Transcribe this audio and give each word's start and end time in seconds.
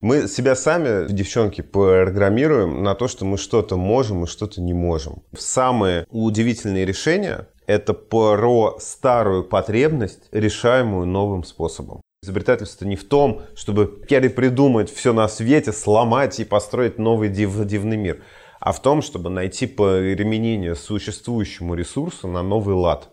Мы 0.00 0.28
себя 0.28 0.54
сами, 0.54 1.10
девчонки, 1.12 1.60
программируем 1.60 2.84
на 2.84 2.94
то, 2.94 3.08
что 3.08 3.24
мы 3.24 3.36
что-то 3.36 3.76
можем 3.76 4.22
и 4.22 4.26
что-то 4.28 4.60
не 4.60 4.72
можем. 4.72 5.24
Самые 5.36 6.06
удивительные 6.08 6.86
решения– 6.86 7.48
это 7.66 7.94
про 7.94 8.76
старую 8.78 9.42
потребность, 9.42 10.28
решаемую 10.30 11.04
новым 11.04 11.42
способом. 11.42 12.00
Изобретательство 12.22 12.84
не 12.84 12.94
в 12.94 13.08
том, 13.08 13.42
чтобы 13.56 13.86
перепридумать 13.86 14.88
все 14.88 15.12
на 15.12 15.26
свете, 15.26 15.72
сломать 15.72 16.38
и 16.38 16.44
построить 16.44 16.98
новый 16.98 17.28
див 17.28 17.58
дивный 17.64 17.96
мир, 17.96 18.22
а 18.60 18.70
в 18.70 18.80
том, 18.80 19.02
чтобы 19.02 19.30
найти 19.30 19.66
применение 19.66 20.76
существующему 20.76 21.74
ресурсу 21.74 22.28
на 22.28 22.44
новый 22.44 22.76
лад. 22.76 23.08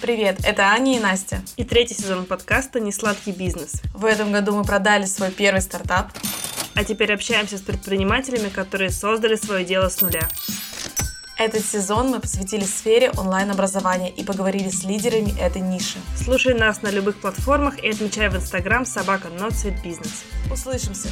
Привет, 0.00 0.38
это 0.44 0.62
Аня 0.62 0.96
и 0.96 0.98
Настя. 0.98 1.42
И 1.58 1.64
третий 1.64 1.92
сезон 1.92 2.24
подкаста 2.24 2.80
«Несладкий 2.80 3.32
бизнес». 3.32 3.82
В 3.92 4.06
этом 4.06 4.32
году 4.32 4.56
мы 4.56 4.64
продали 4.64 5.04
свой 5.04 5.30
первый 5.30 5.60
стартап. 5.60 6.10
А 6.74 6.84
теперь 6.84 7.12
общаемся 7.12 7.58
с 7.58 7.60
предпринимателями, 7.60 8.48
которые 8.48 8.88
создали 8.88 9.34
свое 9.34 9.62
дело 9.62 9.90
с 9.90 10.00
нуля. 10.00 10.26
Этот 11.38 11.66
сезон 11.66 12.08
мы 12.08 12.18
посвятили 12.18 12.64
сфере 12.64 13.10
онлайн-образования 13.10 14.10
и 14.10 14.24
поговорили 14.24 14.70
с 14.70 14.84
лидерами 14.84 15.38
этой 15.38 15.60
ниши. 15.60 15.98
Слушай 16.16 16.54
нас 16.54 16.80
на 16.80 16.90
любых 16.90 17.20
платформах 17.20 17.78
и 17.84 17.90
отмечай 17.90 18.30
в 18.30 18.36
Инстаграм 18.36 18.86
собака 18.86 19.28
Бизнес. 19.84 20.24
Услышимся! 20.50 21.10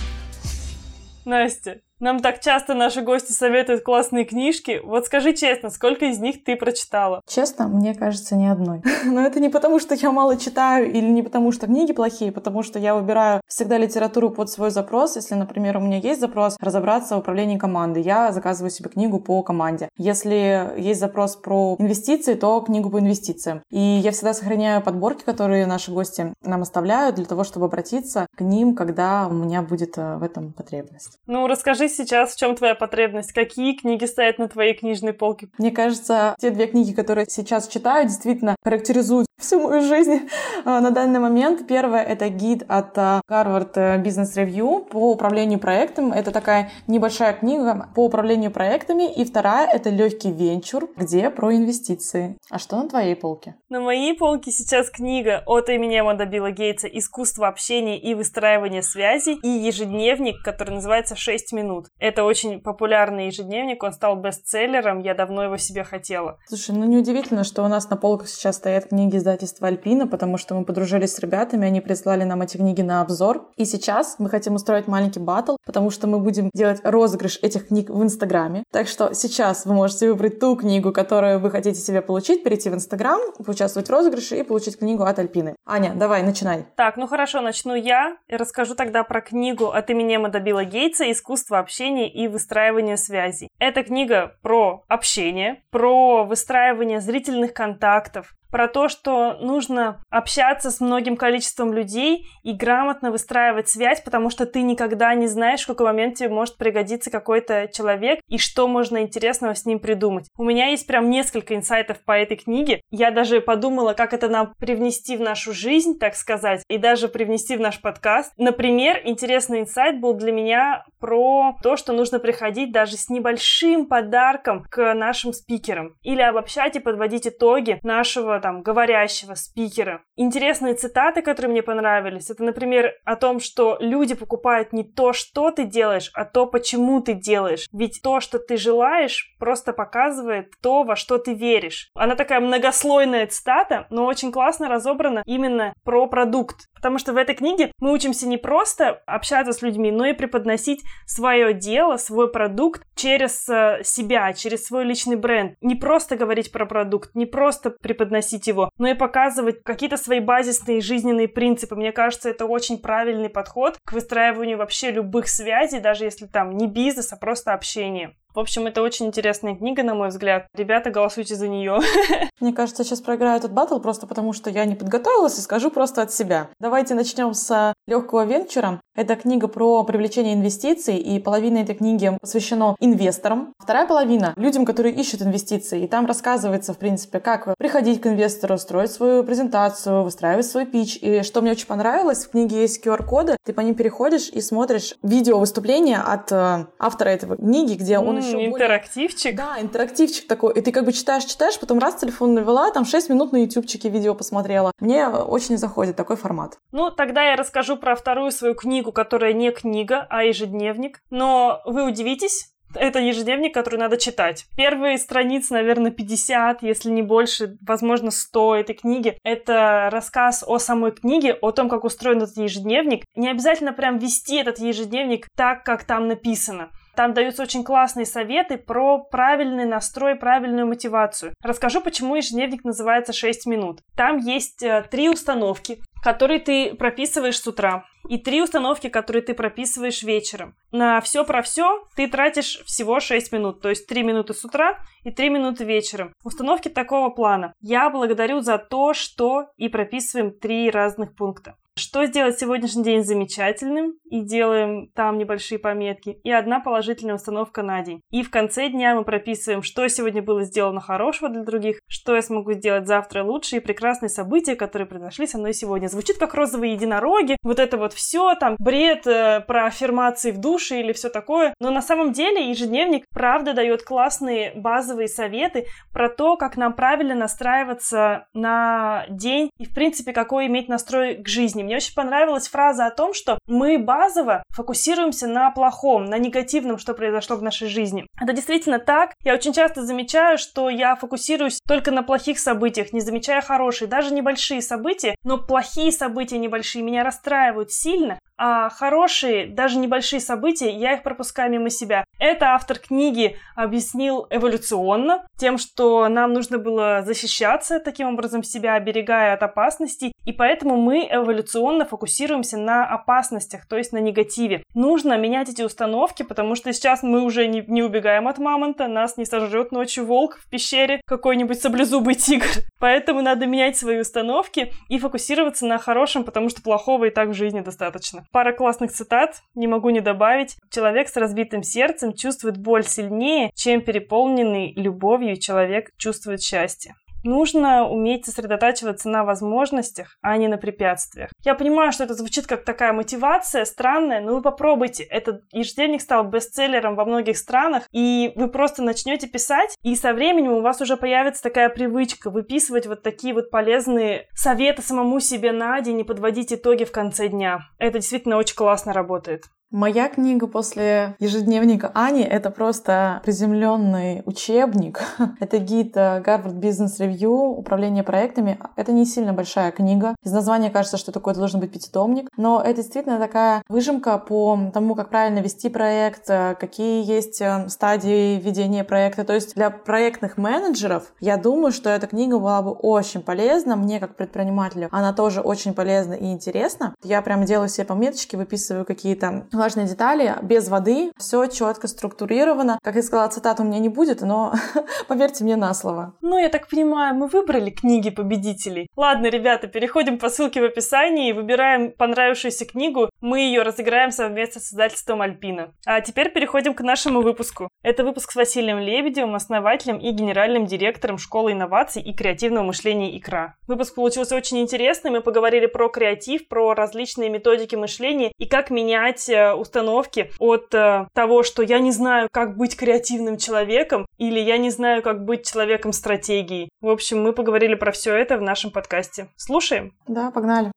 Настя, 1.26 1.82
нам 2.00 2.20
так 2.20 2.40
часто 2.40 2.74
наши 2.74 3.02
гости 3.02 3.32
советуют 3.32 3.82
классные 3.82 4.24
книжки. 4.24 4.80
Вот 4.84 5.06
скажи 5.06 5.32
честно, 5.32 5.70
сколько 5.70 6.06
из 6.06 6.18
них 6.18 6.44
ты 6.44 6.56
прочитала? 6.56 7.22
Честно, 7.26 7.66
мне 7.66 7.94
кажется, 7.94 8.36
ни 8.36 8.46
одной. 8.46 8.82
Но 9.04 9.22
это 9.22 9.40
не 9.40 9.48
потому, 9.48 9.78
что 9.80 9.94
я 9.94 10.12
мало 10.12 10.36
читаю 10.36 10.90
или 10.90 11.08
не 11.08 11.22
потому, 11.22 11.52
что 11.52 11.66
книги 11.66 11.92
плохие, 11.92 12.30
потому 12.30 12.62
что 12.62 12.78
я 12.78 12.94
выбираю 12.94 13.40
всегда 13.46 13.78
литературу 13.78 14.30
под 14.30 14.50
свой 14.50 14.70
запрос. 14.70 15.16
Если, 15.16 15.34
например, 15.34 15.76
у 15.78 15.80
меня 15.80 15.98
есть 15.98 16.20
запрос 16.20 16.56
разобраться 16.60 17.16
в 17.16 17.18
управлении 17.18 17.58
командой, 17.58 18.02
я 18.02 18.32
заказываю 18.32 18.70
себе 18.70 18.90
книгу 18.90 19.18
по 19.18 19.42
команде. 19.42 19.88
Если 19.96 20.72
есть 20.76 21.00
запрос 21.00 21.36
про 21.36 21.76
инвестиции, 21.78 22.34
то 22.34 22.60
книгу 22.60 22.90
по 22.90 23.00
инвестициям. 23.00 23.62
И 23.70 23.80
я 23.80 24.12
всегда 24.12 24.34
сохраняю 24.34 24.82
подборки, 24.82 25.24
которые 25.24 25.66
наши 25.66 25.90
гости 25.90 26.32
нам 26.42 26.62
оставляют 26.62 27.16
для 27.16 27.24
того, 27.24 27.44
чтобы 27.44 27.66
обратиться 27.66 28.26
к 28.36 28.40
ним, 28.40 28.74
когда 28.74 29.26
у 29.26 29.32
меня 29.32 29.62
будет 29.62 29.98
э, 29.98 30.16
в 30.16 30.22
этом 30.22 30.52
потребность. 30.52 31.18
Ну, 31.26 31.46
расскажи 31.46 31.87
сейчас, 31.88 32.34
в 32.34 32.38
чем 32.38 32.54
твоя 32.56 32.74
потребность? 32.74 33.32
Какие 33.32 33.74
книги 33.74 34.04
стоят 34.04 34.38
на 34.38 34.48
твоей 34.48 34.74
книжной 34.74 35.12
полке? 35.12 35.48
Мне 35.58 35.70
кажется, 35.70 36.34
те 36.40 36.50
две 36.50 36.66
книги, 36.66 36.92
которые 36.92 37.26
сейчас 37.28 37.68
читаю, 37.68 38.06
действительно 38.06 38.56
характеризуют 38.64 39.28
всю 39.38 39.60
мою 39.60 39.82
жизнь 39.82 40.28
а, 40.64 40.80
на 40.80 40.90
данный 40.90 41.20
момент. 41.20 41.66
Первое— 41.66 42.02
это 42.04 42.28
гид 42.28 42.64
от 42.68 42.98
а, 42.98 43.20
Harvard 43.30 43.74
Business 44.02 44.36
Review 44.36 44.84
по 44.84 45.12
управлению 45.12 45.60
проектом. 45.60 46.12
Это 46.12 46.32
такая 46.32 46.70
небольшая 46.86 47.32
книга 47.34 47.88
по 47.94 48.04
управлению 48.04 48.50
проектами. 48.50 49.12
И 49.12 49.24
вторая— 49.24 49.68
это 49.72 49.90
легкий 49.90 50.32
венчур, 50.32 50.90
где 50.96 51.30
про 51.30 51.54
инвестиции. 51.54 52.36
А 52.50 52.58
что 52.58 52.82
на 52.82 52.88
твоей 52.88 53.14
полке? 53.14 53.54
На 53.68 53.80
моей 53.80 54.14
полке 54.14 54.50
сейчас 54.50 54.90
книга 54.90 55.42
от 55.46 55.68
имени 55.68 56.00
Эммода 56.00 56.26
Билла 56.26 56.50
Гейтса 56.50 56.88
«Искусство 56.88 57.48
общения 57.48 57.98
и 57.98 58.14
выстраивания 58.14 58.82
связей» 58.82 59.38
и 59.42 59.48
ежедневник, 59.48 60.42
который 60.42 60.74
называется 60.74 61.14
«6 61.14 61.38
минут». 61.52 61.77
Это 61.98 62.24
очень 62.24 62.60
популярный 62.60 63.26
ежедневник, 63.26 63.82
он 63.82 63.92
стал 63.92 64.16
бестселлером, 64.16 65.00
я 65.00 65.14
давно 65.14 65.44
его 65.44 65.56
себе 65.56 65.84
хотела. 65.84 66.38
Слушай, 66.46 66.74
ну 66.74 66.84
неудивительно, 66.84 67.44
что 67.44 67.62
у 67.62 67.68
нас 67.68 67.88
на 67.90 67.96
полках 67.96 68.28
сейчас 68.28 68.56
стоят 68.56 68.88
книги 68.88 69.16
издательства 69.16 69.68
Альпина, 69.68 70.06
потому 70.06 70.38
что 70.38 70.54
мы 70.54 70.64
подружились 70.64 71.14
с 71.14 71.18
ребятами, 71.18 71.66
они 71.66 71.80
прислали 71.80 72.24
нам 72.24 72.42
эти 72.42 72.56
книги 72.56 72.82
на 72.82 73.00
обзор. 73.00 73.50
И 73.56 73.64
сейчас 73.64 74.16
мы 74.18 74.28
хотим 74.30 74.54
устроить 74.54 74.88
маленький 74.88 75.20
батл, 75.20 75.56
потому 75.64 75.90
что 75.90 76.06
мы 76.06 76.18
будем 76.18 76.50
делать 76.54 76.80
розыгрыш 76.84 77.38
этих 77.42 77.68
книг 77.68 77.90
в 77.90 78.02
Инстаграме. 78.02 78.64
Так 78.72 78.88
что 78.88 79.14
сейчас 79.14 79.66
вы 79.66 79.74
можете 79.74 80.08
выбрать 80.08 80.40
ту 80.40 80.56
книгу, 80.56 80.92
которую 80.92 81.40
вы 81.40 81.50
хотите 81.50 81.80
себе 81.80 82.02
получить, 82.02 82.42
перейти 82.44 82.70
в 82.70 82.74
Инстаграм, 82.74 83.20
поучаствовать 83.44 83.88
в 83.88 83.92
розыгрыше 83.92 84.36
и 84.36 84.42
получить 84.42 84.78
книгу 84.78 85.04
от 85.04 85.18
Альпины. 85.18 85.56
Аня, 85.66 85.92
давай, 85.94 86.22
начинай. 86.22 86.66
Так, 86.76 86.96
ну 86.96 87.06
хорошо, 87.06 87.40
начну 87.40 87.74
я 87.74 88.16
и 88.28 88.36
расскажу 88.36 88.74
тогда 88.74 89.04
про 89.04 89.20
книгу 89.20 89.66
от 89.66 89.90
имени 89.90 90.16
Эммода 90.16 90.40
Билла 90.40 90.64
Гейтса 90.64 91.10
«Искусство 91.10 91.58
общения 91.68 92.10
и 92.10 92.28
выстраивания 92.28 92.96
связей». 92.96 93.48
Эта 93.58 93.82
книга 93.84 94.38
про 94.42 94.84
общение, 94.88 95.62
про 95.70 96.24
выстраивание 96.24 97.00
зрительных 97.00 97.52
контактов, 97.52 98.34
про 98.50 98.68
то, 98.68 98.88
что 98.88 99.34
нужно 99.40 100.02
общаться 100.10 100.70
с 100.70 100.80
многим 100.80 101.16
количеством 101.16 101.72
людей 101.72 102.26
и 102.42 102.52
грамотно 102.52 103.10
выстраивать 103.10 103.68
связь, 103.68 104.00
потому 104.00 104.30
что 104.30 104.46
ты 104.46 104.62
никогда 104.62 105.14
не 105.14 105.26
знаешь, 105.26 105.64
в 105.64 105.66
какой 105.66 105.86
момент 105.86 106.16
тебе 106.16 106.28
может 106.28 106.56
пригодиться 106.56 107.10
какой-то 107.10 107.68
человек 107.72 108.20
и 108.28 108.38
что 108.38 108.68
можно 108.68 109.02
интересного 109.02 109.54
с 109.54 109.64
ним 109.64 109.78
придумать. 109.78 110.28
У 110.36 110.44
меня 110.44 110.68
есть 110.68 110.86
прям 110.86 111.10
несколько 111.10 111.54
инсайтов 111.54 111.98
по 112.04 112.12
этой 112.12 112.36
книге. 112.36 112.80
Я 112.90 113.10
даже 113.10 113.40
подумала, 113.40 113.92
как 113.92 114.12
это 114.12 114.28
нам 114.28 114.54
привнести 114.58 115.16
в 115.16 115.20
нашу 115.20 115.52
жизнь, 115.52 115.98
так 115.98 116.14
сказать, 116.14 116.62
и 116.68 116.78
даже 116.78 117.08
привнести 117.08 117.56
в 117.56 117.60
наш 117.60 117.80
подкаст. 117.80 118.32
Например, 118.36 119.00
интересный 119.04 119.60
инсайт 119.60 120.00
был 120.00 120.14
для 120.14 120.32
меня 120.32 120.84
про 121.00 121.56
то, 121.62 121.76
что 121.76 121.92
нужно 121.92 122.18
приходить 122.18 122.72
даже 122.72 122.96
с 122.96 123.08
небольшим 123.08 123.86
подарком 123.86 124.64
к 124.68 124.94
нашим 124.94 125.32
спикерам 125.32 125.94
или 126.02 126.22
обобщать 126.22 126.76
и 126.76 126.80
подводить 126.80 127.26
итоги 127.26 127.78
нашего 127.82 128.37
там 128.40 128.62
говорящего 128.62 129.34
спикера. 129.34 130.02
Интересные 130.16 130.74
цитаты, 130.74 131.22
которые 131.22 131.50
мне 131.50 131.62
понравились, 131.62 132.30
это, 132.30 132.44
например, 132.44 132.92
о 133.04 133.16
том, 133.16 133.40
что 133.40 133.76
люди 133.80 134.14
покупают 134.14 134.72
не 134.72 134.84
то, 134.84 135.12
что 135.12 135.50
ты 135.50 135.64
делаешь, 135.64 136.10
а 136.14 136.24
то, 136.24 136.46
почему 136.46 137.00
ты 137.00 137.14
делаешь. 137.14 137.66
Ведь 137.72 138.00
то, 138.02 138.20
что 138.20 138.38
ты 138.38 138.56
желаешь, 138.56 139.34
просто 139.38 139.72
показывает 139.72 140.52
то, 140.62 140.82
во 140.82 140.96
что 140.96 141.18
ты 141.18 141.34
веришь. 141.34 141.90
Она 141.94 142.14
такая 142.14 142.40
многослойная 142.40 143.26
цитата, 143.26 143.86
но 143.90 144.06
очень 144.06 144.32
классно 144.32 144.68
разобрана 144.68 145.22
именно 145.26 145.72
про 145.84 146.06
продукт. 146.06 146.68
Потому 146.74 146.98
что 146.98 147.12
в 147.12 147.16
этой 147.16 147.34
книге 147.34 147.72
мы 147.80 147.92
учимся 147.92 148.28
не 148.28 148.36
просто 148.36 149.02
общаться 149.06 149.52
с 149.52 149.62
людьми, 149.62 149.90
но 149.90 150.06
и 150.06 150.12
преподносить 150.12 150.84
свое 151.06 151.52
дело, 151.52 151.96
свой 151.96 152.30
продукт 152.30 152.82
через 152.94 153.48
э, 153.48 153.80
себя, 153.82 154.32
через 154.32 154.64
свой 154.64 154.84
личный 154.84 155.16
бренд. 155.16 155.54
Не 155.60 155.74
просто 155.74 156.16
говорить 156.16 156.52
про 156.52 156.66
продукт, 156.66 157.10
не 157.14 157.26
просто 157.26 157.70
преподносить 157.70 158.27
его, 158.46 158.70
но 158.78 158.88
и 158.88 158.94
показывать 158.94 159.62
какие-то 159.62 159.96
свои 159.96 160.20
базисные 160.20 160.80
жизненные 160.80 161.28
принципы. 161.28 161.76
Мне 161.76 161.92
кажется, 161.92 162.28
это 162.28 162.44
очень 162.44 162.78
правильный 162.78 163.30
подход 163.30 163.78
к 163.84 163.92
выстраиванию 163.92 164.58
вообще 164.58 164.90
любых 164.90 165.28
связей, 165.28 165.80
даже 165.80 166.04
если 166.04 166.26
там 166.26 166.56
не 166.56 166.66
бизнес, 166.66 167.12
а 167.12 167.16
просто 167.16 167.54
общение. 167.54 168.14
В 168.34 168.40
общем, 168.40 168.66
это 168.66 168.82
очень 168.82 169.06
интересная 169.06 169.56
книга, 169.56 169.82
на 169.82 169.94
мой 169.94 170.08
взгляд. 170.08 170.46
Ребята, 170.54 170.90
голосуйте 170.90 171.34
за 171.34 171.48
нее. 171.48 171.80
Мне 172.40 172.52
кажется, 172.52 172.82
я 172.82 172.86
сейчас 172.86 173.00
проиграю 173.00 173.38
этот 173.38 173.52
батл 173.52 173.78
просто 173.78 174.06
потому, 174.06 174.32
что 174.34 174.50
я 174.50 174.64
не 174.66 174.74
подготовилась 174.74 175.38
и 175.38 175.40
скажу 175.40 175.70
просто 175.70 176.02
от 176.02 176.12
себя. 176.12 176.48
Давайте 176.60 176.94
начнем 176.94 177.32
с 177.32 177.72
легкого 177.86 178.26
венчура. 178.26 178.80
Это 178.94 179.16
книга 179.16 179.48
про 179.48 179.82
привлечение 179.84 180.34
инвестиций, 180.34 180.96
и 180.96 181.18
половина 181.20 181.58
этой 181.58 181.74
книги 181.74 182.16
посвящена 182.20 182.76
инвесторам. 182.80 183.54
Вторая 183.58 183.86
половина— 183.86 184.34
людям, 184.36 184.66
которые 184.66 184.94
ищут 184.94 185.22
инвестиции. 185.22 185.84
И 185.84 185.86
там 185.88 186.04
рассказывается, 186.06 186.74
в 186.74 186.78
принципе, 186.78 187.20
как 187.20 187.54
приходить 187.58 188.00
к 188.00 188.06
инвестору, 188.06 188.58
строить 188.58 188.90
свою 188.92 189.24
презентацию, 189.24 190.02
выстраивать 190.02 190.46
свой 190.46 190.66
пич. 190.66 190.98
И 191.00 191.22
что 191.22 191.40
мне 191.40 191.52
очень 191.52 191.66
понравилось, 191.66 192.26
в 192.26 192.30
книге 192.30 192.60
есть 192.60 192.84
QR-коды, 192.84 193.36
ты 193.44 193.52
по 193.52 193.60
ним 193.62 193.74
переходишь 193.74 194.28
и 194.28 194.40
смотришь 194.40 194.94
видео 195.02 195.38
выступления 195.38 195.98
от 195.98 196.30
э, 196.30 196.66
автора 196.78 197.08
этого 197.08 197.36
книги, 197.36 197.74
где 197.74 197.98
он 197.98 198.17
еще 198.18 198.46
интерактивчик. 198.46 199.34
Более... 199.36 199.54
Да, 199.54 199.60
интерактивчик 199.60 200.26
такой. 200.26 200.54
И 200.54 200.60
ты 200.60 200.72
как 200.72 200.84
бы 200.84 200.92
читаешь, 200.92 201.24
читаешь, 201.24 201.58
потом 201.58 201.78
раз 201.78 201.96
телефон 201.96 202.34
навела, 202.34 202.70
там 202.70 202.84
6 202.84 203.10
минут 203.10 203.32
на 203.32 203.38
ютубчике 203.38 203.88
видео 203.88 204.14
посмотрела. 204.14 204.72
Мне 204.80 205.08
очень 205.08 205.56
заходит 205.56 205.96
такой 205.96 206.16
формат. 206.16 206.58
Ну, 206.72 206.90
тогда 206.90 207.22
я 207.22 207.36
расскажу 207.36 207.76
про 207.76 207.96
вторую 207.96 208.30
свою 208.30 208.54
книгу, 208.54 208.92
которая 208.92 209.32
не 209.32 209.50
книга, 209.50 210.06
а 210.10 210.24
ежедневник. 210.24 211.00
Но 211.10 211.60
вы 211.64 211.86
удивитесь, 211.86 212.52
это 212.74 212.98
ежедневник, 212.98 213.54
который 213.54 213.78
надо 213.78 213.96
читать. 213.96 214.46
Первые 214.56 214.98
страницы, 214.98 215.54
наверное, 215.54 215.90
50, 215.90 216.62
если 216.62 216.90
не 216.90 217.02
больше, 217.02 217.56
возможно, 217.66 218.10
100 218.10 218.56
этой 218.56 218.74
книги. 218.74 219.18
Это 219.22 219.88
рассказ 219.90 220.44
о 220.46 220.58
самой 220.58 220.92
книге, 220.92 221.34
о 221.34 221.50
том, 221.52 221.68
как 221.68 221.84
устроен 221.84 222.22
этот 222.22 222.36
ежедневник. 222.36 223.04
Не 223.14 223.30
обязательно 223.30 223.72
прям 223.72 223.98
вести 223.98 224.36
этот 224.36 224.58
ежедневник 224.58 225.28
так, 225.36 225.64
как 225.64 225.84
там 225.84 226.08
написано. 226.08 226.70
Там 226.98 227.14
даются 227.14 227.44
очень 227.44 227.62
классные 227.62 228.06
советы 228.06 228.58
про 228.58 228.98
правильный 228.98 229.66
настрой, 229.66 230.16
правильную 230.16 230.66
мотивацию. 230.66 231.32
Расскажу, 231.44 231.80
почему 231.80 232.16
ежедневник 232.16 232.64
называется 232.64 233.12
6 233.12 233.46
минут. 233.46 233.82
Там 233.96 234.16
есть 234.16 234.64
э, 234.64 234.84
три 234.90 235.08
установки, 235.08 235.80
которые 236.02 236.40
ты 236.40 236.74
прописываешь 236.74 237.40
с 237.40 237.46
утра, 237.46 237.84
и 238.08 238.18
три 238.18 238.42
установки, 238.42 238.88
которые 238.88 239.22
ты 239.22 239.34
прописываешь 239.34 240.02
вечером. 240.02 240.56
На 240.72 241.00
все 241.00 241.24
про 241.24 241.42
все 241.42 241.86
ты 241.94 242.08
тратишь 242.08 242.62
всего 242.64 242.98
6 242.98 243.30
минут, 243.30 243.60
то 243.60 243.68
есть 243.68 243.86
3 243.86 244.02
минуты 244.02 244.34
с 244.34 244.44
утра 244.44 244.80
и 245.04 245.12
3 245.12 245.30
минуты 245.30 245.64
вечером. 245.64 246.12
Установки 246.24 246.68
такого 246.68 247.10
плана. 247.10 247.52
Я 247.60 247.90
благодарю 247.90 248.40
за 248.40 248.58
то, 248.58 248.92
что 248.92 249.50
и 249.56 249.68
прописываем 249.68 250.32
три 250.32 250.68
разных 250.68 251.14
пункта. 251.14 251.54
Что 251.78 252.04
сделать 252.06 252.38
сегодняшний 252.38 252.84
день 252.84 253.02
замечательным, 253.02 253.94
и 254.10 254.20
делаем 254.20 254.88
там 254.94 255.18
небольшие 255.18 255.58
пометки, 255.58 256.18
и 256.22 256.30
одна 256.30 256.60
положительная 256.60 257.14
установка 257.14 257.62
на 257.62 257.82
день. 257.82 258.00
И 258.10 258.22
в 258.22 258.30
конце 258.30 258.68
дня 258.68 258.94
мы 258.94 259.04
прописываем, 259.04 259.62
что 259.62 259.86
сегодня 259.88 260.22
было 260.22 260.42
сделано 260.42 260.80
хорошего 260.80 261.28
для 261.30 261.42
других, 261.42 261.78
что 261.88 262.14
я 262.14 262.22
смогу 262.22 262.52
сделать 262.52 262.86
завтра 262.86 263.22
лучше, 263.24 263.56
и 263.56 263.60
прекрасные 263.60 264.08
события, 264.08 264.56
которые 264.56 264.86
произошли 264.86 265.26
со 265.26 265.38
мной 265.38 265.54
сегодня. 265.54 265.88
Звучит 265.88 266.18
как 266.18 266.34
розовые 266.34 266.72
единороги, 266.74 267.36
вот 267.42 267.58
это 267.58 267.76
вот 267.76 267.92
все, 267.92 268.34
там, 268.34 268.56
бред 268.58 269.06
э, 269.06 269.40
про 269.46 269.66
аффирмации 269.66 270.30
в 270.30 270.38
душе 270.38 270.80
или 270.80 270.92
все 270.92 271.08
такое. 271.08 271.54
Но 271.60 271.70
на 271.70 271.82
самом 271.82 272.12
деле 272.12 272.50
ежедневник 272.50 273.04
правда 273.12 273.52
дает 273.52 273.82
классные 273.82 274.52
базовые 274.54 275.08
советы 275.08 275.66
про 275.92 276.08
то, 276.08 276.36
как 276.36 276.56
нам 276.56 276.72
правильно 276.72 277.14
настраиваться 277.14 278.26
на 278.34 279.06
день 279.08 279.50
и, 279.58 279.64
в 279.64 279.74
принципе, 279.74 280.12
какой 280.12 280.46
иметь 280.46 280.68
настрой 280.68 281.16
к 281.16 281.28
жизни. 281.28 281.62
Мне 281.68 281.76
очень 281.76 281.92
понравилась 281.92 282.48
фраза 282.48 282.86
о 282.86 282.90
том, 282.90 283.12
что 283.12 283.38
мы 283.46 283.78
базово 283.78 284.42
фокусируемся 284.54 285.26
на 285.26 285.50
плохом, 285.50 286.06
на 286.06 286.16
негативном, 286.16 286.78
что 286.78 286.94
произошло 286.94 287.36
в 287.36 287.42
нашей 287.42 287.68
жизни. 287.68 288.06
Это 288.18 288.32
действительно 288.32 288.78
так. 288.78 289.12
Я 289.22 289.34
очень 289.34 289.52
часто 289.52 289.84
замечаю, 289.84 290.38
что 290.38 290.70
я 290.70 290.96
фокусируюсь 290.96 291.60
только 291.68 291.90
на 291.90 292.02
плохих 292.02 292.38
событиях, 292.38 292.94
не 292.94 293.02
замечая 293.02 293.42
хорошие, 293.42 293.86
даже 293.86 294.14
небольшие 294.14 294.62
события, 294.62 295.14
но 295.24 295.36
плохие 295.36 295.92
события 295.92 296.38
небольшие 296.38 296.82
меня 296.82 297.04
расстраивают 297.04 297.70
сильно, 297.70 298.18
а 298.38 298.70
хорошие, 298.70 299.46
даже 299.46 299.78
небольшие 299.78 300.20
события, 300.20 300.70
я 300.70 300.94
их 300.94 301.02
пропускаю 301.02 301.50
мимо 301.50 301.70
себя. 301.70 302.04
Это 302.20 302.54
автор 302.54 302.78
книги 302.78 303.36
объяснил 303.56 304.26
эволюционно, 304.30 305.26
тем, 305.36 305.58
что 305.58 306.08
нам 306.08 306.32
нужно 306.32 306.58
было 306.58 307.02
защищаться 307.04 307.80
таким 307.80 308.08
образом 308.08 308.44
себя, 308.44 308.74
оберегая 308.74 309.34
от 309.34 309.42
опасностей, 309.42 310.12
и 310.24 310.32
поэтому 310.32 310.76
мы 310.76 311.08
эволюционно 311.10 311.57
фокусируемся 311.84 312.56
на 312.56 312.86
опасностях, 312.86 313.66
то 313.66 313.76
есть 313.76 313.92
на 313.92 313.98
негативе. 313.98 314.62
Нужно 314.74 315.16
менять 315.16 315.48
эти 315.48 315.62
установки, 315.62 316.22
потому 316.22 316.54
что 316.54 316.72
сейчас 316.72 317.02
мы 317.02 317.22
уже 317.22 317.46
не, 317.46 317.62
не 317.66 317.82
убегаем 317.82 318.28
от 318.28 318.38
мамонта, 318.38 318.88
нас 318.88 319.16
не 319.16 319.24
сожрет 319.24 319.72
ночью 319.72 320.04
волк 320.06 320.38
в 320.38 320.48
пещере, 320.48 321.00
какой-нибудь 321.06 321.60
саблезубый 321.60 322.14
тигр. 322.14 322.46
Поэтому 322.78 323.22
надо 323.22 323.46
менять 323.46 323.76
свои 323.76 324.00
установки 324.00 324.72
и 324.88 324.98
фокусироваться 324.98 325.66
на 325.66 325.78
хорошем, 325.78 326.24
потому 326.24 326.48
что 326.48 326.62
плохого 326.62 327.06
и 327.06 327.10
так 327.10 327.28
в 327.30 327.34
жизни 327.34 327.60
достаточно. 327.60 328.24
Пара 328.32 328.52
классных 328.52 328.92
цитат, 328.92 329.42
не 329.54 329.66
могу 329.66 329.90
не 329.90 330.00
добавить. 330.00 330.56
Человек 330.70 331.08
с 331.08 331.16
разбитым 331.16 331.62
сердцем 331.62 332.12
чувствует 332.12 332.58
боль 332.58 332.84
сильнее, 332.84 333.50
чем 333.54 333.80
переполненный 333.80 334.72
любовью 334.74 335.36
человек 335.36 335.90
чувствует 335.96 336.42
счастье. 336.42 336.94
Нужно 337.24 337.88
уметь 337.88 338.26
сосредотачиваться 338.26 339.08
на 339.08 339.24
возможностях, 339.24 340.16
а 340.22 340.36
не 340.36 340.48
на 340.48 340.56
препятствиях. 340.56 341.30
Я 341.44 341.54
понимаю, 341.54 341.92
что 341.92 342.04
это 342.04 342.14
звучит 342.14 342.46
как 342.46 342.64
такая 342.64 342.92
мотивация 342.92 343.64
странная, 343.64 344.20
но 344.20 344.34
вы 344.34 344.42
попробуйте. 344.42 345.02
Этот 345.04 345.42
ежедневник 345.52 346.00
стал 346.00 346.24
бестселлером 346.24 346.94
во 346.94 347.04
многих 347.04 347.36
странах, 347.36 347.84
и 347.92 348.32
вы 348.36 348.48
просто 348.48 348.82
начнете 348.82 349.26
писать, 349.26 349.76
и 349.82 349.94
со 349.96 350.12
временем 350.12 350.52
у 350.52 350.60
вас 350.60 350.80
уже 350.80 350.96
появится 350.96 351.42
такая 351.42 351.68
привычка 351.68 352.30
выписывать 352.30 352.86
вот 352.86 353.02
такие 353.02 353.34
вот 353.34 353.50
полезные 353.50 354.26
советы 354.34 354.82
самому 354.82 355.20
себе 355.20 355.52
на 355.52 355.80
день 355.80 356.00
и 356.00 356.04
подводить 356.04 356.52
итоги 356.52 356.84
в 356.84 356.92
конце 356.92 357.28
дня. 357.28 357.60
Это 357.78 357.98
действительно 357.98 358.36
очень 358.36 358.56
классно 358.56 358.92
работает. 358.92 359.44
Моя 359.70 360.08
книга 360.08 360.46
после 360.46 361.14
ежедневника 361.18 361.90
Ани— 361.92 362.22
это 362.24 362.50
просто 362.50 363.20
приземленный 363.22 364.22
учебник. 364.24 365.02
это 365.40 365.58
гид 365.58 365.94
э, 365.94 366.22
Harvard 366.24 366.58
Business 366.58 366.98
Review 367.00 367.48
«Управление 367.48 368.02
проектами». 368.02 368.58
Это 368.76 368.92
не 368.92 369.04
сильно 369.04 369.34
большая 369.34 369.70
книга. 369.70 370.16
Из 370.24 370.32
названия 370.32 370.70
кажется, 370.70 370.96
что 370.96 371.12
такое 371.12 371.34
должен 371.34 371.60
быть 371.60 371.70
пятитомник, 371.70 372.30
но 372.38 372.62
это 372.62 372.76
действительно 372.76 373.18
такая 373.18 373.62
выжимка 373.68 374.16
по 374.16 374.58
тому, 374.72 374.94
как 374.94 375.10
правильно 375.10 375.40
вести 375.40 375.68
проект, 375.68 376.30
э, 376.30 376.54
какие 376.58 377.04
есть 377.04 377.42
э, 377.42 377.68
стадии 377.68 378.40
ведения 378.40 378.84
проекта. 378.84 379.24
То 379.24 379.34
есть 379.34 379.54
для 379.54 379.68
проектных 379.68 380.38
менеджеров 380.38 381.12
я 381.20 381.36
думаю, 381.36 381.72
что 381.72 381.90
эта 381.90 382.06
книга 382.06 382.38
была 382.38 382.62
бы 382.62 382.70
очень 382.70 383.20
полезна. 383.20 383.76
Мне, 383.76 384.00
как 384.00 384.16
предпринимателю, 384.16 384.88
она 384.92 385.12
тоже 385.12 385.42
очень 385.42 385.74
полезна 385.74 386.14
и 386.14 386.32
интересна. 386.32 386.94
Я 387.04 387.20
прям 387.20 387.44
делаю 387.44 387.68
себе 387.68 387.84
пометочки, 387.84 388.34
выписываю 388.34 388.86
какие-то 388.86 389.44
важные 389.58 389.86
детали, 389.86 390.36
без 390.42 390.68
воды, 390.68 391.12
все 391.18 391.46
четко 391.46 391.88
структурировано. 391.88 392.78
Как 392.82 392.94
я 392.96 393.02
сказала, 393.02 393.28
цитат 393.28 393.60
у 393.60 393.64
меня 393.64 393.78
не 393.78 393.88
будет, 393.88 394.22
но 394.22 394.54
поверьте 395.08 395.44
мне 395.44 395.56
на 395.56 395.74
слово. 395.74 396.14
Ну, 396.20 396.38
я 396.38 396.48
так 396.48 396.68
понимаю, 396.68 397.14
мы 397.14 397.26
выбрали 397.26 397.70
книги 397.70 398.10
победителей. 398.10 398.88
Ладно, 398.96 399.26
ребята, 399.26 399.66
переходим 399.66 400.18
по 400.18 400.28
ссылке 400.28 400.60
в 400.60 400.64
описании 400.64 401.30
и 401.30 401.32
выбираем 401.32 401.92
понравившуюся 401.92 402.64
книгу. 402.64 403.10
Мы 403.20 403.40
ее 403.40 403.62
разыграем 403.62 404.10
совместно 404.10 404.60
с 404.60 404.72
издательством 404.72 405.22
Альпина. 405.22 405.72
А 405.86 406.00
теперь 406.00 406.30
переходим 406.30 406.74
к 406.74 406.80
нашему 406.80 407.20
выпуску. 407.20 407.68
Это 407.82 408.04
выпуск 408.04 408.32
с 408.32 408.36
Василием 408.36 408.78
Лебедевым, 408.78 409.34
основателем 409.34 409.98
и 409.98 410.10
генеральным 410.10 410.66
директором 410.66 411.18
школы 411.18 411.52
инноваций 411.52 412.02
и 412.02 412.14
креативного 412.14 412.64
мышления 412.64 413.16
«Икра». 413.16 413.56
Выпуск 413.66 413.94
получился 413.94 414.36
очень 414.36 414.58
интересный. 414.60 415.10
Мы 415.10 415.20
поговорили 415.20 415.66
про 415.66 415.88
креатив, 415.88 416.48
про 416.48 416.74
различные 416.74 417.30
методики 417.30 417.74
мышления 417.74 418.32
и 418.38 418.46
как 418.46 418.70
менять 418.70 419.28
э, 419.52 419.54
установки 419.54 420.32
от 420.38 420.74
э, 420.74 421.06
того, 421.12 421.42
что 421.42 421.62
я 421.62 421.78
не 421.78 421.92
знаю, 421.92 422.28
как 422.32 422.56
быть 422.56 422.76
креативным 422.76 423.36
человеком, 423.36 424.06
или 424.18 424.40
я 424.40 424.58
не 424.58 424.70
знаю, 424.70 425.02
как 425.02 425.24
быть 425.24 425.48
человеком 425.48 425.92
стратегии. 425.92 426.68
В 426.80 426.88
общем, 426.88 427.22
мы 427.22 427.32
поговорили 427.32 427.74
про 427.74 427.92
все 427.92 428.14
это 428.14 428.38
в 428.38 428.42
нашем 428.42 428.70
подкасте. 428.70 429.28
Слушаем? 429.36 429.92
Да, 430.06 430.30
погнали. 430.30 430.72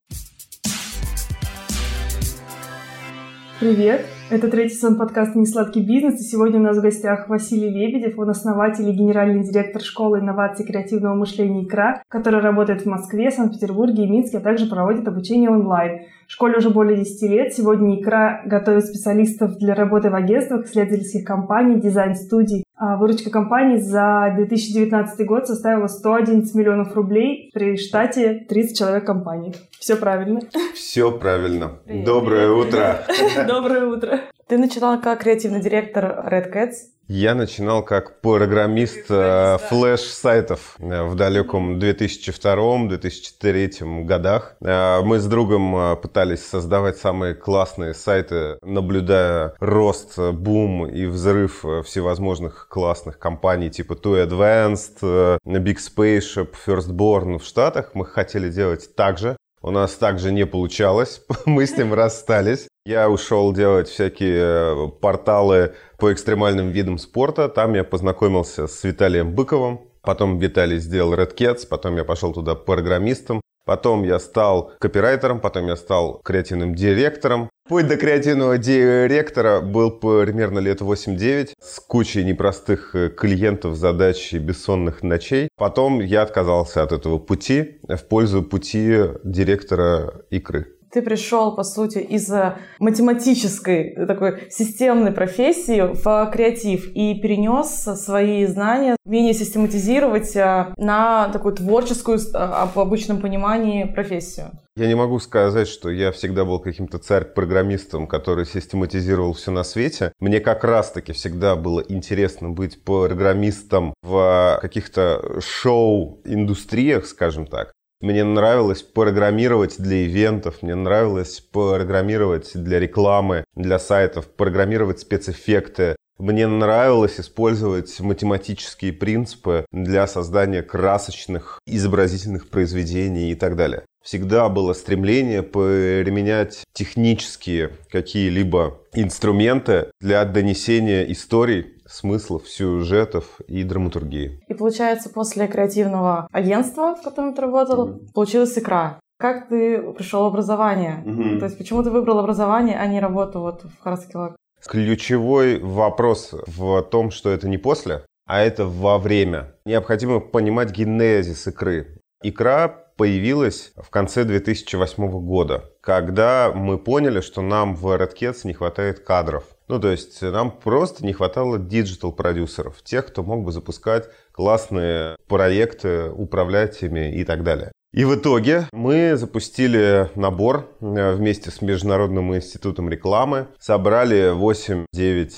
Привет! 3.62 4.08
Это 4.31 4.48
третий 4.48 4.74
сезон 4.74 4.96
подкаста 4.96 5.38
«Несладкий 5.38 5.86
бизнес», 5.86 6.19
и 6.19 6.24
сегодня 6.24 6.60
у 6.60 6.63
нас 6.63 6.80
в 6.80 6.81
гостях 6.81 7.30
Василий 7.30 7.69
Лебедев, 7.69 8.18
он 8.18 8.31
основатель 8.31 8.90
и 8.90 8.92
генеральный 8.92 9.44
директор 9.44 9.84
школы 9.84 10.18
инноваций 10.18 10.66
креативного 10.66 11.13
мышления 11.13 11.63
«Икра», 11.63 12.02
которая 12.08 12.42
работает 12.42 12.81
в 12.81 12.86
Москве, 12.88 13.30
Санкт-Петербурге 13.30 14.06
и 14.06 14.10
Минске, 14.10 14.40
а 14.40 14.42
также 14.42 14.66
проводит 14.66 15.08
обучение 15.08 15.52
онлайн. 15.52 16.08
Школе 16.25 16.58
уже 16.58 16.72
более 16.72 16.98
10 16.98 17.30
лет. 17.30 17.54
Сегодня 17.54 18.02
«Икра» 18.02 18.42
готовит 18.48 18.88
специалистов 18.88 19.60
для 19.60 19.75
работы 19.75 20.10
в 20.10 20.16
агентствах, 20.16 20.66
исследовательских 20.66 21.24
компаний, 21.24 21.80
дизайн-студий. 21.80 22.63
А 22.83 22.98
выручка 22.98 23.30
компании 23.30 23.78
за 23.78 24.33
2019 24.36 25.28
год 25.28 25.45
составила 25.45 25.86
111 25.86 26.56
миллионов 26.56 26.95
рублей 26.95 27.51
при 27.54 27.78
штате 27.78 28.44
30 28.50 28.75
человек 28.75 29.06
компании. 29.06 29.54
Все 29.80 29.95
правильно? 29.95 30.42
Все 30.74 31.12
правильно. 31.12 31.78
Привет. 31.86 32.06
Доброе 32.06 32.50
утро. 32.50 33.06
Доброе 33.48 33.86
утро. 33.86 34.22
Ты 34.48 34.57
начинала 34.57 34.98
как 34.98 35.22
креативный 35.22 35.62
директор 35.62 36.27
Red 36.27 36.51
Cats. 36.51 36.74
Я 37.13 37.36
начинал 37.36 37.84
как 37.84 38.22
программист 38.22 39.08
э, 39.10 39.58
флеш-сайтов 39.68 40.77
э, 40.80 41.03
в 41.03 41.15
далеком 41.15 41.77
2002-2003 41.77 44.06
годах. 44.06 44.56
Э, 44.62 45.01
мы 45.03 45.20
с 45.20 45.25
другом 45.25 45.98
пытались 45.98 46.46
создавать 46.46 46.96
самые 46.96 47.36
классные 47.36 47.94
сайты, 47.96 48.58
наблюдая 48.62 49.56
рост, 49.60 50.18
бум 50.18 50.88
и 50.88 51.06
взрыв 51.06 51.65
всевозможных 51.84 52.70
классных 52.70 53.20
компаний 53.20 53.70
типа 53.70 53.91
Too 53.91 54.25
Advanced, 54.25 55.38
Big 55.46 55.80
Spaceship, 55.80 56.56
Firstborn 56.65 57.39
в 57.39 57.44
Штатах. 57.44 57.89
Мы 57.94 58.06
хотели 58.06 58.50
делать 58.50 58.96
так 58.96 59.18
же. 59.18 59.36
У 59.63 59.70
нас 59.70 59.94
также 59.94 60.32
не 60.32 60.46
получалось, 60.48 61.22
мы 61.46 61.68
с 61.68 61.77
ним 61.77 61.94
расстались. 61.94 62.68
Я 62.84 63.10
ушел 63.10 63.53
делать 63.53 63.88
всякие 63.88 64.89
порталы 65.01 65.75
по 66.00 66.12
экстремальным 66.12 66.70
видам 66.70 66.98
спорта. 66.98 67.48
Там 67.48 67.75
я 67.75 67.84
познакомился 67.84 68.65
с 68.68 68.84
Виталием 68.84 69.36
Быковым. 69.36 69.82
Потом 70.01 70.39
Виталий 70.39 70.80
сделал 70.80 71.13
Red 71.13 71.36
Cats, 71.36 71.68
потом 71.70 71.96
я 71.96 72.03
пошел 72.03 72.34
туда 72.34 72.56
программистом. 72.56 73.39
Потом 73.65 74.03
я 74.03 74.20
стал 74.20 74.72
копирайтером, 74.80 75.39
потом 75.39 75.68
я 75.68 75.75
стал 75.75 76.20
креативным 76.24 76.75
директором. 76.75 77.50
Путь 77.68 77.88
до 77.88 77.96
креативного 77.96 78.58
директора 78.58 79.62
был 79.62 79.91
примерно 79.91 80.60
лет 80.60 80.82
8-9 80.82 81.53
с 81.60 81.80
кучей 81.80 82.24
непростых 82.24 82.96
э, 82.96 83.10
клиентов, 83.10 83.75
задач 83.75 84.34
и 84.34 84.39
бессонных 84.39 85.03
ночей. 85.03 85.48
Потом 85.58 86.01
я 86.01 86.24
отказался 86.24 86.84
от 86.84 86.91
этого 86.91 87.20
пути 87.20 87.80
в 87.88 88.03
пользу 88.08 88.44
пути 88.44 89.03
директора 89.24 90.25
икры. 90.32 90.68
Ты 90.91 91.01
пришел, 91.01 91.55
по 91.55 91.63
сути, 91.63 92.00
из 92.00 92.29
э, 92.29 92.57
математической 92.79 93.93
э, 93.93 94.05
такой 94.05 94.50
системной 94.50 95.13
профессии 95.13 95.81
в 95.81 96.31
креатив 96.33 96.91
и 96.93 97.15
перенес 97.15 97.69
свои 97.69 98.45
знания, 98.45 98.98
умение 99.05 99.33
систематизировать 99.33 100.36
э, 100.36 100.74
на 100.75 101.29
такую 101.29 101.55
творческую, 101.55 102.19
в 102.19 102.77
обычном 102.77 103.21
понимании, 103.21 103.86
профессию. 103.86 104.51
Я 104.75 104.88
не 104.88 104.95
могу 104.95 105.19
сказать, 105.19 105.69
что 105.69 105.89
я 105.89 106.12
всегда 106.12 106.43
был 106.43 106.60
каким-то 106.60 106.98
царь-программистом, 106.98 108.07
который 108.07 108.45
систематизировал 108.45 109.33
все 109.33 109.51
на 109.51 109.63
свете. 109.63 110.12
Мне 110.19 110.41
как 110.41 110.63
раз-таки 110.65 111.13
всегда 111.13 111.55
было 111.55 111.81
интересно 111.88 112.50
быть 112.50 112.83
программистом 112.83 113.93
в 114.01 114.60
каких-то 114.62 115.39
шоу-индустриях, 115.39 117.05
скажем 117.05 117.48
так. 117.48 117.71
Мне 118.01 118.24
нравилось 118.24 118.81
программировать 118.81 119.75
для 119.77 120.05
ивентов, 120.05 120.63
мне 120.63 120.74
нравилось 120.74 121.39
программировать 121.39 122.51
для 122.55 122.79
рекламы, 122.79 123.43
для 123.55 123.77
сайтов, 123.77 124.27
программировать 124.27 125.01
спецэффекты. 125.01 125.96
Мне 126.17 126.48
нравилось 126.48 127.20
использовать 127.20 128.00
математические 128.00 128.93
принципы 128.93 129.65
для 129.72 130.08
создания 130.08 130.63
красочных 130.63 131.60
изобразительных 131.67 132.50
произведений 132.50 133.31
и 133.31 133.36
так 133.36 133.55
далее. 133.55 133.84
Всегда 134.03 134.50
было 134.50 134.74
стремление 134.74 135.43
применять 135.43 136.63
технические 136.74 137.72
какие-либо 137.91 138.81
инструменты 138.93 139.91
для 140.00 140.25
донесения 140.25 141.03
историй 141.03 141.81
смыслов, 141.91 142.48
сюжетов 142.48 143.39
и 143.48 143.63
драматургии. 143.63 144.41
И 144.48 144.53
получается, 144.53 145.10
после 145.10 145.48
креативного 145.48 146.27
агентства, 146.31 146.95
в 146.95 147.03
котором 147.03 147.33
ты 147.33 147.41
работал, 147.41 147.88
mm-hmm. 147.88 148.13
получилась 148.13 148.57
икра. 148.57 149.00
Как 149.19 149.50
ты 149.50 149.81
пришел 149.93 150.24
в 150.24 150.27
образование? 150.27 151.03
Mm-hmm. 151.05 151.39
То 151.39 151.45
есть 151.45 151.57
почему 151.57 151.83
ты 151.83 151.91
выбрал 151.91 152.19
образование, 152.19 152.79
а 152.79 152.88
не 152.88 153.00
работу 153.00 153.39
вот 153.39 153.63
в 153.63 153.83
Харскилак? 153.83 154.36
Ключевой 154.67 155.60
вопрос 155.60 156.33
в 156.48 156.81
том, 156.83 157.12
что 157.12 157.29
это 157.29 157.48
не 157.48 157.57
после, 157.57 158.05
а 158.25 158.41
это 158.41 158.65
во 158.65 158.98
время. 158.98 159.55
Необходимо 159.65 160.19
понимать 160.19 160.71
генезис 160.71 161.48
икры. 161.48 162.00
Икра 162.24 162.67
появилась 162.98 163.74
в 163.75 163.89
конце 163.89 164.24
2008 164.24 165.10
года, 165.25 165.65
когда 165.81 166.51
мы 166.53 166.77
поняли, 166.77 167.21
что 167.21 167.41
нам 167.41 167.75
в 167.75 167.88
Redcats 167.88 168.41
не 168.43 168.53
хватает 168.53 169.00
кадров. 169.00 169.43
Ну, 169.72 169.80
то 169.80 169.90
есть 169.90 170.22
нам 170.22 170.51
просто 170.51 171.06
не 171.06 171.13
хватало 171.13 171.58
диджитал-продюсеров, 171.58 172.82
тех, 172.84 173.08
кто 173.08 173.24
мог 173.24 173.46
бы 173.46 173.54
запускать 173.54 174.10
классные 174.34 175.16
проекты, 175.30 176.10
управлять 176.10 176.84
ими 176.84 177.16
и 177.16 177.24
так 177.24 177.46
далее. 177.46 177.72
И 177.94 178.04
в 178.04 178.16
итоге 178.16 178.68
мы 178.74 179.16
запустили 179.16 180.10
набор 180.16 180.75
э, 180.82 181.13
вместе 181.13 181.51
с 181.51 181.62
Международным 181.62 182.36
институтом 182.36 182.90
рекламы, 182.90 183.48
собрали 183.60 184.34
8-9 184.38 184.86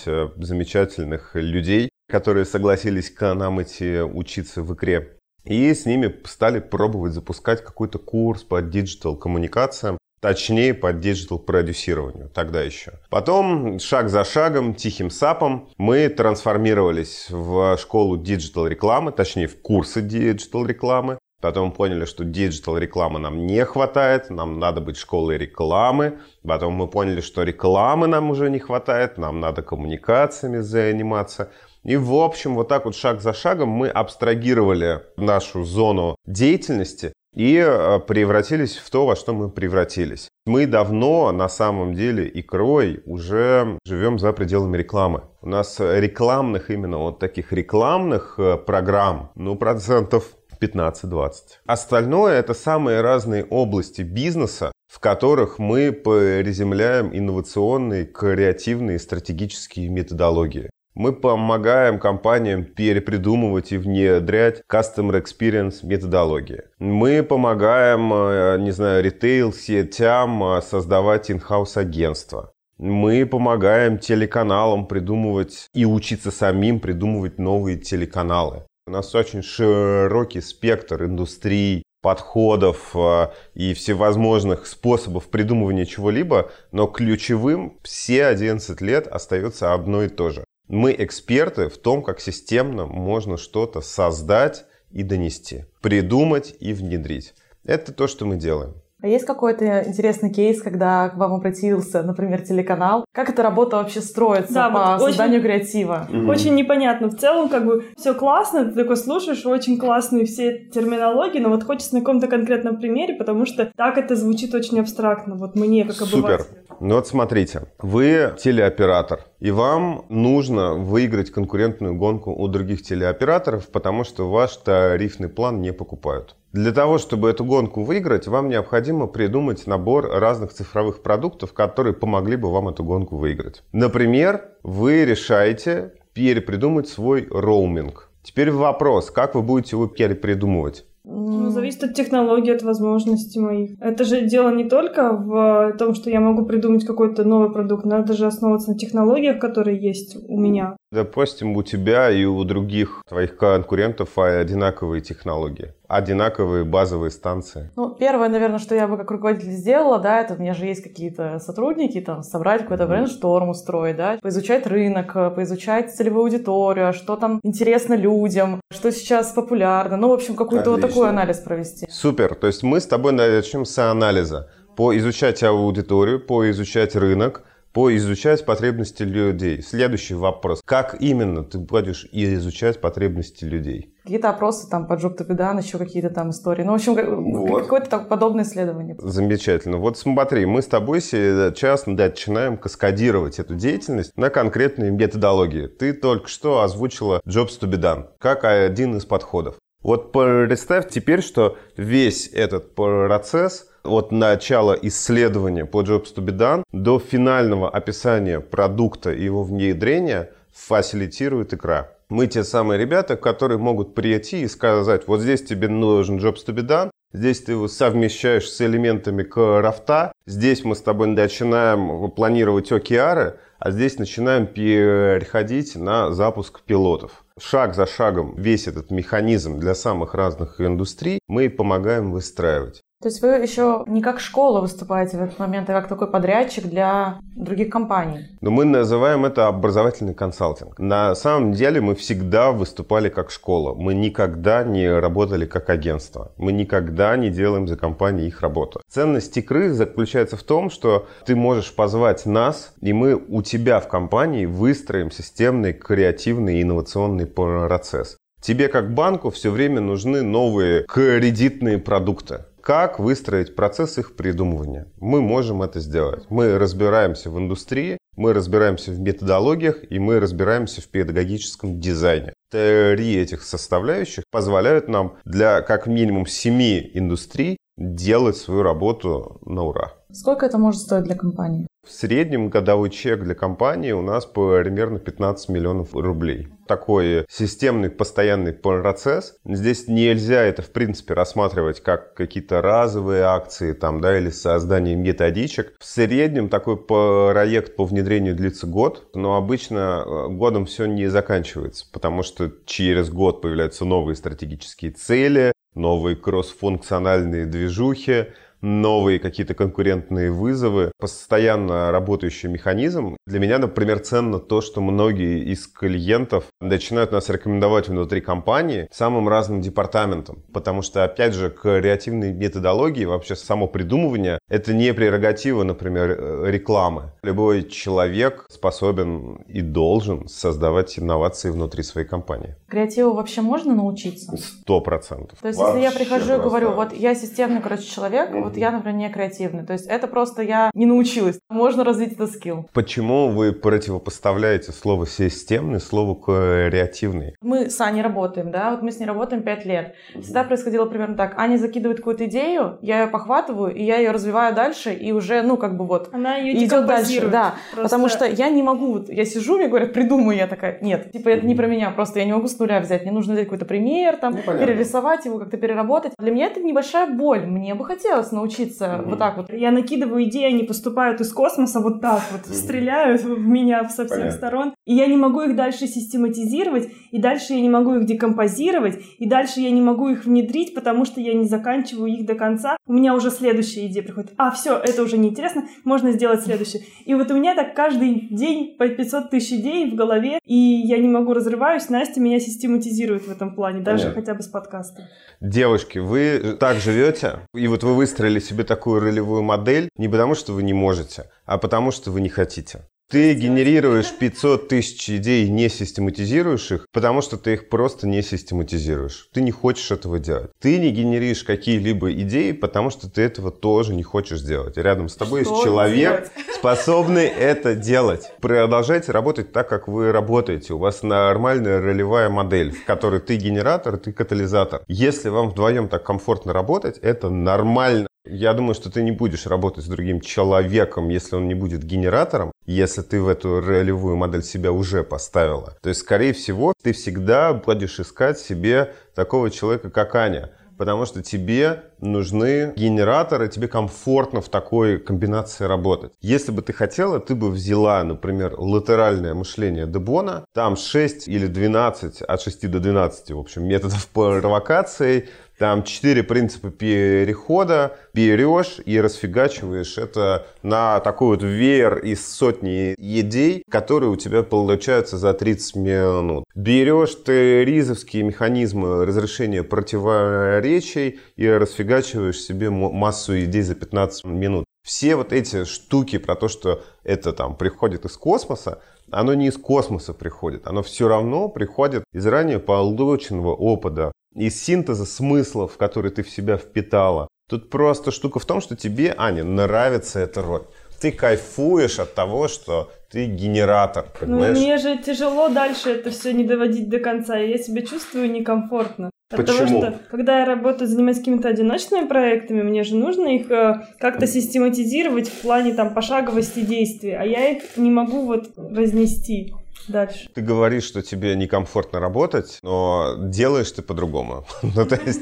э, 0.08 0.30
замечательных 0.38 1.36
людей, 1.36 1.92
которые 2.10 2.46
согласились 2.46 3.12
к 3.12 3.36
нам 3.36 3.62
идти 3.62 4.00
учиться 4.02 4.64
в 4.64 4.74
икре. 4.74 5.20
И 5.44 5.72
с 5.72 5.86
ними 5.86 6.12
стали 6.26 6.60
пробовать 6.60 7.14
запускать 7.14 7.64
какой-то 7.64 8.00
курс 8.00 8.42
по 8.42 8.64
диджитал-коммуникациям. 8.64 10.00
Точнее, 10.24 10.74
по 10.74 10.94
диджитал-продюсированию 10.94 12.30
тогда 12.30 12.62
еще. 12.62 12.94
Потом, 13.10 13.78
шаг 13.80 14.08
за 14.08 14.24
шагом, 14.24 14.74
тихим 14.74 15.10
сапом, 15.10 15.68
мы 15.78 16.08
трансформировались 16.08 17.28
в 17.30 17.78
школу 17.78 18.16
диджитал-рекламы, 18.16 19.12
точнее, 19.12 19.48
в 19.48 19.60
курсы 19.62 20.02
диджитал-рекламы. 20.02 21.18
Потом 21.42 21.74
поняли, 21.74 22.06
что 22.06 22.24
диджитал 22.24 22.78
рекламы 22.78 23.20
нам 23.20 23.46
не 23.46 23.66
хватает, 23.66 24.30
нам 24.30 24.60
надо 24.60 24.80
быть 24.80 24.96
школой 24.96 25.38
рекламы. 25.38 26.20
Потом 26.48 26.72
мы 26.76 26.88
поняли, 26.88 27.20
что 27.20 27.44
рекламы 27.44 28.08
нам 28.08 28.32
уже 28.32 28.50
не 28.50 28.60
хватает, 28.60 29.18
нам 29.18 29.42
надо 29.42 29.62
коммуникациями 29.62 30.60
заниматься. 30.60 31.52
И, 31.84 31.98
в 31.98 32.16
общем, 32.16 32.56
вот 32.56 32.70
так 32.70 32.86
вот 32.86 32.96
шаг 32.96 33.20
за 33.20 33.34
шагом 33.34 33.68
мы 33.68 33.90
абстрагировали 33.90 35.02
нашу 35.18 35.66
зону 35.66 36.16
деятельности 36.26 37.12
и 37.34 37.58
э, 37.58 38.00
превратились 38.00 38.78
в 38.78 38.90
то, 38.90 39.06
во 39.06 39.16
что 39.16 39.34
мы 39.34 39.50
превратились. 39.50 40.30
Мы 40.46 40.66
давно, 40.66 41.32
на 41.32 41.50
самом 41.50 41.94
деле, 41.94 42.30
икрой 42.34 43.02
уже 43.06 43.80
живем 43.86 44.20
за 44.20 44.34
пределами 44.34 44.78
рекламы. 44.78 45.24
У 45.42 45.48
нас 45.48 45.80
рекламных, 45.80 46.70
именно 46.70 46.98
вот 46.98 47.20
таких 47.20 47.54
рекламных 47.54 48.36
э, 48.38 48.58
программ, 48.58 49.32
ну, 49.36 49.56
процентов 49.56 50.26
15-20. 50.62 51.32
Остальное 51.66 52.40
это 52.40 52.54
самые 52.54 53.02
разные 53.02 53.44
области 53.46 54.02
бизнеса, 54.02 54.72
в 54.88 55.00
которых 55.00 55.60
мы 55.60 55.92
приземляем 55.92 57.10
инновационные, 57.14 58.06
креативные, 58.06 59.00
стратегические 59.00 59.90
методологии. 59.90 60.70
Мы 60.96 61.12
помогаем 61.12 61.98
компаниям 61.98 62.66
перепридумывать 62.66 63.72
и 63.72 63.78
внедрять 63.78 64.62
Customer 64.72 65.24
Experience 65.24 65.80
методологии. 65.82 66.62
Мы 66.78 67.24
помогаем, 67.24 68.14
э, 68.14 68.58
не 68.60 68.70
знаю, 68.70 69.04
ритейл-сетям 69.04 70.44
э, 70.44 70.62
создавать 70.62 71.32
инхаус 71.32 71.78
агентства. 71.78 72.54
Мы 72.78 73.26
помогаем 73.26 73.98
телеканалам 73.98 74.86
придумывать 74.86 75.68
и 75.74 75.84
учиться 75.84 76.30
самим 76.30 76.80
придумывать 76.80 77.40
новые 77.40 77.78
телеканалы. 77.78 78.64
У 78.86 78.92
нас 78.92 79.16
очень 79.16 79.42
широкий 79.42 80.42
спектр 80.42 81.06
индустрий, 81.06 81.82
подходов 82.04 82.96
э, 82.96 83.30
и 83.56 83.74
всевозможных 83.74 84.68
способов 84.68 85.30
придумывания 85.30 85.86
чего-либо, 85.86 86.52
но 86.72 86.86
ключевым 86.86 87.80
все 87.82 88.28
11 88.28 88.80
лет 88.82 89.08
остается 89.08 89.74
одно 89.74 90.04
и 90.04 90.08
то 90.08 90.30
же. 90.30 90.44
Мы 90.68 90.96
эксперты 90.98 91.70
в 91.70 91.78
том, 91.78 92.04
как 92.04 92.20
системно 92.20 92.86
можно 92.86 93.38
что-то 93.38 93.82
создать 93.82 94.66
и 94.92 95.04
донести, 95.04 95.66
придумать 95.82 96.56
и 96.60 96.74
внедрить. 96.74 97.34
Это 97.64 97.94
то, 97.94 98.08
что 98.08 98.26
мы 98.26 98.38
делаем. 98.38 98.76
А 99.04 99.08
есть 99.08 99.26
какой-то 99.26 99.84
интересный 99.86 100.32
кейс, 100.32 100.62
когда 100.62 101.10
к 101.10 101.18
вам 101.18 101.34
обратился, 101.34 102.04
например, 102.04 102.42
телеканал? 102.42 103.04
Как 103.12 103.28
эта 103.28 103.44
работа 103.44 103.76
вообще 103.76 104.00
строится 104.00 104.54
да, 104.54 104.70
по 104.70 104.98
вот 104.98 105.10
созданию 105.10 105.42
очень, 105.42 105.46
креатива? 105.46 106.08
Mm-hmm. 106.10 106.30
Очень 106.30 106.56
непонятно. 106.56 107.10
В 107.10 107.18
целом, 107.18 107.50
как 107.50 107.66
бы, 107.66 107.84
все 107.98 108.14
классно, 108.14 108.64
ты 108.64 108.72
такой 108.72 108.96
слушаешь, 108.96 109.46
очень 109.46 109.78
классные 109.78 110.24
все 110.24 110.70
терминологии, 110.74 111.40
но 111.40 111.50
вот 111.50 111.66
хочется 111.66 111.96
на 111.96 112.00
каком-то 112.00 112.28
конкретном 112.28 112.78
примере, 112.78 113.16
потому 113.16 113.46
что 113.46 113.70
так 113.76 113.98
это 113.98 114.16
звучит 114.16 114.56
очень 114.56 114.80
абстрактно, 114.80 115.36
вот 115.36 115.56
мне, 115.56 115.84
как 115.84 116.02
обывателю. 116.02 116.40
Супер. 116.40 116.64
Ну 116.80 116.96
вот 116.96 117.06
смотрите, 117.06 117.64
вы 117.80 118.34
телеоператор, 118.42 119.26
и 119.44 119.52
вам 119.52 120.06
нужно 120.08 120.74
выиграть 120.74 121.30
конкурентную 121.30 121.96
гонку 121.96 122.32
у 122.32 122.48
других 122.48 122.82
телеоператоров, 122.82 123.68
потому 123.68 124.06
что 124.06 124.32
ваш 124.32 124.56
тарифный 124.56 125.28
план 125.28 125.60
не 125.60 125.74
покупают. 125.74 126.38
Для 126.54 126.72
того, 126.72 126.98
чтобы 126.98 127.30
эту 127.30 127.44
гонку 127.44 127.84
выиграть, 127.84 128.26
вам 128.28 128.48
необходимо 128.48 129.06
придумать 129.08 129.68
набор 129.68 130.10
разных 130.10 130.54
цифровых 130.54 131.04
продуктов, 131.04 131.52
которые 131.52 131.94
помогли 131.94 132.38
бы 132.38 132.54
вам 132.54 132.70
эту 132.70 132.86
гонку 132.86 133.18
выиграть. 133.18 133.64
Например, 133.74 134.46
вы 134.64 135.04
решаете 135.04 135.92
перепридумать 136.14 136.88
свой 136.88 137.28
роуминг. 137.30 138.12
Теперь 138.24 138.50
вопрос, 138.50 139.12
как 139.12 139.36
вы 139.36 139.42
будете 139.42 139.76
его 139.76 139.88
перепридумывать? 139.88 140.86
Ну, 141.06 141.50
зависит 141.50 141.84
от 141.84 141.94
технологий, 141.94 142.52
от 142.52 142.64
возможностей 142.64 143.40
моих. 143.40 143.72
Это 143.82 144.06
же 144.06 144.22
дело 144.22 144.50
не 144.54 144.70
только 144.70 145.12
в 145.12 145.76
том, 145.78 145.96
что 145.96 146.10
я 146.10 146.22
могу 146.22 146.46
придумать 146.46 146.86
какой-то 146.86 147.24
новый 147.24 147.52
продукт, 147.52 147.86
надо 147.86 148.14
же 148.14 148.26
основываться 148.26 148.72
на 148.72 148.78
технологиях, 148.78 149.40
которые 149.40 149.78
есть 149.82 150.18
у 150.28 150.40
меня. 150.40 150.78
Допустим, 150.92 151.58
у 151.58 151.64
тебя 151.64 152.10
и 152.10 152.24
у 152.24 152.44
других 152.44 153.04
твоих 153.08 153.36
конкурентов 153.36 154.18
одинаковые 154.18 155.02
технологии, 155.02 155.74
одинаковые 155.96 156.64
базовые 156.64 157.12
станции. 157.12 157.70
Ну, 157.76 157.90
первое, 157.90 158.30
наверное, 158.30 158.60
что 158.60 158.76
я 158.76 158.88
бы 158.88 158.98
как 158.98 159.12
руководитель 159.12 159.52
сделала, 159.52 160.00
да, 160.00 160.22
это 160.22 160.34
у 160.34 160.38
меня 160.38 160.54
же 160.54 160.66
есть 160.66 160.84
какие-то 160.84 161.40
сотрудники, 161.40 162.02
там, 162.02 162.24
собрать 162.24 162.64
какой-то 162.64 162.88
брейншторм 162.88 163.50
устроить, 163.50 163.96
да, 163.96 164.18
поизучать 164.22 164.66
рынок, 164.68 165.14
поизучать 165.36 165.94
целевую 165.94 166.24
аудиторию, 166.24 166.90
а 166.90 166.94
что 166.94 167.16
там 167.16 167.40
интересно 167.44 167.94
людям, 167.94 168.62
что 168.72 168.92
сейчас 168.92 169.32
популярно, 169.32 169.98
ну, 169.98 170.10
в 170.10 170.14
общем, 170.14 170.36
какой-то 170.36 170.72
вот 170.72 170.82
такой 170.82 171.10
анализ 171.10 171.38
провести. 171.40 171.88
Супер, 171.90 172.36
то 172.36 172.48
есть 172.48 172.64
мы 172.64 172.80
с 172.80 172.88
тобой 172.88 173.12
начнем 173.12 173.66
с 173.66 173.78
анализа. 173.78 174.50
Поизучать 174.76 175.44
аудиторию, 175.44 176.20
поизучать 176.20 176.96
рынок, 176.96 177.44
поизучать 177.74 178.46
потребности 178.46 179.04
людей. 179.04 179.62
Следующий 179.62 180.14
вопрос. 180.14 180.62
Как 180.64 181.02
именно 181.02 181.44
ты 181.44 181.58
будешь 181.58 182.08
изучать 182.12 182.80
потребности 182.80 183.44
людей? 183.44 183.94
Какие-то 184.04 184.30
опросы 184.30 184.70
там 184.70 184.88
по 184.88 184.94
Job 184.94 185.18
to 185.18 185.58
еще 185.58 185.78
какие-то 185.78 186.10
там 186.10 186.30
истории. 186.30 186.64
Ну, 186.64 186.74
в 186.74 186.76
общем, 186.76 186.94
вот. 186.94 187.64
какое-то 187.64 187.90
так 187.90 188.10
подобное 188.10 188.44
исследование. 188.44 188.96
Замечательно. 189.00 189.78
Вот 189.78 189.98
смотри, 189.98 190.46
мы 190.46 190.62
с 190.62 190.68
тобой 190.68 191.02
сейчас 191.02 191.88
начинаем 191.88 192.58
каскадировать 192.58 193.40
эту 193.40 193.56
деятельность 193.56 194.16
на 194.16 194.30
конкретные 194.30 194.92
методологии. 194.92 195.68
Ты 195.68 195.94
только 195.94 196.28
что 196.28 196.62
озвучила 196.62 197.22
be 197.26 197.80
done, 197.80 198.08
как 198.20 198.44
один 198.44 198.98
из 198.98 199.06
подходов. 199.06 199.56
Вот 199.82 200.12
представь 200.12 200.90
теперь, 200.90 201.22
что 201.22 201.58
весь 201.76 202.28
этот 202.28 202.76
процесс– 202.76 203.68
от 203.84 204.12
начала 204.12 204.74
исследования 204.82 205.66
по 205.66 205.82
Jobs 205.82 206.14
to 206.16 206.24
be 206.24 206.36
done 206.36 206.64
до 206.72 207.00
финального 207.00 207.70
описания 207.70 208.40
продукта 208.40 209.12
и 209.12 209.24
его 209.24 209.44
внедрения 209.44 210.32
фасилитирует 210.54 211.54
икра. 211.54 211.92
Мы 212.10 212.28
те 212.28 212.44
самые 212.44 212.80
ребята, 212.80 213.16
которые 213.16 213.58
могут 213.58 213.96
прийти 213.96 214.42
и 214.42 214.48
сказать, 214.48 215.08
вот 215.08 215.22
здесь 215.22 215.44
тебе 215.44 215.68
нужен 215.68 216.18
Jobs 216.18 216.46
to 216.46 216.54
be 216.54 216.66
done, 216.66 216.90
Здесь 217.16 217.42
ты 217.42 217.52
его 217.52 217.68
совмещаешь 217.68 218.50
с 218.50 218.60
элементами 218.60 219.22
крафта. 219.22 220.12
Здесь 220.26 220.64
мы 220.64 220.76
с 220.76 220.82
тобой 220.82 221.08
начинаем 221.08 222.10
планировать 222.10 222.72
OKR, 222.72 223.36
а 223.60 223.72
здесь 223.72 224.00
начинаем 224.00 224.48
переходить 224.48 225.76
на 225.76 226.12
запуск 226.12 226.62
пилотов. 226.62 227.24
Шаг 227.40 227.76
за 227.76 227.86
шагом 227.86 228.36
весь 228.36 228.68
этот 228.68 228.90
механизм 228.90 229.60
для 229.60 229.76
самых 229.76 230.16
разных 230.16 230.60
индустрий 230.60 231.20
мы 231.28 231.52
помогаем 231.52 232.12
выстраивать. 232.12 232.82
То 233.04 233.10
есть 233.10 233.22
вы 233.22 233.32
еще 233.32 233.84
не 233.86 234.02
как 234.02 234.22
школа 234.22 234.62
выступаете 234.62 235.18
в 235.18 235.22
этот 235.22 235.38
момент, 235.38 235.70
а 235.70 235.74
как 235.74 235.90
такой 235.90 236.10
подрядчик 236.10 236.68
для 236.68 237.20
других 237.36 237.70
компаний. 237.70 238.30
Но 238.40 238.50
мы 238.50 238.64
называем 238.64 239.26
это 239.26 239.48
образовательный 239.48 240.14
консалтинг. 240.14 240.80
На 240.80 241.14
самом 241.14 241.52
деле 241.52 241.82
мы 241.82 241.96
всегда 241.96 242.54
выступали 242.54 243.10
как 243.10 243.30
школа. 243.30 243.74
Мы 243.74 243.94
никогда 243.94 244.64
не 244.64 244.90
работали 244.90 245.46
как 245.46 245.70
агентство. 245.70 246.32
Мы 246.38 246.54
никогда 246.54 247.18
не 247.18 247.30
делаем 247.30 247.68
за 247.68 247.76
компании 247.76 248.28
их 248.28 248.40
работу. 248.40 248.80
Ценность 248.90 249.36
игры 249.36 249.72
заключается 249.72 250.38
в 250.38 250.44
том, 250.44 250.70
что 250.70 251.06
ты 251.26 251.36
можешь 251.36 251.76
позвать 251.76 252.26
нас, 252.26 252.74
и 252.80 252.94
мы 252.94 253.16
у 253.16 253.42
тебя 253.42 253.82
в 253.82 253.90
компании 253.90 254.46
выстроим 254.46 255.12
системный, 255.12 255.74
креативный 255.74 256.62
инновационный 256.62 257.26
процесс. 257.26 258.16
Тебе 258.42 258.70
как 258.70 258.94
банку 258.94 259.30
все 259.30 259.52
время 259.52 259.82
нужны 259.82 260.22
новые 260.22 260.84
кредитные 260.84 261.80
продукты 261.80 262.46
как 262.64 262.98
выстроить 262.98 263.56
процесс 263.56 263.98
их 263.98 264.16
придумывания. 264.16 264.88
Мы 265.00 265.22
можем 265.22 265.62
это 265.62 265.82
сделать. 265.82 266.26
Мы 266.30 266.58
разбираемся 266.58 267.30
в 267.30 267.38
индустрии, 267.38 267.98
мы 268.16 268.34
разбираемся 268.34 268.92
в 268.92 269.00
методологиях 269.00 269.92
и 269.92 270.00
мы 270.00 270.20
разбираемся 270.20 270.82
в 270.82 270.88
педагогическом 270.88 271.82
дизайне. 271.82 272.34
Три 272.50 273.18
этих 273.18 273.44
составляющих 273.44 274.24
позволяют 274.32 274.88
нам 274.88 275.18
для 275.26 275.62
как 275.62 275.88
минимум 275.88 276.26
семи 276.26 276.90
индустрий 276.94 277.58
делать 277.78 278.38
свою 278.38 278.64
работу 278.64 279.40
на 279.46 279.64
ура. 279.64 279.94
Сколько 280.12 280.46
это 280.46 280.58
может 280.58 280.82
стоить 280.82 281.04
для 281.04 281.16
компании? 281.16 281.68
В 281.86 281.92
среднем 281.92 282.48
годовой 282.48 282.90
чек 282.90 283.24
для 283.24 283.36
компании 283.36 283.92
у 283.92 284.02
нас 284.02 284.26
примерно 284.26 285.00
15 285.00 285.50
миллионов 285.50 285.94
рублей. 285.94 286.48
Такой 286.66 287.26
системный 287.30 287.90
постоянный 287.90 288.54
процесс. 288.54 289.36
Здесь 289.44 289.90
нельзя 289.90 290.44
это 290.44 290.62
в 290.62 290.72
принципе 290.72 291.14
рассматривать 291.14 291.82
как 291.82 292.14
какие-то 292.14 292.62
разовые 292.62 293.24
акции 293.24 293.74
там, 293.74 294.00
да, 294.00 294.18
или 294.18 294.30
создание 294.30 294.96
методичек. 294.96 295.76
В 295.78 295.84
среднем 295.84 296.48
такой 296.48 296.78
проект 296.78 297.76
по 297.76 297.84
внедрению 297.84 298.34
длится 298.34 298.66
год, 298.66 299.10
но 299.14 299.36
обычно 299.36 300.06
э, 300.06 300.28
годом 300.30 300.66
все 300.66 300.86
не 300.86 301.08
заканчивается, 301.08 301.86
потому 301.92 302.24
что 302.24 302.50
через 302.66 303.10
год 303.10 303.42
появляются 303.42 303.84
новые 303.84 304.16
стратегические 304.16 304.92
цели, 304.92 305.52
новые 305.76 306.16
кроссфункциональные 306.16 307.46
движухи, 307.46 308.28
новые 308.64 309.20
какие-то 309.20 309.54
конкурентные 309.54 310.32
вызовы, 310.32 310.92
постоянно 310.98 311.92
работающий 311.92 312.50
механизм. 312.50 313.18
Для 313.28 313.40
меня, 313.40 313.60
например, 313.60 314.00
ценно 314.00 314.40
то, 314.40 314.62
что 314.62 314.82
многие 314.82 315.44
из 315.52 315.68
клиентов 315.68 316.46
начинают 316.62 317.12
нас 317.12 317.30
рекомендовать 317.30 317.90
внутри 317.90 318.22
компании 318.22 318.88
самым 318.92 319.28
разным 319.28 319.62
департаментам, 319.62 320.44
потому 320.54 320.82
что, 320.82 321.04
опять 321.04 321.34
же, 321.34 321.50
креативные 321.50 322.34
методологии, 322.34 323.06
вообще 323.06 323.36
само 323.36 323.68
придумывание, 323.68 324.40
это 324.50 324.74
не 324.74 324.94
прерогатива, 324.94 325.64
например, 325.64 326.12
э, 326.12 326.52
рекламы. 326.52 327.12
Любой 327.22 327.64
человек 327.64 328.46
способен 328.50 329.44
и 329.48 329.62
должен 329.62 330.28
создавать 330.28 330.98
инновации 330.98 331.50
внутри 331.50 331.84
своей 331.84 332.08
компании. 332.08 332.56
Креативу 332.70 333.14
вообще 333.14 333.42
можно 333.42 333.76
научиться? 333.76 334.38
Сто 334.38 334.80
процентов. 334.80 335.40
То 335.42 335.50
есть, 335.50 335.60
если 335.60 335.82
я 335.82 335.92
прихожу 335.92 336.36
и 336.36 336.38
говорю, 336.38 336.72
вот 336.72 336.94
я 336.94 337.14
системный, 337.14 337.62
короче, 337.62 337.84
человек, 337.84 338.32
вот 338.32 338.53
вот 338.54 338.60
я, 338.60 338.72
например, 338.72 338.96
не 338.96 339.10
креативный. 339.10 339.66
То 339.66 339.74
есть 339.74 339.88
это 339.88 340.08
просто 340.08 340.44
я 340.44 340.70
не 340.74 340.86
научилась. 340.86 341.40
Можно 341.50 341.84
развить 341.84 342.14
этот 342.14 342.32
скилл. 342.32 342.70
Почему 342.74 343.30
вы 343.30 343.52
противопоставляете 343.52 344.72
слово 344.72 345.08
«системный» 345.08 345.80
слову 345.80 346.16
«креативный»? 346.16 347.36
Мы 347.42 347.70
с 347.70 347.82
Аней 347.82 348.02
работаем, 348.02 348.52
да, 348.52 348.72
вот 348.72 348.82
мы 348.82 348.92
с 348.92 349.00
ней 349.00 349.06
работаем 349.06 349.44
5 349.44 349.66
лет. 349.66 349.96
Всегда 350.22 350.44
происходило 350.44 350.86
примерно 350.86 351.16
так. 351.16 351.38
Аня 351.38 351.58
закидывает 351.58 351.98
какую-то 351.98 352.26
идею, 352.26 352.78
я 352.82 353.02
ее 353.02 353.08
похватываю, 353.08 353.74
и 353.74 353.84
я 353.84 353.98
ее 353.98 354.12
развиваю 354.12 354.54
дальше, 354.54 354.94
и 354.94 355.12
уже, 355.12 355.42
ну, 355.42 355.58
как 355.58 355.78
бы 355.78 355.86
вот... 355.86 356.10
Она 356.14 356.36
ее 356.38 356.64
идет 356.64 356.86
дальше. 356.86 357.28
Да, 357.28 357.56
просто... 357.74 357.84
потому 357.84 358.10
что 358.10 358.26
я 358.26 358.50
не 358.50 358.62
могу, 358.62 358.94
вот 358.94 359.10
я 359.10 359.26
сижу, 359.26 359.58
мне 359.58 359.68
говорят, 359.68 359.94
придумай, 359.94 360.38
я 360.38 360.48
такая, 360.48 360.78
нет, 360.82 361.12
типа 361.12 361.30
это 361.30 361.46
не 361.46 361.56
про 361.56 361.68
меня, 361.68 361.90
просто 361.92 362.20
я 362.20 362.26
не 362.26 362.34
могу 362.34 362.48
с 362.48 362.60
нуля 362.60 362.80
взять, 362.80 363.04
мне 363.04 363.12
нужно 363.12 363.34
взять 363.34 363.46
какой-то 363.46 363.66
пример, 363.66 364.18
там, 364.18 364.34
ну, 364.36 364.42
перерисовать 364.42 365.26
его, 365.26 365.40
как-то 365.40 365.58
переработать. 365.58 366.14
Для 366.18 366.32
меня 366.32 366.48
это 366.48 366.62
небольшая 366.62 367.08
боль, 367.08 367.46
мне 367.46 367.74
бы 367.76 367.86
хотелось 367.86 368.32
научиться 368.32 368.43
mm-hmm. 368.48 369.10
вот 369.10 369.20
так 369.20 369.38
вот. 369.38 369.52
Я 369.52 369.72
накидываю 369.72 370.24
идеи, 370.26 370.46
они 370.46 370.64
поступают 370.64 371.22
из 371.22 371.32
космоса 371.32 371.80
вот 371.80 372.02
так 372.02 372.22
вот, 372.32 372.42
mm-hmm. 372.42 372.54
стреляют 372.54 373.22
в 373.24 373.40
меня 373.40 373.88
со 373.90 374.06
всех 374.06 374.10
Понятно. 374.10 374.32
сторон. 374.32 374.74
И 374.86 374.96
я 374.96 375.08
не 375.08 375.18
могу 375.18 375.42
их 375.42 375.56
дальше 375.56 375.88
систематизировать, 375.88 376.90
и 377.12 377.20
дальше 377.20 377.54
я 377.54 377.62
не 377.62 377.70
могу 377.70 377.96
их 377.96 378.06
декомпозировать, 378.06 379.00
и 379.18 379.28
дальше 379.28 379.60
я 379.60 379.72
не 379.72 379.82
могу 379.82 380.10
их 380.10 380.26
внедрить, 380.26 380.74
потому 380.74 381.06
что 381.06 381.22
я 381.22 381.34
не 381.34 381.46
заканчиваю 381.46 382.12
их 382.12 382.26
до 382.26 382.36
конца. 382.36 382.78
У 382.86 382.94
меня 382.94 383.16
уже 383.16 383.30
следующая 383.30 383.88
идея 383.88 384.04
приходит. 384.04 384.34
А, 384.38 384.52
все, 384.52 384.78
это 384.78 385.04
уже 385.04 385.18
неинтересно, 385.18 385.66
можно 385.84 386.12
сделать 386.12 386.44
следующее. 386.44 386.84
И 387.06 387.14
вот 387.14 387.32
у 387.32 387.36
меня 387.36 387.56
так 387.56 387.76
каждый 387.76 388.28
день 388.30 388.76
по 388.78 388.88
500 388.88 389.30
тысяч 389.30 389.54
идей 389.54 389.92
в 389.92 389.96
голове, 389.96 390.40
и 390.46 390.56
я 390.56 390.98
не 390.98 391.08
могу 391.08 391.34
разрываюсь. 391.34 391.90
Настя 391.90 392.20
меня 392.20 392.40
систематизирует 392.40 393.28
в 393.28 393.32
этом 393.32 393.56
плане, 393.56 393.82
даже 393.82 394.04
Понятно. 394.04 394.22
хотя 394.22 394.34
бы 394.36 394.44
с 394.44 394.48
подкаста. 394.48 395.10
Девушки, 395.42 396.00
вы 396.00 396.58
так 396.60 396.78
живете, 396.78 397.40
и 397.54 397.68
вот 397.68 397.84
вы 397.84 397.96
выстроили 397.96 398.33
себе 398.40 398.64
такую 398.64 399.00
ролевую 399.00 399.44
модель 399.44 399.90
не 399.98 400.08
потому, 400.08 400.36
что 400.36 400.54
вы 400.54 400.64
не 400.64 400.74
можете, 400.74 401.30
а 401.46 401.58
потому, 401.58 401.92
что 401.92 402.12
вы 402.12 402.22
не 402.22 402.30
хотите. 402.30 402.86
Ты 403.14 403.36
генерируешь 403.36 404.12
500 404.12 404.70
тысяч 404.70 405.08
идей, 405.08 405.48
не 405.48 405.70
систематизируешь 405.70 406.72
их, 406.72 406.88
потому 406.92 407.22
что 407.22 407.38
ты 407.38 407.54
их 407.54 407.70
просто 407.70 408.08
не 408.08 408.24
систематизируешь. 408.24 409.30
Ты 409.32 409.42
не 409.42 409.52
хочешь 409.52 409.92
этого 409.92 410.18
делать. 410.18 410.50
Ты 410.60 410.80
не 410.80 410.90
генеришь 410.90 411.44
какие-либо 411.44 412.12
идеи, 412.14 412.54
потому 412.54 412.90
что 412.90 413.08
ты 413.08 413.22
этого 413.22 413.52
тоже 413.52 413.94
не 413.94 414.02
хочешь 414.02 414.42
делать. 414.42 414.78
Рядом 414.78 415.10
с 415.10 415.16
тобой 415.16 415.44
что 415.44 415.54
есть 415.54 415.64
человек, 415.64 416.32
делать? 416.34 416.48
способный 416.56 417.28
это 417.28 417.76
делать. 417.76 418.32
Продолжайте 418.42 419.12
работать 419.12 419.52
так, 419.52 419.70
как 419.70 419.88
вы 419.88 420.12
работаете. 420.12 420.74
У 420.74 420.80
вас 420.80 421.04
нормальная 421.04 421.80
ролевая 421.82 422.30
модель, 422.30 422.72
в 422.72 422.84
которой 422.84 423.20
ты 423.20 423.36
генератор, 423.36 423.98
ты 423.98 424.12
катализатор. 424.12 424.82
Если 424.88 425.30
вам 425.30 425.52
вдвоем 425.52 425.88
так 425.88 426.04
комфортно 426.04 426.52
работать, 426.52 426.98
это 426.98 427.30
нормально. 427.30 428.08
Я 428.26 428.54
думаю, 428.54 428.74
что 428.74 428.90
ты 428.90 429.04
не 429.04 429.12
будешь 429.12 429.48
работать 429.48 429.84
с 429.84 429.88
другим 429.88 430.22
человеком, 430.22 431.10
если 431.10 431.36
он 431.36 431.50
не 431.50 431.56
будет 431.56 431.84
генератором, 431.84 432.54
если 432.66 433.02
ты 433.02 433.22
в 433.22 433.28
эту 433.28 433.60
ролевую 433.60 434.16
модель 434.16 434.44
себя 434.44 434.72
уже 434.72 435.04
поставила. 435.04 435.76
То 435.82 435.90
есть, 435.90 436.02
скорее 436.02 436.32
всего, 436.32 436.74
ты 436.82 436.94
всегда 436.94 437.54
будешь 437.54 438.00
искать 438.00 438.40
себе 438.40 438.94
такого 439.14 439.52
человека, 439.52 439.90
как 439.90 440.16
Аня. 440.16 440.52
Потому 440.78 441.06
что 441.06 441.22
тебе 441.22 441.84
нужны 442.00 442.74
генераторы, 442.76 443.48
тебе 443.48 443.68
комфортно 443.68 444.42
в 444.42 444.50
такой 444.50 444.98
комбинации 444.98 445.66
работать. 445.66 446.14
Если 446.22 446.52
бы 446.52 446.62
ты 446.62 446.74
хотела, 446.74 447.20
ты 447.20 447.36
бы 447.36 447.52
взяла, 447.52 448.04
например, 448.04 448.56
латеральное 448.58 449.34
мышление 449.34 449.86
Дебона, 449.86 450.46
там 450.54 450.76
6 450.76 451.28
или 451.28 451.48
12, 451.48 452.22
от 452.22 452.42
6 452.42 452.72
до 452.72 452.80
12, 452.80 453.32
в 453.32 453.40
общем, 453.40 453.68
методов 453.68 454.08
провокации, 454.08 455.30
там 455.58 455.84
четыре 455.84 456.24
принципа 456.24 456.70
перехода. 456.70 457.98
Берешь 458.14 458.78
и 458.86 459.00
расфигачиваешь 459.00 459.98
это 459.98 460.48
на 460.62 461.00
такой 461.00 461.30
вот 461.30 461.44
веер 461.44 462.00
из 462.00 462.26
сотни 462.28 462.96
идей, 462.98 463.64
которые 463.70 464.10
у 464.10 464.16
тебя 464.16 464.44
получаются 464.44 465.18
за 465.18 465.34
30 465.34 465.76
минут. 465.76 466.44
Берешь 466.56 467.16
ты 467.16 467.64
ризовские 467.66 468.24
механизмы 468.24 469.06
разрешения 469.06 469.64
противоречий 469.64 471.20
и 471.36 471.48
расфигачиваешь 471.48 472.40
себе 472.40 472.70
массу 472.70 473.40
идей 473.40 473.62
за 473.62 473.76
15 473.76 474.26
минут. 474.26 474.66
Все 474.84 475.16
вот 475.16 475.32
эти 475.32 475.64
штуки 475.64 476.18
про 476.18 476.36
то, 476.36 476.50
что 476.50 476.84
это 477.06 477.32
там 477.32 477.56
приходит 477.56 478.04
из 478.04 478.18
космоса, 478.18 478.82
оно 479.12 479.34
не 479.34 479.48
из 479.48 479.58
космоса 479.58 480.14
приходит, 480.14 480.68
оно 480.68 480.84
все 480.84 481.08
равно 481.08 481.48
приходит 481.48 482.04
из 482.12 482.26
ранее 482.26 482.60
полученного 482.60 483.54
опыта 483.54 484.12
из 484.36 484.62
синтеза 484.62 485.06
смыслов, 485.06 485.78
которые 485.78 486.12
ты 486.12 486.24
в 486.24 486.30
себя 486.30 486.58
впитала. 486.58 487.28
Тут 487.50 487.70
просто 487.70 488.12
штука 488.12 488.40
в 488.40 488.46
том, 488.46 488.62
что 488.62 488.76
тебе, 488.76 489.14
Аня, 489.18 489.44
нравится 489.44 490.20
эта 490.20 490.42
роль. 490.42 490.64
Ты 491.00 491.12
кайфуешь 491.12 492.00
от 492.00 492.14
того, 492.14 492.48
что 492.48 492.92
ты 493.12 493.26
генератор, 493.26 494.06
ну, 494.22 494.28
понимаешь? 494.28 494.58
Ну, 494.58 494.64
мне 494.64 494.78
же 494.78 494.98
тяжело 494.98 495.50
дальше 495.50 495.90
это 495.90 496.10
все 496.12 496.32
не 496.34 496.46
доводить 496.46 496.90
до 496.90 497.00
конца, 497.00 497.38
и 497.38 497.50
я 497.50 497.58
себя 497.58 497.82
чувствую 497.82 498.32
некомфортно. 498.32 499.10
От 499.30 499.38
Почему? 499.38 499.58
того, 499.58 499.68
что 499.68 500.00
когда 500.10 500.40
я 500.40 500.46
работаю, 500.46 500.88
занимаюсь 500.88 501.18
какими-то 501.18 501.50
одиночными 501.50 502.08
проектами, 502.08 502.62
мне 502.62 502.84
же 502.84 502.96
нужно 502.96 503.36
их 503.36 503.52
э, 503.52 503.82
как-то 504.00 504.28
систематизировать 504.28 505.28
в 505.28 505.42
плане 505.42 505.74
там 505.74 505.94
пошаговости 505.94 506.60
действий, 506.60 507.12
а 507.12 507.26
я 507.26 507.50
их 507.50 507.64
не 507.78 507.90
могу 507.90 508.26
вот 508.26 508.52
разнести 508.58 509.54
дальше. 509.88 510.30
Ты 510.34 510.42
говоришь, 510.42 510.84
что 510.84 511.02
тебе 511.02 511.36
некомфортно 511.36 512.00
работать, 512.00 512.60
но 512.62 513.16
делаешь 513.18 513.72
ты 513.72 513.82
по-другому. 513.82 514.46
ну, 514.62 514.86
то 514.86 514.96
есть 514.96 515.22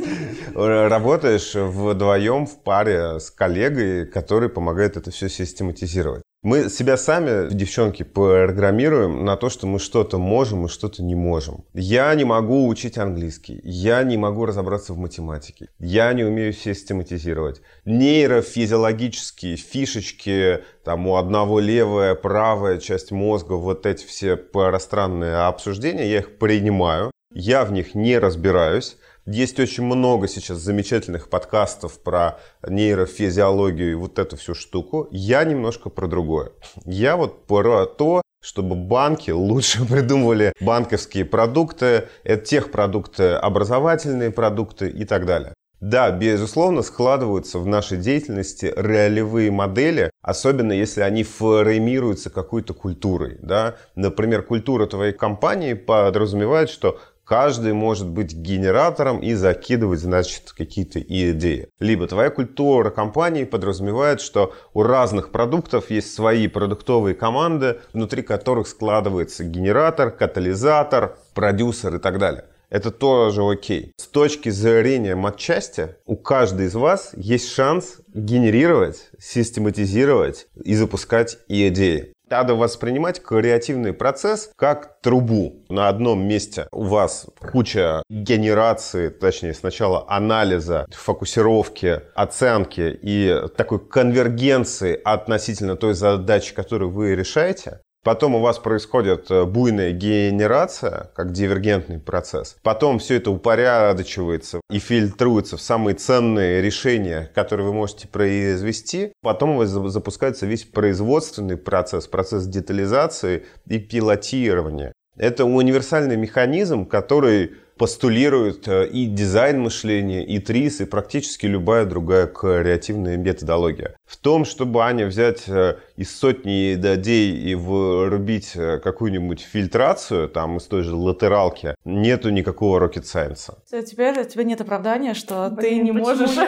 работаешь 0.54 1.54
вдвоем 1.56 2.46
в 2.46 2.62
паре 2.64 3.20
с 3.20 3.32
коллегой, 3.32 4.06
который 4.06 4.50
помогает 4.50 4.98
это 4.98 5.12
все 5.12 5.30
систематизировать. 5.30 6.24
Мы 6.44 6.72
себя 6.72 6.98
сами, 6.98 7.54
девчонки, 7.54 8.02
программируем 8.02 9.26
на 9.26 9.38
то, 9.38 9.50
что 9.50 9.68
мы 9.68 9.78
что-то 9.78 10.18
можем 10.18 10.66
и 10.66 10.70
что-то 10.70 11.04
не 11.04 11.14
можем. 11.14 11.66
Я 11.76 12.16
не 12.16 12.24
могу 12.24 12.68
учить 12.68 12.98
английский, 12.98 13.62
я 13.64 14.02
не 14.02 14.18
могу 14.18 14.48
разобраться 14.48 14.94
в 14.94 14.98
математике, 14.98 15.68
я 15.78 16.12
не 16.14 16.24
умею 16.24 16.52
систематизировать. 16.52 17.62
Нейрофизиологические 17.86 19.56
фишечки, 19.56 20.64
там 20.84 21.06
у 21.06 21.18
одного 21.18 21.60
левая, 21.60 22.16
правая 22.16 22.80
часть 22.80 23.12
мозга, 23.12 23.54
вот 23.54 23.86
эти 23.86 24.04
все 24.08 24.36
пространные 24.36 25.46
обсуждения, 25.46 26.10
я 26.10 26.20
их 26.22 26.40
принимаю, 26.40 27.12
я 27.32 27.66
в 27.66 27.72
них 27.72 27.94
не 27.94 28.18
разбираюсь, 28.18 28.98
есть 29.26 29.60
очень 29.60 29.84
много 29.84 30.28
сейчас 30.28 30.58
замечательных 30.60 31.30
подкастов 31.30 32.00
про 32.00 32.40
нейрофизиологию 32.68 33.92
и 33.92 33.96
вот 33.96 34.18
эту 34.20 34.38
всю 34.38 34.56
штуку. 34.56 35.08
Я 35.12 35.44
немножко 35.44 35.90
про 35.90 36.08
другое. 36.08 36.52
Я 36.86 37.16
вот 37.16 37.46
про 37.46 37.86
то, 37.86 38.22
чтобы 38.42 38.76
банки 38.76 39.32
лучше 39.32 39.86
придумывали 39.90 40.54
банковские 40.60 41.26
продукты, 41.26 42.10
это 42.24 42.46
тех 42.46 42.72
продукты, 42.72 43.34
образовательные 43.34 44.32
продукты 44.32 44.90
и 44.90 45.06
так 45.06 45.26
далее. 45.26 45.54
Да, 45.82 46.12
безусловно, 46.12 46.84
складываются 46.84 47.58
в 47.58 47.66
нашей 47.66 47.98
деятельности 47.98 48.72
ролевые 48.76 49.50
модели, 49.50 50.12
особенно 50.22 50.74
если 50.74 51.02
они 51.02 51.24
фреймируются 51.24 52.30
какой-то 52.30 52.76
культурой. 52.76 53.40
Да? 53.42 53.78
Например, 53.96 54.44
культура 54.44 54.86
твоей 54.86 55.12
компании 55.12 55.74
подразумевает, 55.74 56.70
что 56.70 57.00
Каждый 57.32 57.72
может 57.72 58.10
быть 58.10 58.34
генератором 58.34 59.20
и 59.20 59.36
закидывать, 59.36 60.02
значит, 60.02 60.52
какие-то 60.52 61.00
идеи. 61.00 61.70
Либо 61.80 62.06
твоя 62.06 62.30
культура 62.30 62.90
компании 62.90 63.46
подразумевает, 63.46 64.20
что 64.20 64.54
у 64.74 64.84
разных 64.84 65.32
продуктов 65.32 65.92
есть 65.92 66.14
свои 66.14 66.50
продуктовые 66.50 67.16
команды, 67.16 67.80
внутри 67.94 68.22
которых 68.22 68.68
складывается 68.68 69.46
генератор, 69.46 70.12
катализатор, 70.12 71.16
продюсер 71.34 71.96
и 71.96 72.00
так 72.00 72.20
далее. 72.20 72.44
Это 72.70 72.92
тоже 72.92 73.50
окей. 73.50 73.94
С 73.96 74.08
точки 74.08 74.50
зрения 74.50 75.16
матчасти, 75.16 75.96
у 76.06 76.18
каждой 76.18 76.66
из 76.66 76.76
вас 76.76 77.12
есть 77.14 77.50
шанс 77.50 78.02
генерировать, 78.14 79.10
систематизировать 79.18 80.48
и 80.66 80.76
запускать 80.76 81.38
идеи. 81.48 82.14
Надо 82.32 82.56
воспринимать 82.56 83.22
креативный 83.22 83.92
процесс 83.92 84.52
как 84.56 85.02
трубу. 85.02 85.66
На 85.68 85.90
одном 85.90 86.26
месте 86.26 86.66
у 86.72 86.84
вас 86.84 87.28
куча 87.52 88.04
генерации, 88.10 89.10
точнее 89.10 89.54
сначала 89.54 90.06
анализа, 90.08 90.86
фокусировки, 90.92 92.00
оценки 92.16 92.98
и 93.02 93.38
такой 93.58 93.86
конвергенции 93.86 94.98
относительно 95.04 95.76
той 95.76 95.94
задачи, 95.94 96.56
которую 96.56 96.92
вы 96.92 97.16
решаете. 97.16 97.82
Потом 98.04 98.34
у 98.34 98.40
вас 98.40 98.58
происходит 98.58 99.30
э, 99.30 99.46
буйная 99.46 99.92
генерация, 99.92 101.12
как 101.14 101.32
дивергентный 101.32 102.00
процесс. 102.00 102.58
Потом 102.64 102.98
все 102.98 103.18
это 103.18 103.30
упорядочивается 103.30 104.60
и 104.72 104.80
фильтруется 104.80 105.56
в 105.56 105.62
самые 105.62 105.94
ценные 105.94 106.64
решения, 106.64 107.32
которые 107.36 107.68
вы 107.68 107.74
можете 107.74 108.08
произвести. 108.08 109.14
Потом 109.22 109.52
у 109.52 109.58
вас 109.58 109.70
запускается 109.70 110.48
весь 110.48 110.64
производственный 110.64 111.58
процесс, 111.58 112.08
процесс 112.08 112.48
детализации 112.48 113.46
и 113.68 113.78
пилотирования. 113.78 114.94
Это 115.22 115.46
универсальный 115.46 116.18
механизм, 116.18 116.84
который 116.84 117.52
постулирует 117.78 118.68
э, 118.68 118.88
и 118.88 119.06
дизайн 119.06 119.62
мышления, 119.62 120.26
и 120.26 120.40
ТРИС, 120.40 120.82
и 120.82 120.86
практически 120.86 121.46
любая 121.46 121.86
другая 121.86 122.26
креативная 122.26 123.18
методология. 123.18 123.96
В 124.04 124.18
том, 124.18 124.46
чтобы, 124.46 124.84
Аня, 124.84 125.06
взять 125.06 125.44
э, 125.48 125.76
из 125.96 126.18
сотни 126.18 126.74
идей 126.74 127.38
и 127.38 127.54
врубить 127.54 128.54
э, 128.56 128.80
какую-нибудь 128.80 129.42
фильтрацию, 129.42 130.28
там, 130.28 130.58
из 130.58 130.64
той 130.64 130.82
же 130.82 130.96
латералки, 130.96 131.76
нету 131.86 132.32
никакого 132.32 132.84
rocket 132.84 133.04
science. 133.04 133.54
Все, 133.68 133.84
теперь 133.84 134.20
у 134.20 134.24
тебя 134.24 134.44
нет 134.44 134.60
оправдания, 134.62 135.14
что 135.14 135.50
Блин, 135.52 135.70
ты 135.70 135.84
не 135.84 135.92
можешь... 135.92 136.32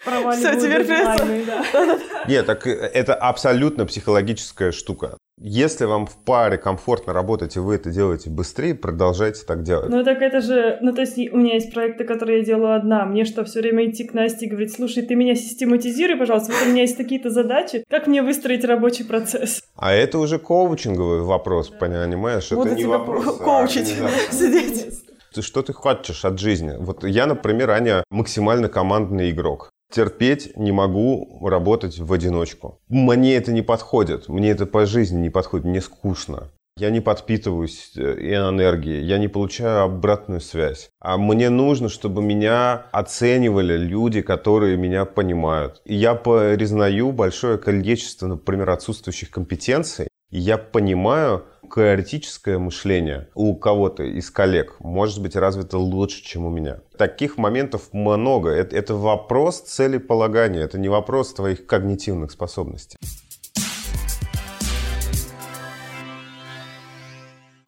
Все, 0.00 0.58
теперь 0.58 0.84
придется. 0.84 1.98
Нет, 2.28 2.46
так 2.46 2.66
это 2.66 3.14
абсолютно 3.14 3.86
психологическая 3.86 4.72
штука. 4.72 5.16
Если 5.42 5.86
вам 5.86 6.04
в 6.04 6.16
паре 6.18 6.58
комфортно 6.58 7.14
работать, 7.14 7.56
и 7.56 7.60
вы 7.60 7.76
это 7.76 7.90
делаете 7.90 8.28
быстрее, 8.28 8.74
продолжайте 8.74 9.46
так 9.46 9.62
делать. 9.62 9.88
Ну 9.88 10.04
так 10.04 10.20
это 10.20 10.42
же, 10.42 10.76
ну 10.82 10.92
то 10.92 11.00
есть 11.00 11.16
у 11.16 11.36
меня 11.38 11.54
есть 11.54 11.72
проекты, 11.72 12.04
которые 12.04 12.40
я 12.40 12.44
делаю 12.44 12.76
одна. 12.76 13.06
Мне 13.06 13.24
что, 13.24 13.42
все 13.44 13.60
время 13.60 13.88
идти 13.88 14.04
к 14.04 14.12
Насте 14.12 14.44
и 14.44 14.48
говорить, 14.50 14.74
слушай, 14.74 15.02
ты 15.02 15.14
меня 15.14 15.34
систематизируй, 15.34 16.18
пожалуйста, 16.18 16.52
вот 16.52 16.66
у 16.66 16.70
меня 16.70 16.82
есть 16.82 16.98
такие-то 16.98 17.30
задачи, 17.30 17.84
как 17.88 18.06
мне 18.06 18.22
выстроить 18.22 18.66
рабочий 18.66 19.04
процесс? 19.04 19.62
А 19.76 19.94
это 19.94 20.18
уже 20.18 20.38
коучинговый 20.38 21.22
вопрос, 21.22 21.70
понимаешь? 21.70 22.50
Буду 22.50 22.68
это 22.68 22.76
не 22.76 22.84
вопрос, 22.84 23.26
а 23.26 23.42
коучить, 23.42 23.96
сидеть. 24.30 24.88
Ты 25.32 25.40
что 25.40 25.62
ты 25.62 25.72
хочешь 25.72 26.26
от 26.26 26.38
жизни? 26.38 26.74
Вот 26.78 27.02
я, 27.04 27.24
например, 27.24 27.70
Аня, 27.70 28.04
максимально 28.10 28.68
командный 28.68 29.30
игрок. 29.30 29.70
Терпеть 29.90 30.56
не 30.56 30.70
могу 30.70 31.46
работать 31.46 31.98
в 31.98 32.12
одиночку. 32.12 32.80
Мне 32.88 33.34
это 33.34 33.52
не 33.52 33.62
подходит. 33.62 34.28
Мне 34.28 34.50
это 34.50 34.66
по 34.66 34.86
жизни 34.86 35.20
не 35.20 35.30
подходит. 35.30 35.66
Мне 35.66 35.80
скучно. 35.80 36.52
Я 36.76 36.90
не 36.90 37.00
подпитываюсь 37.00 37.92
э, 37.96 38.00
энергией, 38.00 39.04
я 39.04 39.18
не 39.18 39.28
получаю 39.28 39.82
обратную 39.82 40.40
связь. 40.40 40.88
А 41.00 41.18
мне 41.18 41.50
нужно, 41.50 41.88
чтобы 41.88 42.22
меня 42.22 42.86
оценивали 42.92 43.76
люди, 43.76 44.22
которые 44.22 44.76
меня 44.76 45.04
понимают. 45.04 45.82
И 45.84 45.94
я 45.94 46.14
признаю 46.14 47.12
большое 47.12 47.58
количество, 47.58 48.28
например, 48.28 48.70
отсутствующих 48.70 49.30
компетенций. 49.30 50.08
И 50.30 50.38
я 50.38 50.56
понимаю, 50.56 51.44
теоретическое 51.74 52.58
мышление 52.58 53.28
у 53.34 53.54
кого-то 53.56 54.02
из 54.02 54.30
коллег 54.30 54.76
может 54.80 55.22
быть 55.22 55.36
развито 55.36 55.78
лучше, 55.78 56.22
чем 56.22 56.44
у 56.46 56.50
меня. 56.50 56.80
Таких 56.98 57.38
моментов 57.38 57.92
много. 57.92 58.50
Это, 58.50 58.76
это 58.76 58.94
вопрос 58.94 59.60
целеполагания, 59.60 60.62
это 60.62 60.78
не 60.78 60.88
вопрос 60.88 61.34
твоих 61.34 61.66
когнитивных 61.66 62.30
способностей. 62.30 62.96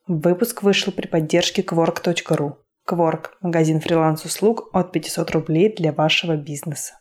Выпуск 0.06 0.62
вышел 0.62 0.92
при 0.92 1.06
поддержке 1.06 1.62
Quark.ru. 1.62 2.56
Quark– 2.88 3.26
магазин 3.40 3.80
фриланс-услуг 3.80 4.68
от 4.72 4.92
500 4.92 5.30
рублей 5.30 5.74
для 5.74 5.92
вашего 5.92 6.36
бизнеса. 6.36 6.94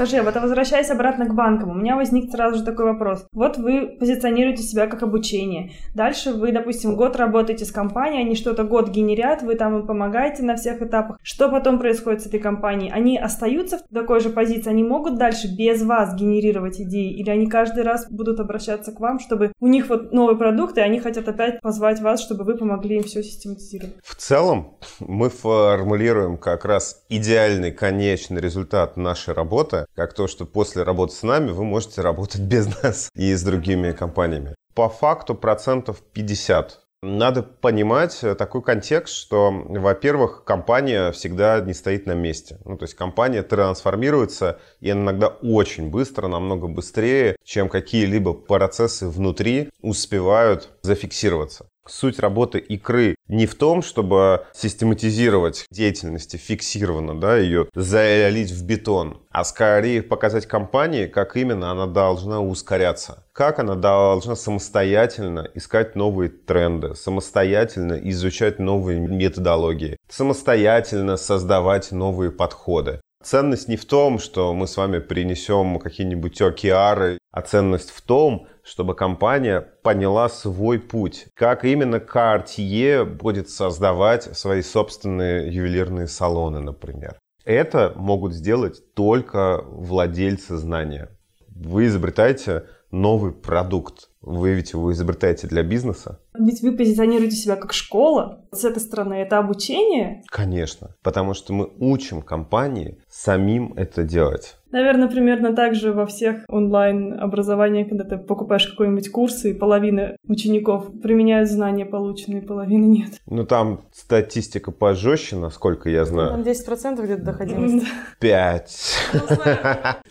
Скажи, 0.00 0.16
а 0.16 0.22
вот 0.22 0.34
возвращаясь 0.34 0.88
обратно 0.88 1.26
к 1.26 1.34
банкам, 1.34 1.72
у 1.72 1.74
меня 1.74 1.94
возник 1.94 2.30
сразу 2.30 2.56
же 2.56 2.64
такой 2.64 2.86
вопрос. 2.86 3.26
Вот 3.32 3.58
вы 3.58 3.98
позиционируете 4.00 4.62
себя 4.62 4.86
как 4.86 5.02
обучение. 5.02 5.72
Дальше 5.94 6.32
вы, 6.32 6.52
допустим, 6.52 6.96
год 6.96 7.16
работаете 7.16 7.66
с 7.66 7.70
компанией, 7.70 8.22
они 8.22 8.34
что-то 8.34 8.64
год 8.64 8.88
генерят, 8.88 9.42
вы 9.42 9.56
там 9.56 9.76
им 9.76 9.86
помогаете 9.86 10.42
на 10.42 10.56
всех 10.56 10.80
этапах. 10.80 11.18
Что 11.22 11.50
потом 11.50 11.78
происходит 11.78 12.22
с 12.22 12.26
этой 12.26 12.40
компанией? 12.40 12.90
Они 12.90 13.18
остаются 13.18 13.76
в 13.76 13.94
такой 13.94 14.20
же 14.20 14.30
позиции, 14.30 14.70
они 14.70 14.82
могут 14.82 15.18
дальше 15.18 15.54
без 15.54 15.82
вас 15.82 16.14
генерировать 16.14 16.80
идеи? 16.80 17.12
Или 17.12 17.28
они 17.28 17.46
каждый 17.46 17.82
раз 17.82 18.10
будут 18.10 18.40
обращаться 18.40 18.92
к 18.92 19.00
вам, 19.00 19.18
чтобы 19.18 19.52
у 19.60 19.66
них 19.66 19.90
вот 19.90 20.14
новый 20.14 20.38
продукт, 20.38 20.78
и 20.78 20.80
они 20.80 20.98
хотят 20.98 21.28
опять 21.28 21.60
позвать 21.60 22.00
вас, 22.00 22.22
чтобы 22.22 22.44
вы 22.44 22.56
помогли 22.56 22.96
им 22.96 23.02
все 23.02 23.22
систематизировать? 23.22 23.96
В 24.02 24.14
целом 24.14 24.78
мы 24.98 25.28
формулируем 25.28 26.38
как 26.38 26.64
раз 26.64 27.04
идеальный 27.10 27.70
конечный 27.70 28.40
результат 28.40 28.96
нашей 28.96 29.34
работы 29.34 29.84
как 29.94 30.14
то, 30.14 30.26
что 30.26 30.46
после 30.46 30.82
работы 30.82 31.14
с 31.14 31.22
нами 31.22 31.50
вы 31.50 31.64
можете 31.64 32.00
работать 32.00 32.40
без 32.40 32.66
нас 32.82 33.10
и 33.14 33.34
с 33.34 33.42
другими 33.42 33.92
компаниями. 33.92 34.54
По 34.74 34.88
факту 34.88 35.34
процентов 35.34 36.00
50 36.12 36.80
надо 37.02 37.42
понимать 37.42 38.20
такой 38.36 38.62
контекст, 38.62 39.14
что, 39.14 39.50
во-первых, 39.50 40.44
компания 40.44 41.12
всегда 41.12 41.58
не 41.60 41.72
стоит 41.72 42.04
на 42.04 42.12
месте. 42.12 42.58
Ну, 42.66 42.76
то 42.76 42.84
есть 42.84 42.94
компания 42.94 43.42
трансформируется, 43.42 44.60
и 44.80 44.90
иногда 44.90 45.28
очень 45.28 45.88
быстро, 45.88 46.28
намного 46.28 46.68
быстрее, 46.68 47.36
чем 47.42 47.70
какие-либо 47.70 48.34
процессы 48.34 49.08
внутри 49.08 49.70
успевают 49.80 50.68
зафиксироваться. 50.82 51.69
Суть 51.90 52.20
работы 52.20 52.58
икры 52.58 53.16
не 53.26 53.46
в 53.46 53.56
том, 53.56 53.82
чтобы 53.82 54.46
систематизировать 54.52 55.66
деятельность 55.72 56.38
фиксированно, 56.38 57.18
да, 57.18 57.36
ее 57.36 57.68
залить 57.74 58.52
в 58.52 58.64
бетон, 58.64 59.18
а 59.30 59.42
скорее 59.42 60.00
показать 60.02 60.46
компании, 60.46 61.06
как 61.06 61.36
именно 61.36 61.72
она 61.72 61.86
должна 61.86 62.40
ускоряться, 62.40 63.24
как 63.32 63.58
она 63.58 63.74
должна 63.74 64.36
самостоятельно 64.36 65.50
искать 65.54 65.96
новые 65.96 66.30
тренды, 66.30 66.94
самостоятельно 66.94 67.94
изучать 67.94 68.60
новые 68.60 69.00
методологии, 69.00 69.96
самостоятельно 70.08 71.16
создавать 71.16 71.90
новые 71.90 72.30
подходы. 72.30 73.00
Ценность 73.22 73.68
не 73.68 73.76
в 73.76 73.84
том, 73.84 74.18
что 74.18 74.54
мы 74.54 74.66
с 74.66 74.78
вами 74.78 74.98
принесем 74.98 75.78
какие-нибудь 75.78 76.40
океары, 76.40 77.18
а 77.30 77.42
ценность 77.42 77.90
в 77.90 78.00
том, 78.00 78.46
чтобы 78.62 78.94
компания 78.94 79.60
поняла 79.82 80.30
свой 80.30 80.78
путь. 80.78 81.26
Как 81.34 81.66
именно 81.66 81.96
Cartier 81.96 83.04
будет 83.04 83.50
создавать 83.50 84.36
свои 84.36 84.62
собственные 84.62 85.52
ювелирные 85.52 86.06
салоны, 86.06 86.60
например. 86.60 87.18
Это 87.44 87.92
могут 87.94 88.32
сделать 88.32 88.94
только 88.94 89.62
владельцы 89.66 90.56
знания. 90.56 91.10
Вы 91.48 91.86
изобретаете 91.86 92.64
новый 92.90 93.32
продукт. 93.32 94.08
Вы 94.22 94.54
ведь 94.54 94.72
его 94.72 94.92
изобретаете 94.92 95.46
для 95.46 95.62
бизнеса. 95.62 96.20
Ведь 96.38 96.62
вы 96.62 96.76
позиционируете 96.76 97.36
себя 97.36 97.56
как 97.56 97.72
школа. 97.72 98.39
С 98.52 98.64
этой 98.64 98.80
стороны 98.80 99.14
это 99.14 99.38
обучение. 99.38 100.22
Конечно, 100.28 100.96
потому 101.02 101.34
что 101.34 101.52
мы 101.52 101.70
учим 101.78 102.22
компании 102.22 102.98
самим 103.08 103.74
это 103.76 104.02
делать. 104.02 104.56
Наверное, 104.72 105.08
примерно 105.08 105.54
так 105.54 105.74
же 105.74 105.92
во 105.92 106.06
всех 106.06 106.44
онлайн-образованиях, 106.48 107.88
когда 107.88 108.04
ты 108.04 108.18
покупаешь 108.18 108.68
какой-нибудь 108.68 109.10
курс, 109.10 109.44
и 109.44 109.52
половина 109.52 110.16
учеников 110.28 110.86
применяют 111.02 111.50
знания, 111.50 111.84
полученные, 111.84 112.42
половины 112.42 112.84
нет. 112.84 113.20
Ну, 113.26 113.44
там 113.44 113.80
статистика 113.92 114.70
пожестче, 114.70 115.36
насколько 115.36 115.90
я 115.90 116.04
знаю. 116.04 116.30
Там 116.30 116.42
10% 116.42 117.02
где-то 117.02 117.22
доходимость. 117.22 117.84
Пять. 118.20 118.94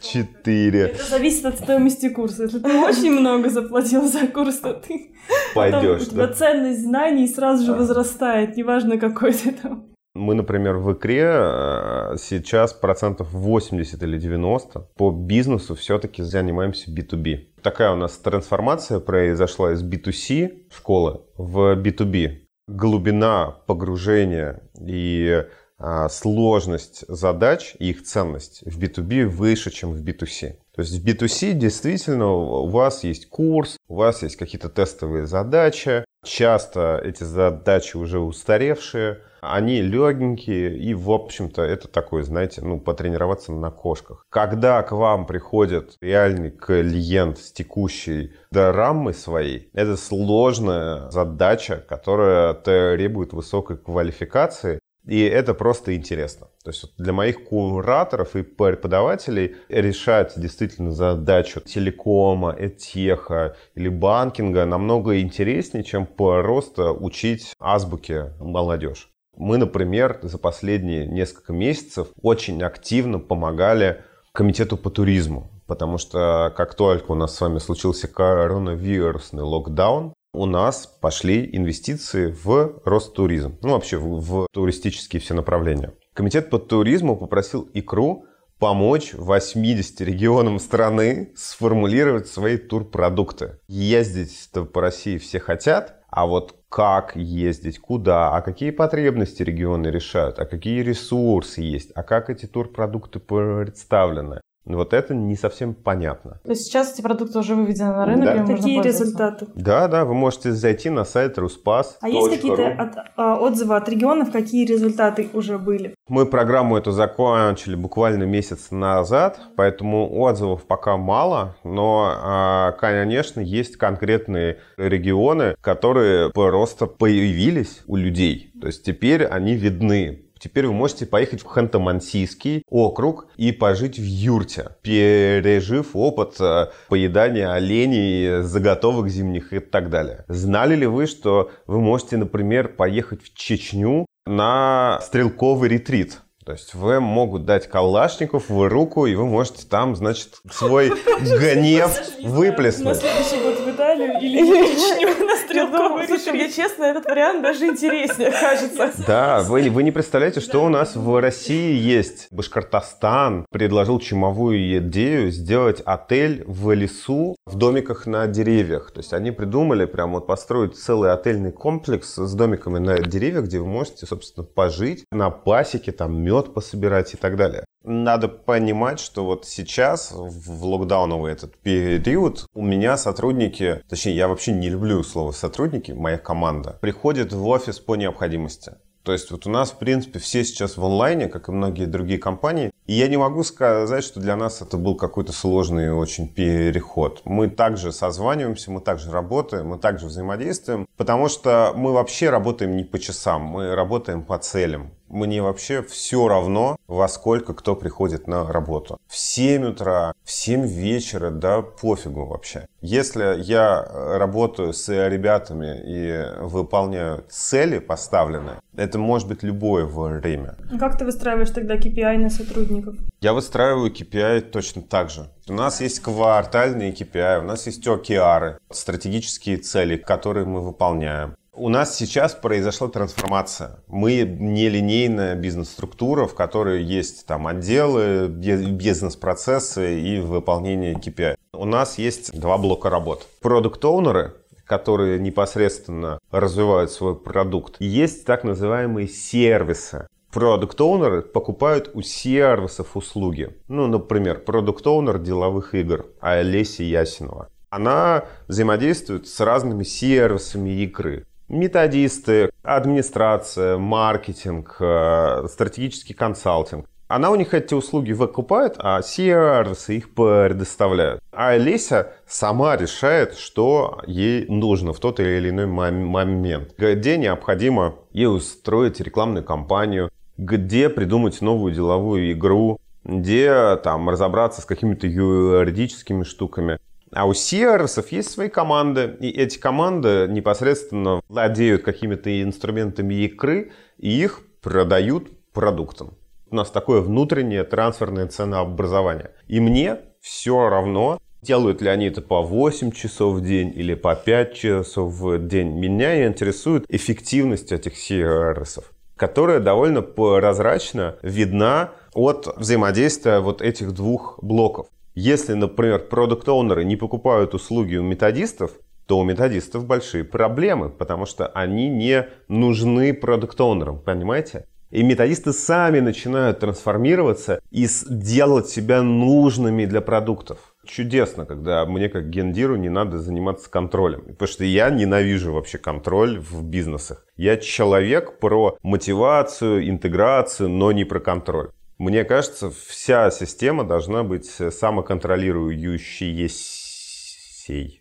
Четыре. 0.01 0.87
Это 0.87 1.03
зависит 1.05 1.45
от 1.45 1.57
стоимости 1.57 2.09
курса. 2.09 2.43
Если 2.43 2.59
ты 2.59 2.83
очень 2.83 3.11
много 3.11 3.49
заплатил 3.49 4.05
за 4.07 4.27
курс, 4.27 4.57
то 4.57 4.73
ты... 4.73 5.11
Пойдешь, 5.53 5.81
потом 5.81 5.95
у 5.95 6.05
тебя 6.05 6.27
да? 6.27 6.33
ценность 6.33 6.81
знаний 6.81 7.27
сразу 7.27 7.63
же 7.63 7.73
возрастает, 7.73 8.28
неважно 8.55 8.97
какой 8.97 9.33
ты 9.33 9.51
там. 9.51 9.89
Мы, 10.15 10.33
например, 10.33 10.77
в 10.77 10.91
икре 10.93 11.23
э, 11.23 12.15
сейчас 12.17 12.73
процентов 12.73 13.31
80 13.31 14.01
или 14.01 14.17
90 14.17 14.79
по 14.95 15.11
бизнесу 15.11 15.75
все-таки 15.75 16.23
занимаемся 16.23 16.91
B2B. 16.91 17.61
Такая 17.61 17.91
у 17.91 17.95
нас 17.95 18.17
трансформация 18.17 18.99
произошла 18.99 19.73
из 19.73 19.83
B2C 19.83 20.71
школы 20.71 21.21
в 21.37 21.75
B2B. 21.75 22.39
Глубина 22.67 23.57
погружения 23.67 24.61
и 24.79 25.43
а, 25.81 26.09
сложность 26.09 27.05
задач 27.07 27.75
и 27.79 27.91
их 27.91 28.03
ценность 28.03 28.63
в 28.65 28.77
B2B 28.77 29.25
выше, 29.25 29.71
чем 29.71 29.93
в 29.93 30.03
B2C. 30.03 30.55
То 30.79 30.83
есть 30.83 31.03
в 31.03 31.05
B2C 31.05 31.55
действительно 31.55 32.31
у 32.31 32.69
вас 32.69 33.03
есть 33.03 33.27
курс, 33.27 33.75
у 33.89 33.95
вас 33.95 34.23
есть 34.23 34.37
какие-то 34.37 34.69
тестовые 34.69 35.25
задачи. 35.25 36.05
Часто 36.23 37.01
эти 37.03 37.25
задачи 37.25 37.97
уже 37.97 38.19
устаревшие, 38.21 39.19
они 39.41 39.81
легенькие, 39.81 40.77
и, 40.77 40.93
в 40.93 41.11
общем-то, 41.11 41.63
это 41.63 41.89
такое, 41.89 42.23
знаете, 42.23 42.61
ну, 42.61 42.79
потренироваться 42.79 43.51
на 43.51 43.71
кошках. 43.71 44.23
Когда 44.29 44.81
к 44.83 44.93
вам 44.93 45.25
приходит 45.25 45.97
реальный 46.01 46.51
клиент 46.51 47.39
с 47.39 47.51
текущей 47.51 48.31
дорамой 48.49 49.13
своей, 49.13 49.69
это 49.73 49.97
сложная 49.97 51.09
задача, 51.09 51.83
которая 51.89 52.53
требует 52.53 53.33
высокой 53.33 53.77
квалификации, 53.77 54.79
и 55.09 55.21
это 55.23 55.55
просто 55.55 55.95
интересно. 55.95 56.49
То 56.63 56.69
есть 56.69 56.95
для 56.97 57.13
моих 57.13 57.43
кураторов 57.45 58.35
и 58.35 58.43
преподавателей 58.43 59.55
решать 59.67 60.33
действительно 60.35 60.91
задачу 60.91 61.61
телекома, 61.61 62.55
этеха 62.55 63.55
или 63.73 63.89
банкинга 63.89 64.65
намного 64.65 65.19
интереснее, 65.19 65.83
чем 65.83 66.05
просто 66.05 66.91
учить 66.91 67.55
азбуке 67.59 68.33
молодежь. 68.39 69.09
Мы, 69.35 69.57
например, 69.57 70.19
за 70.21 70.37
последние 70.37 71.07
несколько 71.07 71.53
месяцев 71.53 72.09
очень 72.21 72.61
активно 72.61 73.17
помогали 73.17 74.03
комитету 74.31 74.77
по 74.77 74.91
туризму, 74.91 75.49
потому 75.65 75.97
что 75.97 76.53
как 76.55 76.75
только 76.75 77.13
у 77.13 77.15
нас 77.15 77.35
с 77.35 77.41
вами 77.41 77.57
случился 77.57 78.07
коронавирусный 78.07 79.41
локдаун, 79.43 80.13
у 80.33 80.45
нас 80.45 80.85
пошли 80.85 81.49
инвестиции 81.51 82.31
в 82.43 82.81
Ростуризм, 82.85 83.57
ну 83.61 83.71
вообще 83.71 83.97
в, 83.97 84.21
в 84.21 84.47
туристические 84.51 85.21
все 85.21 85.33
направления. 85.33 85.93
Комитет 86.13 86.49
по 86.49 86.59
туризму 86.59 87.17
попросил 87.17 87.69
икру 87.73 88.25
помочь 88.59 89.13
80 89.13 90.01
регионам 90.01 90.59
страны 90.59 91.31
сформулировать 91.35 92.27
свои 92.27 92.57
турпродукты. 92.57 93.59
Ездить-то 93.67 94.65
по 94.65 94.81
России 94.81 95.17
все 95.17 95.39
хотят, 95.39 95.95
а 96.09 96.25
вот 96.25 96.55
как 96.69 97.15
ездить, 97.15 97.79
куда, 97.79 98.35
а 98.35 98.41
какие 98.41 98.71
потребности 98.71 99.41
регионы 99.41 99.87
решают, 99.87 100.39
а 100.39 100.45
какие 100.45 100.81
ресурсы 100.81 101.61
есть, 101.61 101.91
а 101.95 102.03
как 102.03 102.29
эти 102.29 102.45
турпродукты 102.45 103.19
представлены. 103.19 104.41
Вот 104.75 104.93
это 104.93 105.15
не 105.15 105.35
совсем 105.35 105.73
понятно. 105.73 106.39
То 106.43 106.51
есть 106.51 106.65
сейчас 106.65 106.93
эти 106.93 107.01
продукты 107.01 107.39
уже 107.39 107.55
выведены 107.55 107.91
на 107.91 108.05
рынок, 108.05 108.25
Да. 108.25 108.43
и 108.43 108.55
Какие 108.55 108.81
результаты? 108.81 109.47
Да, 109.55 109.87
да, 109.87 110.05
вы 110.05 110.13
можете 110.13 110.51
зайти 110.51 110.89
на 110.89 111.05
сайт 111.05 111.37
Руспас. 111.37 111.97
А 112.01 112.07
есть 112.09 112.29
какие-то 112.29 112.67
от- 112.67 112.95
а, 113.17 113.35
отзывы 113.39 113.75
от 113.75 113.89
регионов, 113.89 114.31
какие 114.31 114.65
результаты 114.65 115.29
уже 115.33 115.57
были? 115.57 115.95
Мы 116.07 116.25
программу 116.25 116.77
эту 116.77 116.91
закончили 116.91 117.75
буквально 117.75 118.23
месяц 118.23 118.71
назад, 118.71 119.39
поэтому 119.55 120.19
отзывов 120.21 120.63
пока 120.65 120.97
мало, 120.97 121.55
но, 121.63 122.13
а, 122.21 122.71
конечно, 122.73 123.39
есть 123.41 123.75
конкретные 123.77 124.57
регионы, 124.77 125.55
которые 125.61 126.29
просто 126.31 126.85
появились 126.85 127.81
у 127.87 127.95
людей. 127.95 128.51
То 128.61 128.67
есть 128.67 128.83
теперь 128.83 129.25
они 129.25 129.55
видны. 129.55 130.25
Теперь 130.39 130.67
вы 130.67 130.73
можете 130.73 131.05
поехать 131.05 131.41
в 131.41 131.45
Ханты-Мансийский 131.45 132.63
округ 132.69 133.27
и 133.35 133.51
пожить 133.51 133.99
в 133.99 134.03
юрте, 134.03 134.69
пережив 134.81 135.89
опыт 135.93 136.35
э, 136.39 136.67
поедания 136.87 137.51
оленей, 137.51 138.41
заготовок 138.43 139.09
зимних 139.09 139.51
и 139.53 139.59
так 139.59 139.89
далее. 139.89 140.23
Знали 140.27 140.75
ли 140.75 140.87
вы, 140.87 141.07
что 141.07 141.51
вы 141.67 141.81
можете, 141.81 142.17
например, 142.17 142.69
поехать 142.69 143.21
в 143.21 143.33
Чечню 143.35 144.05
на 144.25 144.99
стрелковый 145.01 145.69
ретрит? 145.69 146.19
То 146.45 146.53
есть 146.53 146.73
вы 146.73 146.99
могут 146.99 147.45
дать 147.45 147.67
калашников 147.69 148.49
в 148.49 148.67
руку, 148.69 149.05
и 149.05 149.13
вы 149.13 149.25
можете 149.27 149.67
там, 149.67 149.95
значит, 149.95 150.39
свой 150.49 150.89
гнев 151.21 151.95
На 152.21 152.29
выплеснуть. 152.29 152.97
следующий 152.97 153.43
год 153.43 153.59
в 153.59 153.69
Италию 153.69 154.19
или 154.19 154.41
в 154.41 154.65
Чечню 154.65 155.27
думаю, 155.53 156.07
слушай, 156.07 156.33
мне 156.33 156.51
честно, 156.51 156.83
этот 156.85 157.05
вариант 157.05 157.41
даже 157.43 157.67
интереснее 157.67 158.31
кажется. 158.31 158.91
Да, 159.07 159.41
вы, 159.41 159.69
вы 159.69 159.83
не 159.83 159.91
представляете, 159.91 160.39
что 160.39 160.63
у 160.63 160.69
нас 160.69 160.95
в 160.95 161.19
России 161.19 161.73
есть. 161.73 162.27
Башкортостан 162.31 163.45
предложил 163.49 163.99
чумовую 163.99 164.77
идею 164.79 165.31
сделать 165.31 165.81
отель 165.85 166.43
в 166.45 166.71
лесу 166.73 167.35
в 167.45 167.55
домиках 167.55 168.05
на 168.05 168.27
деревьях. 168.27 168.91
То 168.91 168.99
есть 168.99 169.13
они 169.13 169.31
придумали 169.31 169.85
прям 169.85 170.13
вот 170.13 170.27
построить 170.27 170.77
целый 170.77 171.11
отельный 171.11 171.51
комплекс 171.51 172.15
с 172.15 172.33
домиками 172.33 172.79
на 172.79 172.99
деревьях, 172.99 173.45
где 173.45 173.59
вы 173.59 173.67
можете, 173.67 174.05
собственно, 174.05 174.45
пожить 174.45 175.05
на 175.11 175.29
пасеке, 175.29 175.91
там 175.91 176.21
мед 176.21 176.53
пособирать 176.53 177.13
и 177.13 177.17
так 177.17 177.35
далее. 177.35 177.65
Надо 177.83 178.27
понимать, 178.27 178.99
что 178.99 179.23
вот 179.23 179.45
сейчас, 179.45 180.11
в 180.11 180.65
локдауновый 180.65 181.31
этот 181.31 181.55
период, 181.57 182.45
у 182.53 182.61
меня 182.61 182.97
сотрудники, 182.97 183.81
точнее, 183.87 184.15
я 184.15 184.27
вообще 184.27 184.51
не 184.51 184.69
люблю 184.69 185.01
слово 185.01 185.31
сотрудники, 185.31 185.93
моя 185.93 186.17
команда, 186.17 186.77
приходят 186.81 187.31
в 187.31 187.47
офис 187.47 187.79
по 187.79 187.95
необходимости. 187.95 188.73
То 189.03 189.13
есть 189.13 189.31
вот 189.31 189.47
у 189.47 189.49
нас, 189.49 189.71
в 189.71 189.77
принципе, 189.77 190.19
все 190.19 190.43
сейчас 190.43 190.75
в 190.75 190.83
онлайне, 190.85 191.29
как 191.29 191.47
и 191.47 191.51
многие 191.53 191.85
другие 191.85 192.19
компании. 192.19 192.71
И 192.89 192.93
я 192.93 193.07
не 193.07 193.17
могу 193.17 193.43
сказать, 193.43 194.03
что 194.03 194.19
для 194.19 194.35
нас 194.35 194.63
это 194.63 194.75
был 194.75 194.95
какой-то 194.95 195.31
сложный 195.31 195.93
очень 195.93 196.27
переход. 196.27 197.21
Мы 197.23 197.47
также 197.47 197.91
созваниваемся, 197.91 198.71
мы 198.71 198.81
также 198.81 199.11
работаем, 199.11 199.67
мы 199.67 199.77
также 199.77 200.07
взаимодействуем, 200.07 200.87
потому 200.97 201.29
что 201.29 201.71
мы 201.75 201.93
вообще 201.93 202.31
работаем 202.31 202.75
не 202.75 202.83
по 202.83 202.97
часам, 202.97 203.43
мы 203.43 203.75
работаем 203.75 204.23
по 204.23 204.39
целям. 204.39 204.89
Мне 205.07 205.41
вообще 205.41 205.81
все 205.81 206.27
равно, 206.27 206.77
во 206.87 207.07
сколько 207.07 207.55
кто 207.55 207.75
приходит 207.75 208.27
на 208.27 208.51
работу. 208.51 208.99
В 209.07 209.17
7 209.17 209.65
утра, 209.65 210.13
в 210.23 210.31
7 210.31 210.67
вечера, 210.67 211.31
да 211.31 211.63
пофигу 211.63 212.25
вообще. 212.27 212.67
Если 212.81 213.41
я 213.41 213.83
работаю 214.19 214.71
с 214.71 214.87
ребятами 214.87 215.81
и 215.83 216.43
выполняю 216.43 217.23
цели 217.27 217.79
поставленные, 217.79 218.61
это 218.75 218.99
может 218.99 219.27
быть 219.27 219.41
любое 219.41 219.85
время. 219.85 220.55
Как 220.79 220.99
ты 220.99 221.05
выстраиваешь 221.05 221.49
тогда 221.49 221.75
KPI 221.75 222.17
на 222.19 222.29
сотрудников? 222.79 223.13
Я 223.21 223.33
выстраиваю 223.33 223.91
KPI 223.91 224.41
точно 224.41 224.81
так 224.81 225.09
же. 225.09 225.29
У 225.47 225.53
нас 225.53 225.81
есть 225.81 225.99
квартальные 225.99 226.93
KPI, 226.93 227.39
у 227.39 227.43
нас 227.43 227.65
есть 227.67 227.85
OKR, 227.85 228.57
стратегические 228.71 229.57
цели, 229.57 229.97
которые 229.97 230.45
мы 230.45 230.61
выполняем. 230.61 231.35
У 231.53 231.67
нас 231.67 231.97
сейчас 231.97 232.35
произошла 232.35 232.87
трансформация. 232.87 233.79
Мы 233.87 234.21
нелинейная 234.21 235.35
бизнес-структура, 235.35 236.25
в 236.25 236.33
которой 236.33 236.83
есть 236.83 237.25
там 237.25 237.47
отделы, 237.47 238.29
бизнес-процессы 238.29 239.99
и 239.99 240.19
выполнение 240.19 240.93
KPI. 240.93 241.35
У 241.53 241.65
нас 241.65 241.97
есть 241.97 242.39
два 242.39 242.57
блока 242.57 242.89
работ. 242.89 243.27
Продукт-оунеры, 243.41 244.35
которые 244.63 245.19
непосредственно 245.19 246.19
развивают 246.31 246.91
свой 246.91 247.19
продукт. 247.19 247.75
Есть 247.79 248.25
так 248.25 248.45
называемые 248.45 249.09
сервисы. 249.09 250.07
Продукт-оунеры 250.31 251.23
покупают 251.23 251.89
у 251.95 252.03
сервисов 252.03 252.95
услуги. 252.95 253.57
Ну, 253.67 253.87
например, 253.87 254.39
продукт-оунер 254.39 255.17
деловых 255.17 255.73
игр 255.73 256.05
Олеся 256.21 256.83
Ясинова. 256.83 257.49
Она 257.71 258.25
взаимодействует 258.47 259.27
с 259.27 259.39
разными 259.39 259.83
сервисами 259.83 260.69
игры. 260.83 261.25
Методисты, 261.47 262.51
администрация, 262.61 263.79
маркетинг, 263.79 264.75
э, 264.79 265.47
стратегический 265.47 266.13
консалтинг. 266.13 266.85
Она 267.07 267.31
у 267.31 267.35
них 267.35 267.55
эти 267.55 267.73
услуги 267.73 268.11
выкупает, 268.11 268.75
а 268.77 268.99
CRS 268.99 269.91
их 269.95 270.13
предоставляют. 270.13 271.23
А 271.31 271.49
Олеся 271.49 272.13
сама 272.27 272.77
решает, 272.77 273.33
что 273.33 273.99
ей 274.05 274.45
нужно 274.47 274.93
в 274.93 274.99
тот 274.99 275.19
или 275.19 275.49
иной 275.49 275.65
момент. 275.65 276.75
Где 276.77 277.17
необходимо 277.17 277.95
ей 278.11 278.27
устроить 278.27 278.99
рекламную 278.99 279.43
кампанию, 279.43 280.11
где 280.39 280.87
придумать 280.87 281.41
новую 281.41 281.73
деловую 281.73 282.31
игру, 282.31 282.79
где 283.03 283.75
там 283.83 284.09
разобраться 284.09 284.61
с 284.61 284.65
какими-то 284.65 285.05
юридическими 285.05 286.23
штуками. 286.23 286.79
А 287.11 287.27
у 287.27 287.31
CRS 287.33 288.05
есть 288.11 288.31
свои 288.31 288.47
команды, 288.47 289.17
и 289.19 289.29
эти 289.29 289.57
команды 289.59 290.27
непосредственно 290.29 291.21
владеют 291.27 291.83
какими-то 291.83 292.41
инструментами 292.41 293.15
игры 293.15 293.71
и 293.97 294.09
их 294.09 294.41
продают 294.61 295.27
продуктам. 295.51 296.13
У 296.49 296.55
нас 296.55 296.71
такое 296.71 297.01
внутреннее 297.01 297.65
трансферное 297.65 298.27
ценообразование. 298.27 299.31
И 299.47 299.59
мне 299.59 299.97
все 300.21 300.69
равно, 300.69 301.19
делают 301.41 301.81
ли 301.81 301.89
они 301.89 302.05
это 302.05 302.21
по 302.21 302.41
8 302.41 302.91
часов 302.91 303.35
в 303.35 303.41
день 303.41 303.73
или 303.75 303.93
по 303.93 304.15
5 304.15 304.53
часов 304.53 305.13
в 305.13 305.47
день. 305.47 305.77
Меня 305.77 306.25
интересует 306.27 306.85
эффективность 306.87 307.71
этих 307.71 307.93
CRS, 307.93 308.83
которая 309.19 309.59
довольно 309.59 310.01
прозрачно 310.01 311.17
видна 311.21 311.91
от 312.13 312.47
взаимодействия 312.55 313.39
вот 313.39 313.61
этих 313.61 313.91
двух 313.91 314.39
блоков. 314.41 314.87
Если, 315.13 315.53
например, 315.53 316.07
продукт-оунеры 316.07 316.85
не 316.85 316.95
покупают 316.95 317.53
услуги 317.53 317.97
у 317.97 318.03
методистов, 318.03 318.71
то 319.07 319.19
у 319.19 319.25
методистов 319.25 319.85
большие 319.85 320.23
проблемы, 320.23 320.89
потому 320.89 321.25
что 321.25 321.47
они 321.47 321.89
не 321.89 322.29
нужны 322.47 323.13
продукт-оунерам, 323.13 323.99
понимаете? 323.99 324.65
И 324.89 325.03
методисты 325.03 325.51
сами 325.51 325.99
начинают 325.99 326.59
трансформироваться 326.59 327.59
и 327.71 327.87
делать 328.09 328.69
себя 328.69 329.01
нужными 329.01 329.83
для 329.85 329.99
продуктов. 329.99 330.68
Чудесно, 330.89 331.45
когда 331.45 331.85
мне 331.85 332.09
как 332.09 332.31
гендиру 332.31 332.75
не 332.75 332.89
надо 332.89 333.19
заниматься 333.19 333.69
контролем. 333.69 334.21
Потому 334.21 334.47
что 334.47 334.63
я 334.63 334.89
ненавижу 334.89 335.53
вообще 335.53 335.77
контроль 335.77 336.39
в 336.39 336.63
бизнесах. 336.63 337.27
Я 337.37 337.57
человек 337.57 338.39
про 338.39 338.75
мотивацию, 338.81 339.87
интеграцию, 339.87 340.67
но 340.67 340.91
не 340.91 341.05
про 341.05 341.19
контроль. 341.19 341.69
Мне 341.99 342.23
кажется, 342.23 342.71
вся 342.87 343.29
система 343.29 343.83
должна 343.83 344.23
быть 344.23 344.47
самоконтролирующей. 344.47 346.49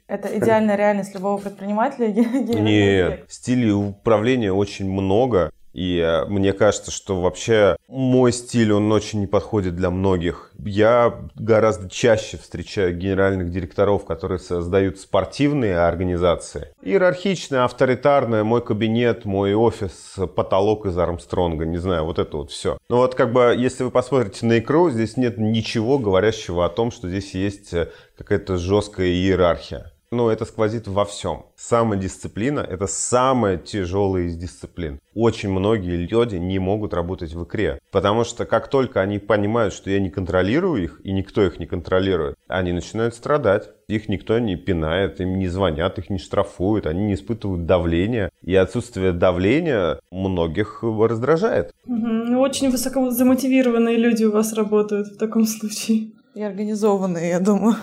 Это 0.07 0.39
идеальная 0.39 0.77
реальность 0.77 1.13
любого 1.13 1.43
предпринимателя? 1.43 2.09
Нет, 2.09 3.27
стилей 3.29 3.73
управления 3.73 4.51
очень 4.51 4.91
много. 4.91 5.51
И 5.73 5.99
э, 5.99 6.25
мне 6.27 6.53
кажется, 6.53 6.91
что 6.91 7.21
вообще 7.21 7.77
мой 7.89 8.33
стиль, 8.33 8.73
он 8.73 8.91
очень 8.93 9.21
не 9.21 9.27
подходит 9.27 9.77
для 9.77 9.91
многих. 9.91 10.51
Я 10.59 11.29
гораздо 11.37 11.89
чаще 11.89 12.37
встречаю 12.37 12.97
генеральных 12.97 13.51
директоров, 13.51 14.05
которые 14.05 14.39
создают 14.39 14.99
спортивные 14.99 15.79
организации. 15.79 16.69
Иерархичная, 16.83 17.65
авторитарная, 17.65 18.45
мой 18.45 18.65
кабинет, 18.65 19.25
мой 19.25 19.55
офис, 19.55 20.17
потолок 20.35 20.87
из 20.87 20.99
Армстронга, 20.99 21.65
не 21.65 21.79
знаю, 21.79 22.05
вот 22.05 22.19
это 22.19 22.37
вот 22.39 22.51
все. 22.51 22.79
Но 22.89 22.99
вот 22.99 23.15
как 23.15 23.33
бы, 23.33 23.55
если 23.57 23.85
вы 23.85 23.91
посмотрите 23.91 24.47
на 24.47 24.59
икру, 24.59 24.91
здесь 24.91 25.17
нет 25.17 25.39
ничего 25.39 25.99
говорящего 25.99 26.65
о 26.65 26.69
том, 26.69 26.91
что 26.91 27.09
здесь 27.09 27.35
есть 27.35 27.73
э, 27.73 27.91
какая-то 28.17 28.57
жесткая 28.57 29.09
иерархия. 29.09 29.93
Но 30.11 30.31
это 30.31 30.47
сквозит 30.47 30.89
во 30.89 31.05
всем. 31.05 31.45
Самодисциплина– 31.55 32.61
это 32.71 32.87
самая 32.87 33.59
тяжелая 33.59 34.25
из 34.25 34.37
дисциплин. 34.37 35.01
Очень 35.15 35.51
многие 35.51 35.97
люди 35.97 36.37
не 36.37 36.59
могут 36.59 36.95
работать 36.95 37.35
в 37.35 37.45
икре, 37.45 37.79
потому 37.91 38.25
что 38.25 38.47
как 38.47 38.69
только 38.69 39.01
они 39.01 39.19
понимают, 39.19 39.75
что 39.75 39.91
я 39.91 40.01
не 40.01 40.09
контролирую 40.11 40.83
их, 40.83 41.01
и 41.05 41.13
никто 41.13 41.43
их 41.45 41.59
не 41.59 41.67
контролирует, 41.67 42.37
они 42.47 42.73
начинают 42.73 43.15
страдать. 43.15 43.71
Их 43.89 44.09
никто 44.09 44.39
не 44.39 44.57
пинает, 44.57 45.21
им 45.21 45.39
не 45.39 45.49
звонят, 45.49 45.99
их 45.99 46.11
не 46.11 46.19
штрафуют, 46.19 46.87
они 46.87 47.05
не 47.05 47.15
испытывают 47.15 47.65
давления. 47.65 48.31
И 48.43 48.55
отсутствие 48.55 49.13
давления 49.13 49.99
многих 50.11 50.83
раздражает. 50.83 51.73
Угу. 51.87 52.39
Очень 52.39 52.71
высоко 52.71 53.11
замотивированные 53.11 53.97
люди 53.97 54.25
у 54.25 54.33
вас 54.33 54.53
работают 54.53 55.09
в 55.09 55.17
таком 55.17 55.47
случае. 55.47 56.13
И 56.39 56.43
организованные, 56.43 57.31
я 57.31 57.41
думаю. 57.41 57.75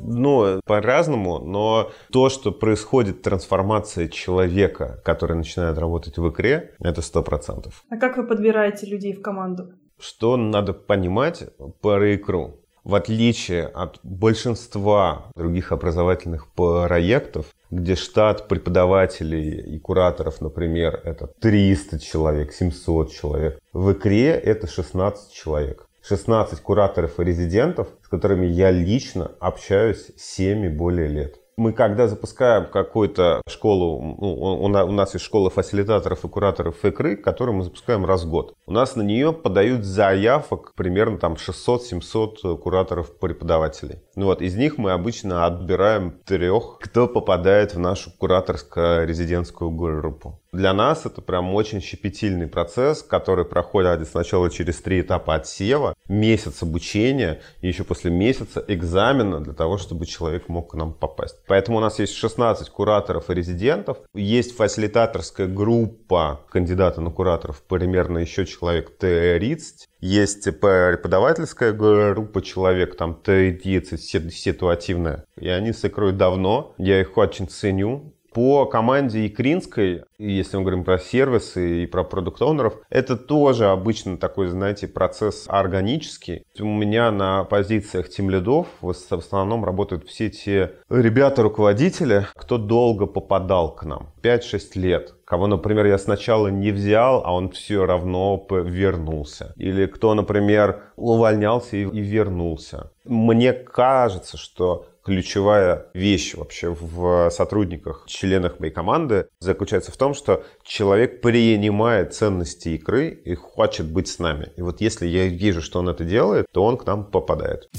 Ну, 0.00 0.60
по-разному, 0.64 1.38
но 1.38 1.92
то, 2.10 2.30
что 2.30 2.50
происходит 2.50 3.22
трансформация 3.22 4.08
человека, 4.08 5.00
который 5.04 5.36
начинает 5.36 5.78
работать 5.78 6.18
в 6.18 6.28
икре, 6.28 6.74
это 6.80 7.00
сто 7.00 7.22
процентов. 7.22 7.84
А 7.90 7.96
как 7.96 8.16
вы 8.16 8.26
подбираете 8.26 8.86
людей 8.86 9.12
в 9.12 9.22
команду? 9.22 9.74
Что 10.00 10.36
надо 10.36 10.72
понимать 10.72 11.44
про 11.80 12.16
икру? 12.16 12.58
В 12.82 12.96
отличие 12.96 13.66
от 13.66 14.00
большинства 14.02 15.30
других 15.36 15.70
образовательных 15.70 16.52
проектов, 16.52 17.46
где 17.70 17.94
штат 17.94 18.48
преподавателей 18.48 19.76
и 19.76 19.78
кураторов, 19.78 20.40
например, 20.40 21.00
это 21.04 21.28
300 21.40 22.00
человек, 22.00 22.52
700 22.52 23.12
человек, 23.12 23.60
в 23.72 23.92
икре 23.92 24.30
это 24.30 24.66
16 24.66 25.32
человек. 25.32 25.86
16 26.02 26.60
кураторов 26.60 27.20
и 27.20 27.24
резидентов, 27.24 27.88
с 28.02 28.08
которыми 28.08 28.46
я 28.46 28.70
лично 28.70 29.30
общаюсь 29.40 30.10
7 30.16 30.66
и 30.66 30.68
более 30.68 31.08
лет. 31.08 31.41
Мы 31.56 31.72
когда 31.72 32.08
запускаем 32.08 32.66
какую-то 32.66 33.42
школу, 33.48 34.16
ну, 34.20 34.62
у 34.62 34.68
нас 34.68 35.14
есть 35.14 35.24
школа 35.24 35.50
фасилитаторов 35.50 36.24
и 36.24 36.28
кураторов 36.28 36.84
икры, 36.84 37.16
которую 37.16 37.56
мы 37.56 37.64
запускаем 37.64 38.04
раз 38.06 38.24
в 38.24 38.30
год. 38.30 38.54
У 38.66 38.72
нас 38.72 38.96
на 38.96 39.02
нее 39.02 39.32
подают 39.32 39.84
заявок 39.84 40.72
примерно 40.74 41.18
там 41.18 41.34
600-700 41.34 42.56
кураторов-преподавателей. 42.58 44.00
Ну 44.16 44.26
вот, 44.26 44.40
из 44.40 44.56
них 44.56 44.78
мы 44.78 44.92
обычно 44.92 45.46
отбираем 45.46 46.12
трех, 46.24 46.78
кто 46.80 47.06
попадает 47.06 47.74
в 47.74 47.78
нашу 47.78 48.10
кураторско-резидентскую 48.18 49.70
группу. 49.70 50.38
Для 50.52 50.74
нас 50.74 51.06
это 51.06 51.22
прям 51.22 51.54
очень 51.54 51.80
щепетильный 51.80 52.46
процесс, 52.46 53.02
который 53.02 53.46
проходит 53.46 54.06
сначала 54.06 54.50
через 54.50 54.82
три 54.82 55.00
этапа 55.00 55.34
отсева, 55.34 55.94
месяц 56.12 56.62
обучения 56.62 57.40
и 57.60 57.68
еще 57.68 57.84
после 57.84 58.10
месяца 58.10 58.64
экзамена 58.68 59.40
для 59.40 59.54
того, 59.54 59.78
чтобы 59.78 60.06
человек 60.06 60.48
мог 60.48 60.72
к 60.72 60.74
нам 60.74 60.92
попасть. 60.92 61.36
Поэтому 61.46 61.78
у 61.78 61.80
нас 61.80 61.98
есть 61.98 62.14
16 62.14 62.68
кураторов 62.68 63.30
и 63.30 63.34
резидентов, 63.34 63.98
есть 64.14 64.54
фасилитаторская 64.54 65.46
группа 65.46 66.40
кандидата 66.50 67.00
на 67.00 67.10
кураторов, 67.10 67.62
примерно 67.62 68.18
еще 68.18 68.46
человек 68.46 68.96
30, 68.98 69.88
есть 70.00 70.44
преподавательская 70.60 71.72
группа 71.72 72.42
человек, 72.42 72.96
там 72.96 73.18
Т30, 73.24 74.30
ситуативная. 74.30 75.24
И 75.38 75.48
они 75.48 75.72
с 75.72 75.88
давно. 76.12 76.74
Я 76.76 77.00
их 77.00 77.16
очень 77.16 77.48
ценю. 77.48 78.12
По 78.32 78.64
команде 78.64 79.26
Икринской, 79.26 80.04
если 80.18 80.56
мы 80.56 80.62
говорим 80.62 80.84
про 80.84 80.98
сервисы 80.98 81.82
и 81.82 81.86
про 81.86 82.02
продукт-оунеров, 82.02 82.80
это 82.88 83.16
тоже 83.16 83.66
обычно 83.66 84.16
такой, 84.16 84.48
знаете, 84.48 84.88
процесс 84.88 85.44
органический. 85.48 86.44
У 86.58 86.64
меня 86.64 87.10
на 87.10 87.44
позициях 87.44 88.08
тем 88.08 88.30
лидов 88.30 88.68
в 88.80 88.90
основном 88.90 89.66
работают 89.66 90.08
все 90.08 90.30
те 90.30 90.72
ребята-руководители, 90.88 92.26
кто 92.34 92.56
долго 92.56 93.04
попадал 93.04 93.74
к 93.74 93.84
нам. 93.84 94.08
5-6 94.22 94.60
лет. 94.76 95.14
Кого, 95.32 95.46
например, 95.46 95.86
я 95.86 95.96
сначала 95.96 96.48
не 96.48 96.72
взял, 96.72 97.22
а 97.24 97.32
он 97.32 97.48
все 97.48 97.86
равно 97.86 98.46
вернулся. 98.50 99.54
Или 99.56 99.86
кто, 99.86 100.12
например, 100.12 100.82
увольнялся 100.96 101.74
и 101.78 101.84
вернулся. 101.86 102.90
Мне 103.06 103.54
кажется, 103.54 104.36
что 104.36 104.88
ключевая 105.02 105.86
вещь 105.94 106.34
вообще 106.34 106.76
в 106.78 107.30
сотрудниках, 107.30 108.04
членах 108.06 108.60
моей 108.60 108.74
команды 108.74 109.26
заключается 109.40 109.90
в 109.90 109.96
том, 109.96 110.12
что 110.12 110.44
человек 110.64 111.22
принимает 111.22 112.12
ценности 112.12 112.68
игры 112.68 113.08
и 113.08 113.34
хочет 113.34 113.90
быть 113.90 114.08
с 114.08 114.18
нами. 114.18 114.52
И 114.58 114.60
вот 114.60 114.82
если 114.82 115.06
я 115.06 115.28
вижу, 115.28 115.62
что 115.62 115.78
он 115.78 115.88
это 115.88 116.04
делает, 116.04 116.44
то 116.52 116.62
он 116.62 116.76
к 116.76 116.84
нам 116.84 117.06
попадает. 117.06 117.70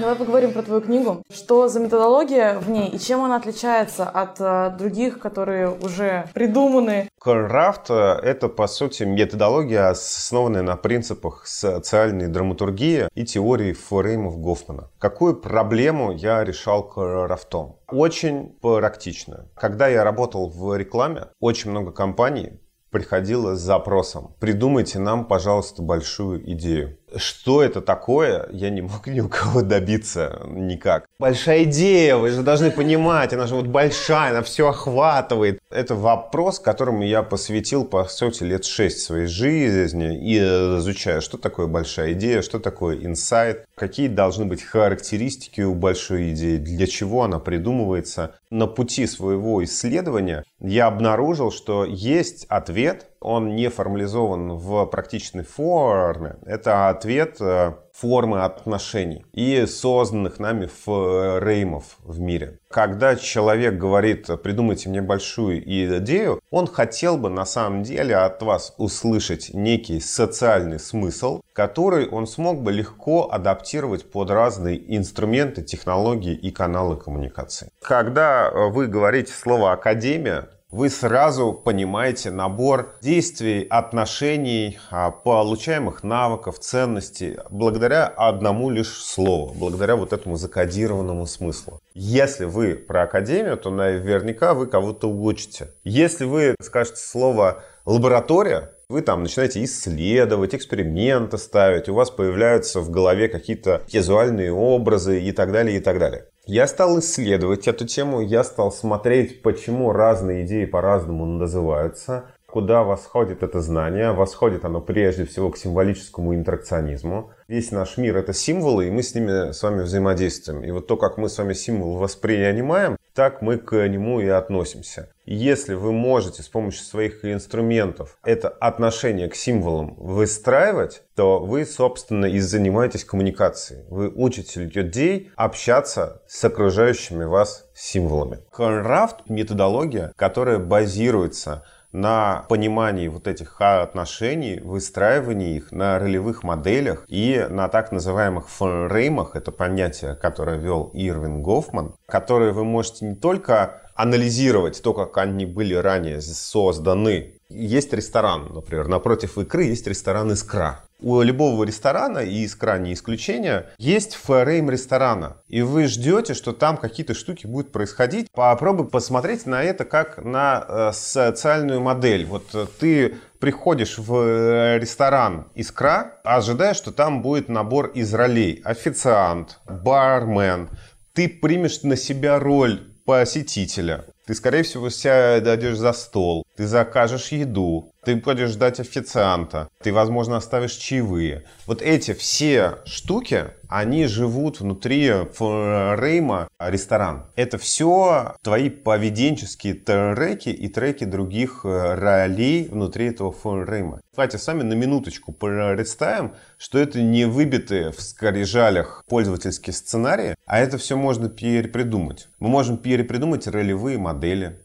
Давай 0.00 0.16
поговорим 0.16 0.54
про 0.54 0.62
твою 0.62 0.80
книгу. 0.80 1.22
Что 1.30 1.68
за 1.68 1.78
методология 1.78 2.58
в 2.58 2.70
ней 2.70 2.88
и 2.88 2.98
чем 2.98 3.22
она 3.22 3.36
отличается 3.36 4.08
от 4.08 4.40
э, 4.40 4.74
других, 4.78 5.18
которые 5.18 5.68
уже 5.68 6.24
придуманы? 6.32 7.10
Крафт— 7.20 7.90
это, 7.90 8.48
по 8.48 8.66
сути, 8.66 9.02
методология, 9.02 9.90
основанная 9.90 10.62
на 10.62 10.76
принципах 10.76 11.46
социальной 11.46 12.28
драматургии 12.28 13.08
и 13.14 13.26
теории 13.26 13.74
фреймов 13.74 14.38
Гофмана. 14.38 14.88
Какую 14.98 15.36
проблему 15.36 16.12
я 16.12 16.44
решал 16.44 16.88
крафтом? 16.88 17.76
Очень 17.88 18.56
практично. 18.62 19.48
Когда 19.54 19.86
я 19.88 20.02
работал 20.02 20.48
в 20.48 20.78
рекламе, 20.78 21.26
очень 21.40 21.72
много 21.72 21.92
компаний 21.92 22.58
приходило 22.90 23.54
с 23.54 23.60
запросом 23.60 24.34
«Придумайте 24.40 24.98
нам, 24.98 25.26
пожалуйста, 25.26 25.82
большую 25.82 26.50
идею». 26.52 26.98
Что 27.16 27.62
это 27.62 27.80
такое, 27.80 28.48
я 28.52 28.70
не 28.70 28.82
мог 28.82 29.06
ни 29.06 29.20
у 29.20 29.28
кого 29.28 29.62
добиться 29.62 30.42
никак. 30.46 31.06
Большая 31.18 31.64
идея, 31.64 32.16
вы 32.16 32.30
же 32.30 32.42
должны 32.42 32.70
понимать, 32.70 33.32
она 33.32 33.46
же 33.46 33.54
вот 33.54 33.66
большая, 33.66 34.30
она 34.30 34.42
все 34.42 34.68
охватывает. 34.68 35.60
Это 35.70 35.94
вопрос, 35.94 36.58
которому 36.58 37.02
я 37.02 37.22
посвятил, 37.22 37.84
по 37.84 38.04
сути, 38.04 38.44
лет 38.44 38.64
шесть 38.64 39.00
своей 39.00 39.26
жизни 39.26 40.16
и 40.16 40.38
изучаю, 40.38 41.20
что 41.22 41.38
такое 41.38 41.66
большая 41.66 42.12
идея, 42.12 42.42
что 42.42 42.58
такое 42.58 42.96
инсайт, 43.04 43.66
какие 43.74 44.08
должны 44.08 44.44
быть 44.44 44.62
характеристики 44.62 45.60
у 45.62 45.74
большой 45.74 46.30
идеи, 46.32 46.56
для 46.56 46.86
чего 46.86 47.24
она 47.24 47.38
придумывается. 47.38 48.34
На 48.50 48.66
пути 48.66 49.06
своего 49.06 49.62
исследования 49.64 50.44
я 50.60 50.86
обнаружил, 50.86 51.52
что 51.52 51.84
есть 51.84 52.46
ответ 52.48 53.09
он 53.20 53.54
не 53.54 53.68
формализован 53.68 54.56
в 54.56 54.86
практичной 54.86 55.44
форме. 55.44 56.36
Это 56.46 56.88
ответ 56.88 57.36
э, 57.40 57.74
формы 57.92 58.44
отношений 58.44 59.26
и 59.32 59.66
созданных 59.66 60.38
нами 60.38 60.66
фреймов 60.66 61.98
в 62.02 62.18
мире. 62.20 62.58
Когда 62.70 63.16
человек 63.16 63.74
говорит, 63.74 64.28
придумайте 64.42 64.88
мне 64.88 65.02
большую 65.02 65.62
идею, 65.62 66.40
он 66.50 66.66
хотел 66.66 67.18
бы 67.18 67.28
на 67.28 67.44
самом 67.44 67.82
деле 67.82 68.16
от 68.16 68.42
вас 68.42 68.74
услышать 68.78 69.50
некий 69.52 70.00
социальный 70.00 70.78
смысл, 70.78 71.42
который 71.52 72.08
он 72.08 72.26
смог 72.26 72.62
бы 72.62 72.72
легко 72.72 73.30
адаптировать 73.30 74.10
под 74.10 74.30
разные 74.30 74.96
инструменты, 74.96 75.62
технологии 75.62 76.34
и 76.34 76.50
каналы 76.50 76.96
коммуникации. 76.96 77.70
Когда 77.82 78.50
вы 78.50 78.86
говорите 78.86 79.32
слово 79.32 79.72
«академия», 79.72 80.48
вы 80.70 80.88
сразу 80.88 81.52
понимаете 81.52 82.30
набор 82.30 82.94
действий, 83.02 83.66
отношений, 83.68 84.78
а, 84.90 85.10
получаемых 85.10 86.04
навыков, 86.04 86.58
ценностей 86.58 87.38
благодаря 87.50 88.06
одному 88.06 88.70
лишь 88.70 88.92
слову, 88.92 89.52
благодаря 89.54 89.96
вот 89.96 90.12
этому 90.12 90.36
закодированному 90.36 91.26
смыслу. 91.26 91.80
Если 91.94 92.44
вы 92.44 92.76
про 92.76 93.02
академию, 93.02 93.56
то 93.56 93.70
наверняка 93.70 94.54
вы 94.54 94.66
кого-то 94.66 95.08
учите. 95.08 95.74
Если 95.82 96.24
вы 96.24 96.54
скажете 96.62 96.98
слово 96.98 97.64
«лаборатория», 97.84 98.72
вы 98.88 99.02
там 99.02 99.22
начинаете 99.22 99.62
исследовать, 99.62 100.54
эксперименты 100.54 101.38
ставить, 101.38 101.88
у 101.88 101.94
вас 101.94 102.10
появляются 102.10 102.80
в 102.80 102.90
голове 102.90 103.28
какие-то 103.28 103.82
визуальные 103.92 104.52
образы 104.52 105.20
и 105.20 105.30
так 105.30 105.52
далее, 105.52 105.76
и 105.76 105.80
так 105.80 105.98
далее. 106.00 106.26
Я 106.52 106.66
стал 106.66 106.98
исследовать 106.98 107.68
эту 107.68 107.86
тему, 107.86 108.20
я 108.20 108.42
стал 108.42 108.72
смотреть, 108.72 109.40
почему 109.40 109.92
разные 109.92 110.44
идеи 110.44 110.64
по-разному 110.64 111.24
называются, 111.24 112.24
куда 112.46 112.82
восходит 112.82 113.44
это 113.44 113.60
знание. 113.60 114.10
Восходит 114.10 114.64
оно 114.64 114.80
прежде 114.80 115.24
всего 115.26 115.50
к 115.50 115.56
символическому 115.56 116.34
интеракционизму. 116.34 117.30
Весь 117.46 117.70
наш 117.70 117.98
мир— 117.98 118.16
это 118.18 118.32
символы, 118.32 118.88
и 118.88 118.90
мы 118.90 119.04
с 119.04 119.14
ними 119.14 119.52
с 119.52 119.62
вами 119.62 119.82
взаимодействуем. 119.82 120.64
И 120.64 120.72
вот 120.72 120.88
то, 120.88 120.96
как 120.96 121.18
мы 121.18 121.28
с 121.28 121.38
вами 121.38 121.52
символ 121.52 121.98
воспринимаем, 121.98 122.96
так 123.14 123.42
мы 123.42 123.58
к 123.58 123.76
нему 123.88 124.20
и 124.20 124.28
относимся. 124.28 125.10
Если 125.24 125.74
вы 125.74 125.92
можете 125.92 126.42
с 126.42 126.48
помощью 126.48 126.82
своих 126.82 127.24
инструментов 127.24 128.18
это 128.24 128.48
отношение 128.48 129.28
к 129.28 129.36
символам 129.36 129.94
выстраивать, 129.94 131.02
то 131.14 131.38
вы, 131.38 131.64
собственно, 131.64 132.26
и 132.26 132.40
занимаетесь 132.40 133.04
коммуникацией. 133.04 133.84
Вы 133.88 134.08
учите 134.08 134.64
людей 134.64 135.30
общаться 135.36 136.22
с 136.26 136.44
окружающими 136.44 137.24
вас 137.24 137.68
символами. 137.74 138.38
Крафт— 138.50 139.18
методология, 139.28 140.12
которая 140.16 140.58
базируется 140.58 141.64
на 141.92 142.44
понимании 142.48 143.08
вот 143.08 143.26
этих 143.26 143.60
отношений, 143.60 144.60
выстраивании 144.60 145.56
их 145.56 145.72
на 145.72 145.98
ролевых 145.98 146.42
моделях 146.42 147.04
и 147.08 147.46
на 147.48 147.68
так 147.68 147.92
называемых 147.92 148.48
фреймах, 148.48 149.36
это 149.36 149.50
понятие, 149.52 150.14
которое 150.14 150.56
вел 150.56 150.90
Ирвин 150.94 151.42
Гофман, 151.42 151.94
которые 152.06 152.52
вы 152.52 152.64
можете 152.64 153.06
не 153.06 153.16
только 153.16 153.82
анализировать 153.94 154.82
то, 154.82 154.94
как 154.94 155.18
они 155.18 155.46
были 155.46 155.74
ранее 155.74 156.20
созданы. 156.20 157.39
Есть 157.50 157.92
ресторан, 157.92 158.52
например, 158.54 158.86
напротив 158.86 159.36
икры 159.36 159.64
есть 159.64 159.88
ресторан 159.88 160.32
«Искра». 160.32 160.84
У 161.00 161.20
любого 161.20 161.64
ресторана, 161.64 162.18
и 162.18 162.44
«Искра» 162.44 162.78
не 162.78 162.92
исключение, 162.92 163.66
есть 163.76 164.14
фрейм 164.14 164.70
ресторана. 164.70 165.38
И 165.48 165.62
вы 165.62 165.88
ждете, 165.88 166.34
что 166.34 166.52
там 166.52 166.76
какие-то 166.76 167.12
штуки 167.14 167.48
будут 167.48 167.72
происходить. 167.72 168.30
Попробуй 168.30 168.86
посмотреть 168.86 169.46
на 169.46 169.64
это 169.64 169.84
как 169.84 170.24
на 170.24 170.64
э, 170.68 170.90
социальную 170.94 171.80
модель. 171.80 172.24
Вот 172.24 172.54
э, 172.54 172.66
ты 172.78 173.16
приходишь 173.40 173.98
в 173.98 174.14
э, 174.14 174.78
ресторан 174.78 175.48
«Искра», 175.56 176.20
ожидая, 176.22 176.74
что 176.74 176.92
там 176.92 177.20
будет 177.20 177.48
набор 177.48 177.86
из 177.88 178.14
ролей. 178.14 178.60
Официант, 178.64 179.58
бармен. 179.66 180.68
Ты 181.14 181.28
примешь 181.28 181.82
на 181.82 181.96
себя 181.96 182.38
роль 182.38 182.78
посетителя. 183.04 184.04
Ты, 184.30 184.36
скорее 184.36 184.62
всего, 184.62 184.90
сядешь 184.90 185.76
за 185.76 185.92
стол, 185.92 186.46
ты 186.56 186.64
закажешь 186.64 187.32
еду, 187.32 187.90
ты 188.04 188.14
будешь 188.14 188.50
ждать 188.50 188.78
официанта, 188.78 189.68
ты, 189.82 189.92
возможно, 189.92 190.36
оставишь 190.36 190.74
чаевые. 190.74 191.44
Вот 191.66 191.82
эти 191.82 192.14
все 192.14 192.78
штуки, 192.84 193.46
они 193.68 194.06
живут 194.06 194.60
внутри 194.60 195.10
фрейма 195.32 196.48
ресторан. 196.58 197.26
Это 197.36 197.58
все 197.58 198.34
твои 198.42 198.70
поведенческие 198.70 199.74
треки 199.74 200.48
и 200.48 200.68
треки 200.68 201.04
других 201.04 201.60
э, 201.64 201.94
ролей 201.94 202.68
внутри 202.68 203.06
этого 203.06 203.32
фрейма. 203.32 204.00
Давайте 204.14 204.38
сами 204.38 204.62
на 204.62 204.74
минуточку 204.74 205.32
представим, 205.32 206.34
что 206.58 206.78
это 206.78 207.00
не 207.00 207.26
выбитые 207.26 207.92
в 207.92 208.00
скорижалях 208.02 209.04
пользовательские 209.08 209.72
сценарии, 209.72 210.34
а 210.46 210.58
это 210.58 210.78
все 210.78 210.96
можно 210.96 211.28
перепридумать. 211.28 212.28
Мы 212.40 212.48
можем 212.48 212.76
перепридумать 212.76 213.46
ролевые 213.46 213.98
модели, 213.98 214.19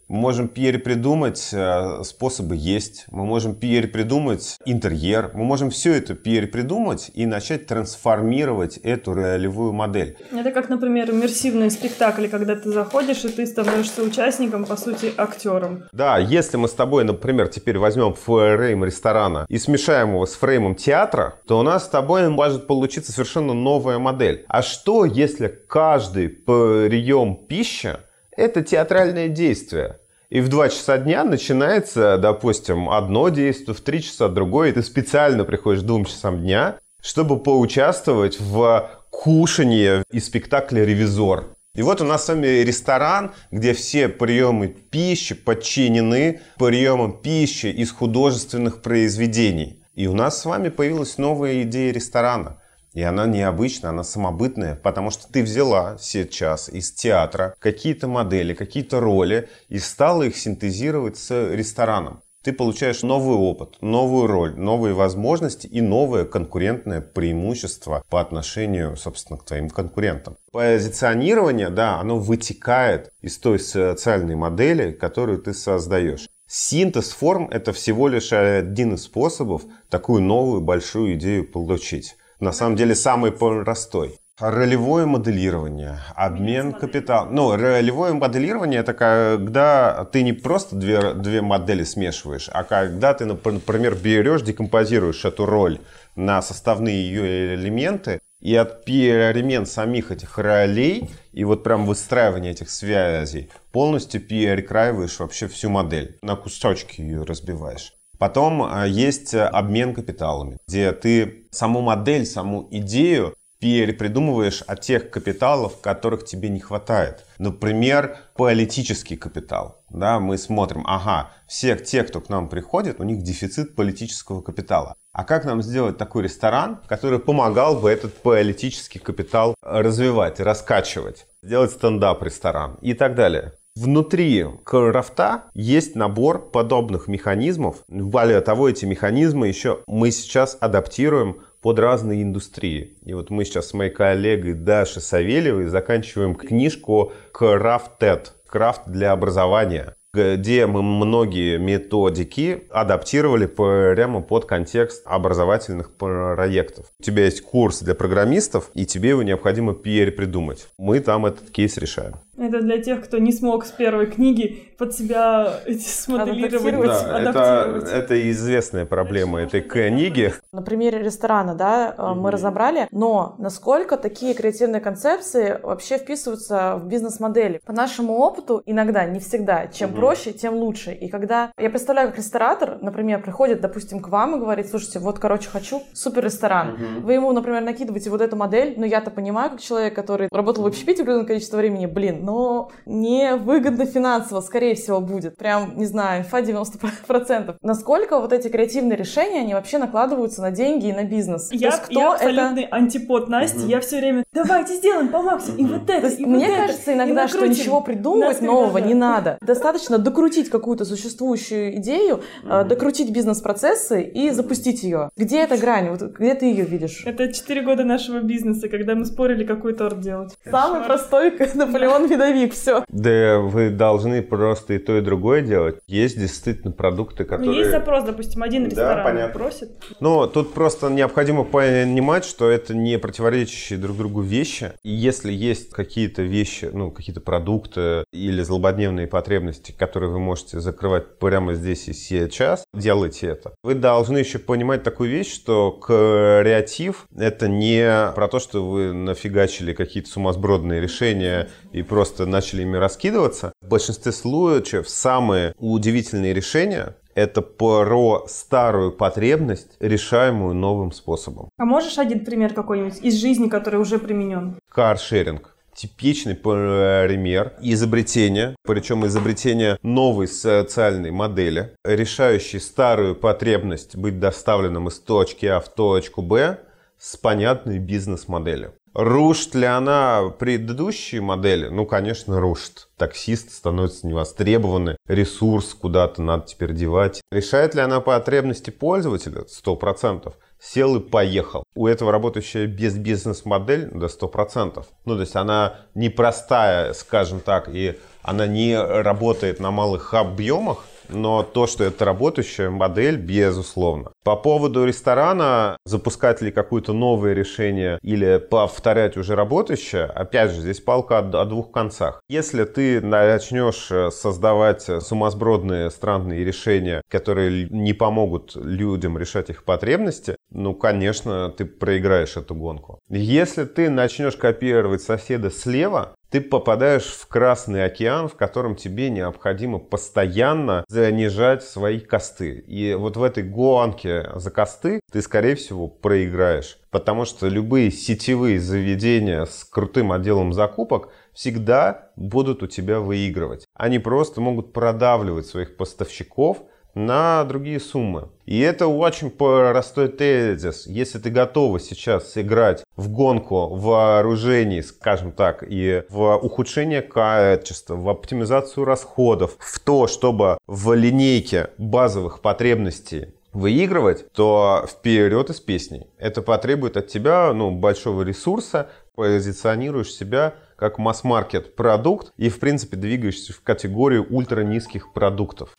мы 0.08 0.20
можем 0.20 0.48
перепридумать 0.48 1.50
э, 1.52 2.04
способы 2.04 2.56
есть, 2.56 3.06
мы 3.10 3.26
можем 3.26 3.56
перепридумать 3.56 4.58
интерьер, 4.66 5.32
мы 5.34 5.46
можем 5.46 5.70
все 5.70 5.94
это 5.94 6.14
перепридумать 6.14 7.10
и 7.14 7.26
начать 7.26 7.66
трансформировать 7.66 8.78
эту 8.78 9.14
ролевую 9.14 9.74
модель. 9.74 10.18
Это 10.32 10.52
как, 10.52 10.70
например, 10.70 11.10
иммерсивные 11.10 11.70
спектакли, 11.72 12.28
когда 12.28 12.56
ты 12.56 12.72
заходишь 12.72 13.26
и 13.26 13.30
ты 13.30 13.46
становишься 13.46 14.04
участником, 14.04 14.66
по 14.66 14.78
сути, 14.78 15.12
актером. 15.18 15.86
Да, 15.92 16.18
если 16.18 16.58
мы 16.58 16.68
с 16.68 16.74
тобой, 16.74 17.04
например, 17.04 17.48
теперь 17.48 17.78
возьмем 17.78 18.14
фрейм 18.14 18.86
ресторана 18.86 19.46
и 19.50 19.58
смешаем 19.58 20.10
его 20.10 20.26
с 20.26 20.36
фреймом 20.36 20.76
театра, 20.76 21.40
то 21.48 21.60
у 21.60 21.64
нас 21.64 21.86
с 21.86 21.90
тобой 21.90 22.30
может 22.30 22.68
получиться 22.68 23.12
совершенно 23.12 23.54
новая 23.54 23.98
модель. 23.98 24.46
А 24.48 24.62
что, 24.62 25.06
если 25.06 25.48
каждый 25.48 26.30
прием 26.30 27.36
пищи 27.36 27.98
это 28.38 28.64
театральное 28.64 29.28
действие. 29.28 30.00
И 30.30 30.42
в 30.42 30.50
2 30.50 30.70
часа 30.70 30.98
дня 30.98 31.24
начинается, 31.24 32.18
допустим, 32.18 32.90
одно 32.90 33.30
действие, 33.30 33.76
в 33.76 33.82
3 33.82 34.02
часа 34.02 34.28
другое, 34.28 34.70
и 34.70 34.74
ты 34.74 34.82
специально 34.82 35.44
приходишь 35.44 35.84
к 35.84 35.86
2 35.86 36.06
часам 36.06 36.42
дня, 36.42 36.80
чтобы 37.02 37.40
поучаствовать 37.40 38.40
в 38.40 38.90
кушании 39.12 40.04
и 40.12 40.20
спектакле 40.20 40.86
«Ревизор». 40.86 41.56
И 41.76 41.82
вот 41.82 42.02
у 42.02 42.06
нас 42.06 42.26
с 42.26 42.30
вами 42.30 42.48
ресторан, 42.48 43.34
где 43.52 43.74
все 43.74 44.08
приемы 44.08 44.70
пищи 44.70 45.36
подчинены 45.36 46.42
приемам 46.58 47.22
пищи 47.22 47.68
из 47.68 47.92
художественных 47.92 48.82
произведений. 48.82 49.84
И 49.94 50.08
у 50.08 50.14
нас 50.14 50.42
с 50.42 50.46
вами 50.46 50.70
появилась 50.70 51.18
новая 51.18 51.62
идея 51.64 51.94
ресторана– 51.94 52.62
и 52.96 53.02
она 53.04 53.28
необычная, 53.28 53.92
она 53.92 54.04
самобытная, 54.04 54.76
потому 54.76 55.12
что 55.12 55.32
ты 55.32 55.44
взяла 55.44 55.98
сейчас 56.00 56.70
из 56.70 56.92
театра 56.92 57.54
какие-то 57.60 58.08
модели, 58.08 58.54
какие-то 58.54 59.02
роли 59.02 59.50
и 59.68 59.78
стала 59.80 60.24
их 60.24 60.38
синтезировать 60.38 61.18
с 61.18 61.52
рестораном. 61.52 62.22
Ты 62.42 62.54
получаешь 62.54 63.02
новый 63.02 63.36
опыт, 63.36 63.82
новую 63.82 64.28
роль, 64.28 64.56
новые 64.56 64.94
возможности 64.94 65.68
и 65.68 65.82
новое 65.82 66.26
конкурентное 66.26 67.02
преимущество 67.02 68.04
по 68.10 68.22
отношению, 68.22 68.96
собственно, 68.98 69.40
к 69.40 69.46
твоим 69.46 69.70
конкурентам. 69.70 70.38
Позиционирование, 70.52 71.70
да, 71.70 72.00
оно 72.00 72.18
вытекает 72.20 73.12
из 73.22 73.38
той 73.40 73.60
социальной 73.60 74.36
модели, 74.36 74.92
которую 74.92 75.40
ты 75.40 75.54
создаешь. 75.54 76.30
Синтез 76.48 77.10
форм– 77.10 77.50
это 77.52 77.74
всего 77.74 78.08
лишь 78.08 78.32
один 78.32 78.94
из 78.94 79.04
способов 79.04 79.64
такую 79.90 80.22
новую 80.22 80.62
большую 80.62 81.16
идею 81.16 81.52
получить 81.52 82.16
на 82.46 82.54
самом 82.54 82.76
деле 82.78 82.96
самый 82.96 83.32
простой. 83.32 84.20
Ролевое 84.40 85.06
моделирование, 85.06 86.00
обмен 86.14 86.74
капитала. 86.74 87.30
Ну, 87.30 87.56
ролевое 87.56 88.14
моделирование 88.14 88.82
это 88.82 88.94
когда 88.94 90.06
ты 90.12 90.24
не 90.24 90.34
просто 90.34 90.76
две, 90.76 91.14
две 91.14 91.42
модели 91.42 91.86
смешиваешь, 91.86 92.50
а 92.52 92.64
когда 92.64 93.14
ты, 93.14 93.26
например, 93.26 93.96
берешь, 93.96 94.42
декомпозируешь 94.42 95.24
эту 95.24 95.46
роль 95.46 95.80
на 96.18 96.42
составные 96.42 97.02
ее 97.02 97.56
элементы, 97.56 98.20
и 98.42 98.54
от 98.56 98.86
перемен 98.86 99.66
самих 99.66 100.12
этих 100.12 100.38
ролей 100.38 101.10
и 101.34 101.44
вот 101.46 101.64
прям 101.64 101.88
выстраивания 101.88 102.52
этих 102.52 102.70
связей 102.70 103.50
полностью 103.72 104.22
перекраиваешь 104.22 105.18
вообще 105.18 105.48
всю 105.48 105.72
модель. 105.72 106.20
На 106.22 106.36
кусочки 106.36 107.02
ее 107.02 107.24
разбиваешь. 107.24 107.95
Потом 108.20 108.64
а, 108.64 108.86
есть 108.86 109.34
обмен 109.34 109.94
капиталами, 109.94 110.58
где 110.68 110.92
ты 110.92 111.48
саму 111.52 111.82
модель, 111.82 112.26
саму 112.26 112.68
идею 112.72 113.36
перепридумываешь 113.60 114.62
от 114.62 114.82
тех 114.82 115.10
капиталов, 115.10 115.82
которых 115.82 116.26
тебе 116.26 116.50
не 116.50 116.60
хватает. 116.60 117.26
Например, 117.40 118.18
политический 118.36 119.16
капитал. 119.16 119.84
Да, 119.90 120.20
мы 120.20 120.38
смотрим, 120.38 120.84
ага, 120.86 121.32
все 121.48 121.76
те, 121.76 122.04
кто 122.04 122.22
к 122.22 122.30
нам 122.30 122.50
приходит, 122.50 123.00
у 123.00 123.04
них 123.04 123.24
дефицит 123.24 123.76
политического 123.76 124.42
капитала. 124.42 124.96
А 125.14 125.24
как 125.24 125.46
нам 125.46 125.62
сделать 125.62 125.98
такой 125.98 126.24
ресторан, 126.24 126.82
который 126.88 127.20
помогал 127.20 127.78
бы 127.78 127.90
этот 127.90 128.14
политический 128.22 129.00
капитал 129.00 129.56
развивать, 129.64 130.40
раскачивать, 130.40 131.26
сделать 131.42 131.72
стендап-ресторан 131.72 132.78
и 132.82 132.94
так 132.94 133.16
далее. 133.16 133.54
Внутри 133.76 134.46
крафта 134.64 135.46
есть 135.54 135.96
набор 135.96 136.50
подобных 136.50 137.10
механизмов. 137.10 137.84
Более 137.90 138.40
того, 138.40 138.70
эти 138.70 138.86
механизмы 138.86 139.50
еще 139.50 139.80
мы 139.86 140.12
сейчас 140.12 140.58
адаптируем 140.62 141.42
под 141.62 141.80
разные 141.80 142.24
индустрии. 142.24 142.96
И 143.04 143.14
вот 143.14 143.30
мы 143.32 143.44
сейчас 143.44 143.68
с 143.68 143.74
моей 143.74 143.92
коллегой 143.92 144.54
Дашей 144.54 145.02
Савельевой 145.02 145.68
заканчиваем 145.68 146.36
книжку 146.36 147.12
«Крафтед»– 147.34 148.36
«Крафт 148.48 148.84
для 148.88 149.12
образования» 149.12 149.96
где 150.16 150.66
мы 150.66 150.82
многие 150.82 151.58
методики 151.58 152.64
адаптировали 152.70 153.48
прямо 153.48 154.22
под 154.22 154.46
контекст 154.46 155.04
образовательных 155.06 155.94
проектов. 155.94 156.86
У 157.00 157.04
тебя 157.04 157.26
есть 157.26 157.42
курс 157.42 157.82
для 157.82 157.96
программистов, 157.96 158.72
и 158.74 158.86
тебе 158.86 159.10
его 159.10 159.24
необходимо 159.24 159.74
перепридумать. 159.74 160.68
Мы 160.78 161.02
там 161.02 161.26
этот 161.26 161.52
кейс 161.52 161.78
решаем. 161.78 162.14
Это 162.38 162.62
для 162.62 162.82
тех, 162.82 163.04
кто 163.04 163.18
не 163.18 163.32
смог 163.32 163.66
с 163.66 163.72
первой 163.72 164.08
книги 164.08 164.70
под 164.78 164.94
себя 164.94 165.60
смоделировать, 165.80 166.88
да, 166.88 167.18
адаптировать. 167.18 167.84
Это, 167.84 167.96
это 167.96 168.32
известная 168.32 168.86
проблема 168.86 169.42
этой 169.42 169.62
книги. 169.62 170.34
На 170.52 170.62
примере 170.62 171.02
ресторана, 171.02 171.56
да, 171.56 171.96
mm-hmm. 171.98 172.14
мы 172.16 172.32
разобрали, 172.32 172.88
но 172.92 173.36
насколько 173.40 173.98
такие 173.98 174.34
креативные 174.34 174.82
концепции 174.82 175.60
вообще 175.64 175.98
вписываются 175.98 176.76
в 176.76 176.88
бизнес-модели? 176.88 177.62
По 177.66 177.72
нашему 177.72 178.18
опыту, 178.18 178.62
иногда, 178.66 179.06
не 179.06 179.20
всегда, 179.20 179.68
чем 179.68 179.92
mm-hmm. 179.92 179.96
проще, 179.96 180.34
тем 180.34 180.56
лучше. 180.56 180.92
И 180.92 181.08
когда 181.08 181.52
я 181.58 181.70
представляю, 181.70 182.10
как 182.10 182.18
ресторатор, 182.18 182.78
например, 182.82 183.22
приходит, 183.22 183.62
допустим, 183.62 184.02
к 184.02 184.10
вам 184.10 184.36
и 184.36 184.40
говорит, 184.40 184.70
слушайте, 184.70 185.00
вот, 185.00 185.20
короче, 185.20 185.50
хочу 185.50 185.84
супер 185.94 186.26
ресторан. 186.26 186.72
Mm-hmm. 186.72 187.00
Вы 187.02 187.14
ему, 187.14 187.32
например, 187.32 187.62
накидываете 187.62 188.10
вот 188.10 188.22
эту 188.22 188.36
модель, 188.36 188.74
но 188.78 188.86
я-то 188.86 189.10
понимаю, 189.10 189.52
как 189.52 189.62
человек, 189.62 189.96
который 189.96 190.28
работал 190.32 190.64
в 190.64 190.68
общепите 190.68 191.04
определенное 191.04 191.28
количество 191.28 191.58
времени, 191.58 191.86
блин, 191.86 192.25
но 192.26 192.72
не 192.86 193.36
выгодно 193.36 193.86
финансово, 193.86 194.42
скорее 194.42 194.76
всего, 194.76 195.00
будет. 195.00 195.38
Прям, 195.38 195.78
не 195.78 195.86
знаю, 195.86 196.22
инфа 196.22 196.42
90%. 196.42 197.56
Насколько 197.62 198.20
вот 198.20 198.34
эти 198.34 198.48
креативные 198.48 198.98
решения, 198.98 199.42
они 199.42 199.54
вообще 199.54 199.78
накладываются 199.78 200.42
на 200.42 200.52
деньги 200.52 200.88
и 200.88 200.94
на 200.94 201.04
бизнес? 201.04 201.50
Я, 201.52 201.70
То 201.72 201.76
есть, 201.78 201.90
кто 201.90 202.00
я 202.00 202.14
абсолютный 202.14 202.64
это... 202.64 202.76
антипод 202.76 203.30
Насти. 203.30 203.60
Угу. 203.60 203.68
Я 203.68 203.80
все 203.80 203.98
время, 203.98 204.24
давайте 204.34 204.76
сделаем 204.76 205.10
по 205.10 205.22
максимуму, 205.22 205.60
и 205.60 205.72
вот 205.72 205.90
это, 205.90 206.02
То 206.02 206.08
есть, 206.08 206.20
и 206.20 206.26
Мне 206.26 206.48
вот 206.48 206.56
кажется 206.58 206.92
это, 206.92 206.94
иногда, 206.94 207.28
что 207.28 207.48
ничего 207.48 207.82
придумывать 207.82 208.42
нового 208.42 208.78
не 208.80 208.94
надо. 208.94 209.38
Достаточно 209.42 209.98
докрутить 209.98 210.50
какую-то 210.50 210.86
существующую 210.86 211.78
идею, 211.78 212.22
угу. 212.44 212.64
докрутить 212.66 213.12
бизнес-процессы 213.12 214.02
и 214.02 214.32
запустить 214.32 214.84
ее. 214.84 215.10
Где 215.16 215.42
эта 215.42 215.58
грань? 215.58 215.90
Вот 215.90 216.02
где 216.02 216.34
ты 216.34 216.46
ее 216.46 216.66
видишь? 216.66 217.04
Это 217.06 217.32
4 217.32 217.62
года 217.62 217.84
нашего 217.84 218.20
бизнеса, 218.20 218.68
когда 218.70 218.96
мы 218.96 219.06
спорили, 219.06 219.44
какой 219.46 219.74
торт 219.74 220.00
делать. 220.00 220.36
Самый 220.50 220.84
простой 220.84 221.32
Наполеон 221.56 222.08
Медовик 222.16 222.54
все. 222.54 222.84
Да 222.88 223.40
вы 223.40 223.70
должны 223.70 224.22
просто 224.22 224.74
и 224.74 224.78
то, 224.78 224.98
и 224.98 225.02
другое 225.02 225.42
делать. 225.42 225.80
Есть 225.88 226.18
действительно 226.18 226.72
продукты, 226.72 227.24
ну, 227.24 227.30
которые... 227.30 227.52
Ну, 227.52 227.58
есть 227.58 227.72
запрос, 227.72 228.04
допустим, 228.04 228.42
один 228.42 228.66
ресторан 228.66 228.98
да, 228.98 229.04
понятно. 229.04 229.34
просит. 229.40 229.72
Ну, 230.00 230.28
тут 230.28 230.54
просто 230.54 230.90
необходимо 230.90 231.44
понимать, 231.44 232.24
что 232.24 232.50
это 232.50 232.74
не 232.74 232.98
противоречащие 232.98 233.78
друг 233.78 233.98
другу 233.98 234.22
вещи. 234.22 234.72
И 234.84 234.90
если 234.90 235.32
есть 235.32 235.72
какие-то 235.72 236.22
вещи, 236.22 236.70
ну, 236.72 236.92
какие-то 236.92 237.22
продукты 237.22 238.06
или 238.14 238.42
злободневные 238.42 239.08
потребности, 239.08 239.74
которые 239.78 240.10
вы 240.12 240.20
можете 240.20 240.60
закрывать 240.60 241.20
прямо 241.20 241.54
здесь 241.54 241.88
и 241.88 241.94
сейчас, 241.94 242.64
делайте 242.74 243.28
это. 243.28 243.54
Вы 243.64 243.76
должны 243.76 244.20
еще 244.20 244.40
понимать 244.40 244.84
такую 244.84 245.10
вещь, 245.10 245.34
что 245.34 245.72
креатив— 245.72 247.08
это 247.18 247.48
не 247.50 248.12
про 248.16 248.28
то, 248.28 248.40
что 248.40 248.66
вы 248.66 248.94
нафигачили 248.94 249.74
какие-то 249.74 250.10
сумасбродные 250.10 250.80
решения 250.80 251.50
и 251.72 251.82
просто 251.82 252.05
начали 252.26 252.62
ими 252.64 252.78
раскидываться. 252.78 253.54
В 253.62 253.68
большинстве 253.68 254.12
случаев 254.12 254.90
самые 254.90 255.54
удивительные 255.58 256.34
решения 256.34 256.96
это 257.16 257.42
про 257.42 258.26
старую 258.28 258.92
потребность, 258.92 259.78
решаемую 259.80 260.54
новым 260.54 260.92
способом. 260.92 261.50
А 261.58 261.66
можешь 261.66 261.98
один 261.98 262.26
пример 262.26 262.54
какой-нибудь 262.54 263.00
из 263.02 263.16
жизни, 263.16 263.48
который 263.48 263.80
уже 263.80 264.00
применен? 264.00 264.60
Каршеринг 264.70 265.56
типичный 265.76 266.36
пример 266.36 267.54
изобретения, 267.62 268.56
причем 268.64 269.06
изобретения 269.06 269.78
новой 269.84 270.28
социальной 270.28 271.12
модели, 271.12 271.76
решающей 271.84 272.60
старую 272.60 273.16
потребность 273.16 273.96
быть 273.96 274.20
доставленным 274.20 274.88
из 274.88 275.00
точки 275.00 275.46
А 275.46 275.60
в 275.60 275.68
точку 275.70 276.22
Б 276.22 276.60
с 276.98 277.18
понятной 277.18 277.80
бизнес-моделью. 277.80 278.74
Рушит 278.96 279.56
ли 279.56 279.66
она 279.66 280.32
предыдущие 280.40 281.20
модели? 281.20 281.68
Ну, 281.68 281.86
конечно, 281.86 282.40
рушит. 282.40 282.88
Таксист 282.96 283.52
становится 283.52 284.08
невостребованный, 284.08 284.96
ресурс 285.06 285.74
куда-то 285.74 286.22
надо 286.22 286.46
теперь 286.46 286.72
девать. 286.72 287.22
Решает 287.30 287.76
ли 287.76 287.82
она 287.82 288.00
потребности 288.00 288.70
пользователя? 288.70 289.44
Сто 289.50 289.76
процентов. 289.76 290.36
Сел 290.62 290.96
и 290.96 291.02
поехал. 291.02 291.66
У 291.76 291.88
этого 291.88 292.14
работающая 292.14 292.68
без 292.68 292.96
бизнес-модель 292.96 293.90
до 293.92 294.08
сто 294.08 294.30
процентов. 294.30 294.88
Ну, 295.04 295.16
то 295.16 295.22
есть 295.22 295.36
она 295.36 295.76
непростая, 295.94 296.94
скажем 296.94 297.42
так, 297.42 297.68
и 297.68 298.00
она 298.22 298.48
не 298.48 298.82
работает 298.82 299.60
на 299.60 299.72
малых 299.72 300.14
объемах, 300.14 300.86
но 301.10 301.44
то, 301.44 301.68
что 301.68 301.84
это 301.84 302.06
работающая 302.06 302.70
модель, 302.70 303.18
безусловно. 303.18 304.12
По 304.24 304.36
поводу 304.36 304.86
ресторана, 304.86 305.78
запускать 305.86 306.42
ли 306.42 306.52
какое-то 306.52 306.94
новое 306.94 307.34
решение 307.34 308.00
или 308.02 308.38
повторять 308.38 309.18
уже 309.18 309.36
работающее, 309.36 310.06
опять 310.06 310.52
же, 310.52 310.62
здесь 310.62 310.82
палка 310.82 311.20
о 311.20 311.46
двух 311.46 311.72
концах. 311.72 312.22
Если 312.30 312.64
ты 312.64 313.02
начнешь 313.02 313.92
э, 313.92 314.12
создавать 314.12 314.82
сумасбродные 314.82 315.90
странные 315.92 316.44
решения, 316.44 317.02
которые 317.10 317.68
не 317.70 317.94
помогут 317.94 318.56
людям 318.56 319.18
решать 319.18 319.50
их 319.50 319.64
потребности, 319.64 320.36
ну, 320.52 320.74
конечно, 320.74 321.50
ты 321.50 321.66
проиграешь 321.66 322.38
эту 322.38 322.56
гонку. 322.56 323.00
Если 323.10 323.66
ты 323.66 323.90
начнешь 323.90 324.36
копировать 324.36 325.02
соседа 325.02 325.52
слева, 325.52 326.16
ты 326.36 326.42
попадаешь 326.42 327.06
в 327.06 327.28
Красный 327.28 327.86
океан, 327.86 328.28
в 328.28 328.36
котором 328.36 328.76
тебе 328.76 329.10
необходимо 329.10 329.80
постоянно 329.80 330.84
занижать 330.90 331.64
свои 331.64 331.98
косты. 331.98 332.60
И 332.68 332.94
вот 332.94 333.16
в 333.16 333.24
этой 333.24 333.44
гонке 333.44 334.30
за 334.36 334.52
косты 334.52 335.00
ты, 335.10 335.22
скорее 335.22 335.56
всего, 335.56 335.88
проиграешь. 335.88 336.78
Потому 336.92 337.24
что 337.24 337.48
любые 337.48 337.90
сетевые 337.90 338.60
заведения 338.60 339.46
с 339.46 339.64
крутым 339.64 340.12
отделом 340.12 340.52
закупок 340.52 341.08
всегда 341.32 342.10
будут 342.18 342.64
у 342.64 342.68
тебя 342.68 343.00
выигрывать. 343.00 343.66
Они 343.74 343.98
просто 343.98 344.42
могут 344.42 344.74
продавливать 344.74 345.46
своих 345.46 345.78
поставщиков– 345.78 346.64
на 346.96 347.44
другие 347.44 347.80
суммы. 347.80 348.30
И 348.46 348.60
это 348.60 348.88
очень 348.88 349.30
простой 349.30 350.08
тезис. 350.08 350.88
Если 350.88 351.20
ты 351.20 351.30
готова 351.30 351.80
сейчас 351.80 352.32
сыграть 352.32 352.84
в 352.96 353.10
гонку 353.10 353.76
вооружений, 353.76 354.82
скажем 354.82 355.32
так, 355.32 355.64
и 355.68 356.04
в 356.10 356.38
ухудшение 356.38 357.02
качества, 357.02 357.96
в 357.96 358.10
оптимизацию 358.10 358.86
расходов, 358.86 359.58
в 359.60 359.80
то, 359.80 360.08
чтобы 360.08 360.58
в 360.68 360.94
линейке 360.94 361.70
базовых 361.78 362.42
потребностей 362.42 363.34
выигрывать, 363.52 364.32
то 364.34 364.86
вперед 364.88 365.50
из 365.50 365.60
песней. 365.62 366.08
Это 366.18 366.42
потребует 366.42 366.98
от 366.98 367.08
тебя 367.08 367.54
ну, 367.54 367.72
большого 367.72 368.24
ресурса, 368.24 368.90
позиционируешь 369.16 370.14
себя 370.14 370.56
как 370.76 370.98
масс-маркет 370.98 371.76
продукт 371.76 372.34
и, 372.38 372.50
в 372.50 372.60
принципе, 372.60 372.98
двигаешься 372.98 373.54
в 373.54 373.62
категорию 373.62 374.28
ультра 374.30 374.62
низких 374.62 375.14
продуктов. 375.14 375.70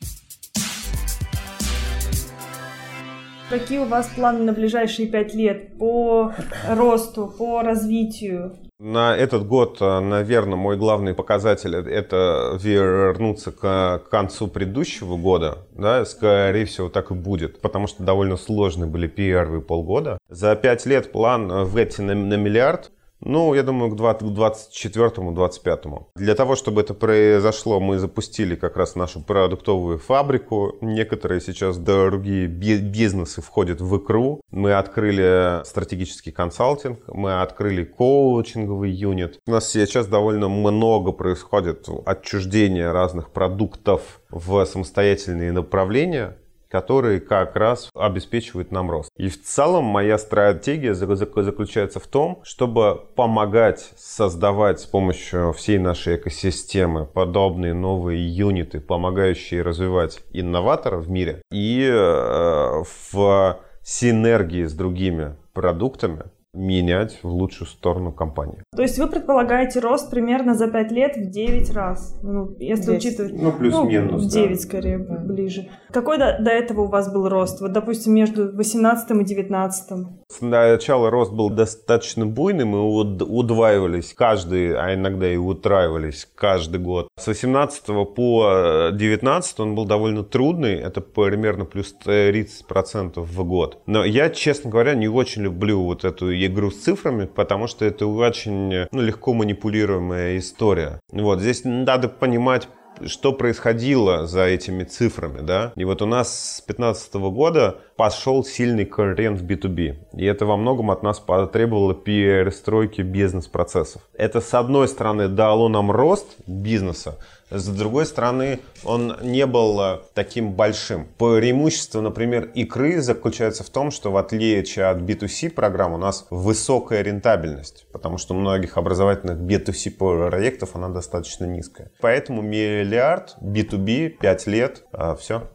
Какие 3.49 3.79
у 3.79 3.85
вас 3.85 4.09
планы 4.09 4.41
на 4.41 4.53
ближайшие 4.53 5.07
пять 5.07 5.33
лет 5.33 5.79
по 5.79 6.33
росту, 6.69 7.33
по 7.39 7.63
развитию? 7.63 8.57
На 8.81 9.17
этот 9.17 9.47
год, 9.47 9.79
э, 9.81 10.01
наверное, 10.01 10.57
мой 10.57 10.77
главный 10.77 11.15
показатель– 11.15 11.75
это 11.77 12.59
вернуться 12.61 13.53
к 13.53 14.03
концу 14.11 14.49
предыдущего 14.49 15.17
года. 15.17 15.59
Да, 15.73 16.05
скорее 16.05 16.67
всего, 16.67 16.89
так 16.89 17.13
и 17.13 17.15
будет, 17.15 17.61
потому 17.61 17.87
что 17.87 18.03
довольно 18.03 18.37
сложные 18.37 18.91
были 18.91 19.07
первые 19.07 19.63
полгода. 19.63 20.19
За 20.29 20.57
пять 20.57 20.85
лет 20.85 21.13
план 21.13 21.65
выйти 21.67 22.01
на, 22.01 22.15
на 22.15 22.35
миллиард, 22.35 22.91
Ну, 23.21 23.55
я 23.55 23.63
думаю, 23.63 23.91
к 23.91 23.99
24-25. 23.99 26.07
Для 26.17 26.35
того, 26.35 26.57
чтобы 26.57 26.83
это 26.83 26.95
произошло, 26.95 27.81
мы 27.81 27.99
запустили 27.99 28.57
как 28.57 28.77
раз 28.77 28.95
нашу 28.95 29.21
продуктовую 29.21 29.99
фабрику. 29.99 30.77
Некоторые 30.81 31.41
сейчас 31.41 31.79
другие 31.79 32.47
бизнесы 32.47 33.43
входят 33.43 33.81
в 33.81 33.97
икру. 33.97 34.41
Мы 34.51 34.75
открыли 34.75 35.65
стратегический 35.65 36.31
консалтинг, 36.31 37.01
мы 37.09 37.41
открыли 37.41 37.85
коучинговый 37.85 38.91
юнит. 38.91 39.39
У 39.47 39.51
нас 39.51 39.71
сейчас 39.71 40.07
довольно 40.07 40.49
много 40.49 41.13
происходит 41.13 41.89
отчуждения 42.05 42.93
разных 42.93 43.31
продуктов 43.31 44.21
в 44.31 44.65
самостоятельные 44.67 45.53
направления 45.53 46.37
которые 46.71 47.21
как 47.21 47.57
раз 47.57 47.91
обеспечивают 47.95 48.73
нам 48.73 48.91
рост. 48.91 49.11
И 49.17 49.29
в 49.29 49.43
целом 49.43 49.85
моя 49.85 50.19
стратегия 50.19 50.95
заключается 50.95 52.01
в 52.01 52.07
том, 52.07 52.41
чтобы 52.45 53.01
помогать 53.15 53.93
создавать 53.97 54.81
с 54.81 54.87
помощью 54.87 55.53
всей 55.53 55.79
нашей 55.79 56.17
экосистемы 56.17 57.07
подобные 57.07 57.75
новые 57.75 58.27
юниты, 58.27 58.81
помогающие 58.81 59.63
развивать 59.63 60.21
инноваторов 60.33 61.07
в 61.07 61.11
мире 61.11 61.43
и 61.51 61.89
э, 61.89 62.83
в 63.11 63.61
синергии 63.83 64.65
с 64.65 64.73
другими 64.73 65.37
продуктами 65.53 66.25
менять 66.57 67.19
в 67.23 67.29
лучшую 67.29 67.69
сторону 67.69 68.13
компании. 68.13 68.63
То 68.75 68.83
есть 68.83 68.99
вы 68.99 69.07
предполагаете 69.07 69.81
рост 69.81 70.11
примерно 70.11 70.55
за 70.55 70.69
5 70.69 70.93
лет 70.93 71.17
в 71.17 71.31
9 71.31 71.71
раз, 71.73 72.19
ну, 72.23 72.55
если 72.59 72.93
10. 72.93 72.99
учитывать... 72.99 73.43
Ну, 73.43 73.53
плюс-минус, 73.53 74.23
ну, 74.23 74.29
В 74.29 74.31
9 74.31 74.51
да. 74.51 74.57
скорее, 74.57 74.99
да. 74.99 75.17
ближе. 75.19 75.69
Какой 75.93 76.19
до, 76.19 76.39
до 76.41 76.51
этого 76.51 76.83
у 76.83 76.87
вас 76.89 77.13
был 77.13 77.29
рост? 77.29 77.61
Вот, 77.61 77.73
допустим, 77.73 78.15
между 78.15 78.53
18 78.53 79.11
и 79.11 79.25
19? 79.25 80.07
С 80.29 80.41
начала 80.41 81.11
рост 81.11 81.33
был 81.33 81.51
достаточно 81.51 82.27
буйный, 82.27 82.65
мы 82.65 82.83
удваивались 82.87 84.15
каждый, 84.15 84.77
а 84.77 84.95
иногда 84.95 85.31
и 85.31 85.37
утраивались 85.37 86.29
каждый 86.35 86.81
год. 86.81 87.09
С 87.19 87.27
18 87.27 87.85
по 88.15 88.91
19 88.93 89.61
он 89.61 89.75
был 89.75 89.85
довольно 89.85 90.23
трудный, 90.23 90.75
это 90.75 91.01
примерно 91.01 91.65
плюс 91.65 91.95
30% 92.05 93.21
в 93.21 93.45
год. 93.45 93.83
Но 93.87 94.05
я, 94.05 94.31
честно 94.31 94.71
говоря, 94.71 94.95
не 94.95 95.09
очень 95.09 95.43
люблю 95.43 95.83
вот 95.83 96.05
эту 96.05 96.31
игру 96.47 96.71
с 96.71 96.77
цифрами, 96.77 97.27
потому 97.27 97.67
что 97.67 97.85
это 97.85 98.07
очень 98.07 98.87
ну, 98.91 99.01
легко 99.01 99.35
манипулируемая 99.35 100.39
история. 100.39 101.01
Вот, 101.13 101.41
здесь 101.41 101.63
надо 101.65 102.09
понимать 102.09 102.69
что 103.05 103.33
происходило 103.33 104.27
за 104.27 104.45
этими 104.45 104.85
цифрами, 104.85 105.41
да. 105.41 105.73
И 105.77 105.85
вот 105.85 106.03
у 106.03 106.07
нас 106.07 106.29
с 106.29 106.63
2015 106.65 107.15
года 107.15 107.79
пошел 107.97 108.45
сильный 108.45 108.85
конкурент 108.85 109.41
в 109.41 109.45
B2B. 109.45 109.97
И 110.15 110.25
это 110.25 110.47
во 110.47 110.57
многом 110.57 110.91
от 110.91 111.03
нас 111.03 111.21
потребовало 111.21 111.95
перестройки 111.95 113.03
бизнес-процессов. 113.03 114.03
Это, 114.15 114.41
с 114.41 114.55
одной 114.55 114.89
стороны, 114.89 115.29
дало 115.29 115.69
нам 115.69 115.91
рост 115.91 116.37
бизнеса, 116.47 117.19
с 117.51 117.69
другой 117.69 118.07
стороны, 118.07 118.61
он 118.85 119.17
не 119.23 119.47
был 119.47 119.81
э, 119.81 120.01
таким 120.15 120.53
большим. 120.53 121.07
Преимущество, 121.17 122.01
например, 122.01 122.51
икры 122.55 123.01
заключается 123.01 123.63
в 123.63 123.71
том, 123.71 123.91
что 123.91 124.11
в 124.11 124.17
отличие 124.17 124.87
от 124.87 124.99
B2C 124.99 125.51
программ 125.51 125.93
у 125.93 125.97
нас 125.97 126.27
высокая 126.31 127.03
рентабельность, 127.03 127.87
потому 127.93 128.19
что 128.19 128.35
у 128.35 128.39
многих 128.39 128.77
образовательных 128.77 129.39
B2C 129.39 129.91
проектов 129.91 130.71
она 130.75 130.89
достаточно 130.89 131.45
низкая. 131.45 131.93
Поэтому 132.01 132.43
миллиард, 132.43 133.37
B2B, 133.41 134.09
5 134.11 134.47
лет, 134.49 134.85
э, 134.93 135.17
все. 135.21 135.49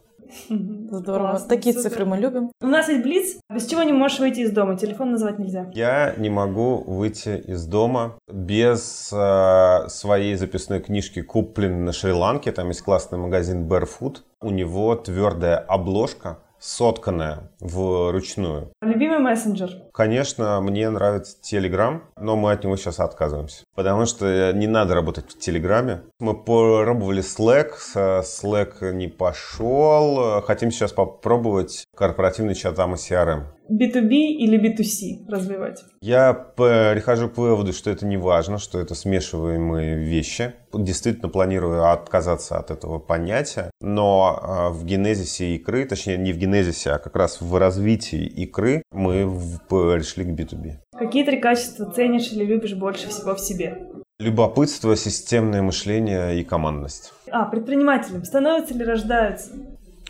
Здорово. 0.48 1.30
Классно, 1.30 1.48
Такие 1.48 1.74
супер. 1.74 1.90
цифры 1.90 2.04
мы 2.04 2.16
любим. 2.18 2.50
У 2.60 2.66
нас 2.66 2.88
есть 2.88 3.02
блиц. 3.02 3.38
Без 3.50 3.66
чего 3.66 3.82
не 3.82 3.92
можешь 3.92 4.18
выйти 4.18 4.40
из 4.40 4.52
дома? 4.52 4.76
Телефон 4.76 5.12
называть 5.12 5.38
нельзя. 5.38 5.70
Я 5.74 6.14
не 6.16 6.30
могу 6.30 6.76
выйти 6.78 7.42
из 7.46 7.66
дома 7.66 8.16
без 8.30 9.10
э, 9.12 9.88
своей 9.88 10.34
записной 10.36 10.80
книжки, 10.80 11.22
купленной 11.22 11.80
на 11.84 11.92
Шри-Ланке. 11.92 12.52
Там 12.52 12.68
есть 12.68 12.82
классный 12.82 13.18
магазин 13.18 13.68
Barefoot. 13.68 14.18
У 14.40 14.50
него 14.50 14.94
твердая 14.96 15.58
обложка 15.58 16.38
сотканная 16.62 17.50
вручную. 17.58 18.70
Любимый 18.80 19.18
мессенджер? 19.18 19.70
Конечно, 19.92 20.60
мне 20.60 20.88
нравится 20.90 21.36
Telegram, 21.42 22.02
но 22.16 22.36
мы 22.36 22.52
от 22.52 22.62
него 22.62 22.76
сейчас 22.76 23.00
отказываемся. 23.00 23.64
Потому 23.74 24.06
что 24.06 24.52
не 24.52 24.66
надо 24.66 24.94
работать 24.94 25.30
в 25.30 25.38
Телеграме. 25.38 26.02
Мы 26.18 26.34
пробовали 26.34 27.22
Slack, 27.22 27.70
Slack 27.94 28.92
не 28.92 29.08
пошел. 29.08 30.42
Хотим 30.42 30.70
сейчас 30.70 30.92
попробовать 30.92 31.86
корпоративный 31.96 32.54
чат 32.54 32.78
AMA 32.78 32.94
CRM. 32.94 33.44
B2B 33.70 34.10
или 34.10 34.58
B2C 34.58 35.30
развивать? 35.30 35.84
Я 36.00 36.34
прихожу 36.34 37.30
к 37.30 37.38
выводу, 37.38 37.72
что 37.72 37.90
это 37.90 38.04
не 38.04 38.16
важно, 38.16 38.58
что 38.58 38.78
это 38.78 38.94
смешиваемые 38.94 39.96
вещи. 39.96 40.54
Действительно 40.74 41.28
планирую 41.28 41.90
отказаться 41.90 42.58
от 42.58 42.70
этого 42.70 42.98
понятия, 42.98 43.70
но 43.80 44.38
а, 44.42 44.68
в 44.70 44.84
генезисе 44.84 45.54
икры, 45.54 45.84
точнее 45.84 46.16
не 46.16 46.32
в 46.32 46.38
генезисе, 46.38 46.92
а 46.92 46.98
как 46.98 47.14
раз 47.16 47.40
в 47.40 47.56
развитии 47.56 48.24
икры 48.24 48.82
мы 48.90 49.30
пришли 49.68 50.24
к 50.24 50.28
B2B. 50.28 50.78
Какие 50.96 51.24
три 51.24 51.40
качества 51.40 51.90
ценишь 51.90 52.32
или 52.32 52.44
любишь 52.44 52.74
больше 52.74 53.08
всего 53.08 53.34
в 53.34 53.40
себе? 53.40 53.88
Любопытство, 54.18 54.94
системное 54.94 55.62
мышление 55.62 56.38
и 56.38 56.44
командность. 56.44 57.12
А, 57.30 57.46
предпринимателем 57.46 58.24
становятся 58.24 58.74
или 58.74 58.84
рождаются? 58.84 59.52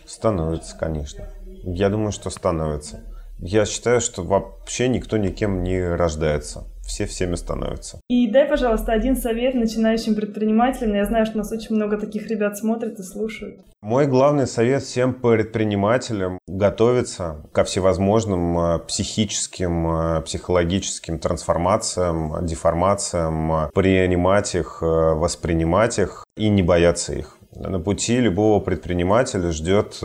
Становятся, 0.04 0.76
конечно. 0.76 1.28
Я 1.62 1.88
думаю, 1.88 2.10
что 2.10 2.30
становятся. 2.30 3.04
Я 3.38 3.64
считаю, 3.64 4.00
что 4.00 4.22
вообще 4.22 4.88
никто 4.88 5.16
никем 5.16 5.62
не 5.62 5.80
рождается. 5.80 6.64
Все 6.92 7.06
всеми 7.06 7.36
становятся. 7.36 8.00
И 8.10 8.30
дай, 8.30 8.46
пожалуйста, 8.46 8.92
один 8.92 9.16
совет 9.16 9.54
начинающим 9.54 10.14
предпринимателям. 10.14 10.94
Я 10.94 11.06
знаю, 11.06 11.24
что 11.24 11.38
нас 11.38 11.50
очень 11.50 11.74
много 11.74 11.96
таких 11.96 12.26
ребят 12.26 12.58
смотрят 12.58 12.98
и 12.98 13.02
слушают. 13.02 13.62
Мой 13.80 14.06
главный 14.06 14.46
совет 14.46 14.82
всем 14.82 15.14
предпринимателям 15.14 16.38
готовиться 16.46 17.46
ко 17.52 17.64
всевозможным 17.64 18.58
э, 18.58 18.78
психическим, 18.80 20.18
э, 20.18 20.20
психологическим 20.20 21.18
трансформациям, 21.18 22.44
деформациям, 22.44 23.70
принимать 23.72 24.54
их, 24.54 24.80
э, 24.82 24.84
воспринимать 24.84 25.98
их 25.98 26.26
и 26.36 26.50
не 26.50 26.62
бояться 26.62 27.14
их. 27.14 27.38
На 27.56 27.80
пути 27.80 28.20
любого 28.20 28.60
предпринимателя 28.60 29.50
ждет 29.50 29.98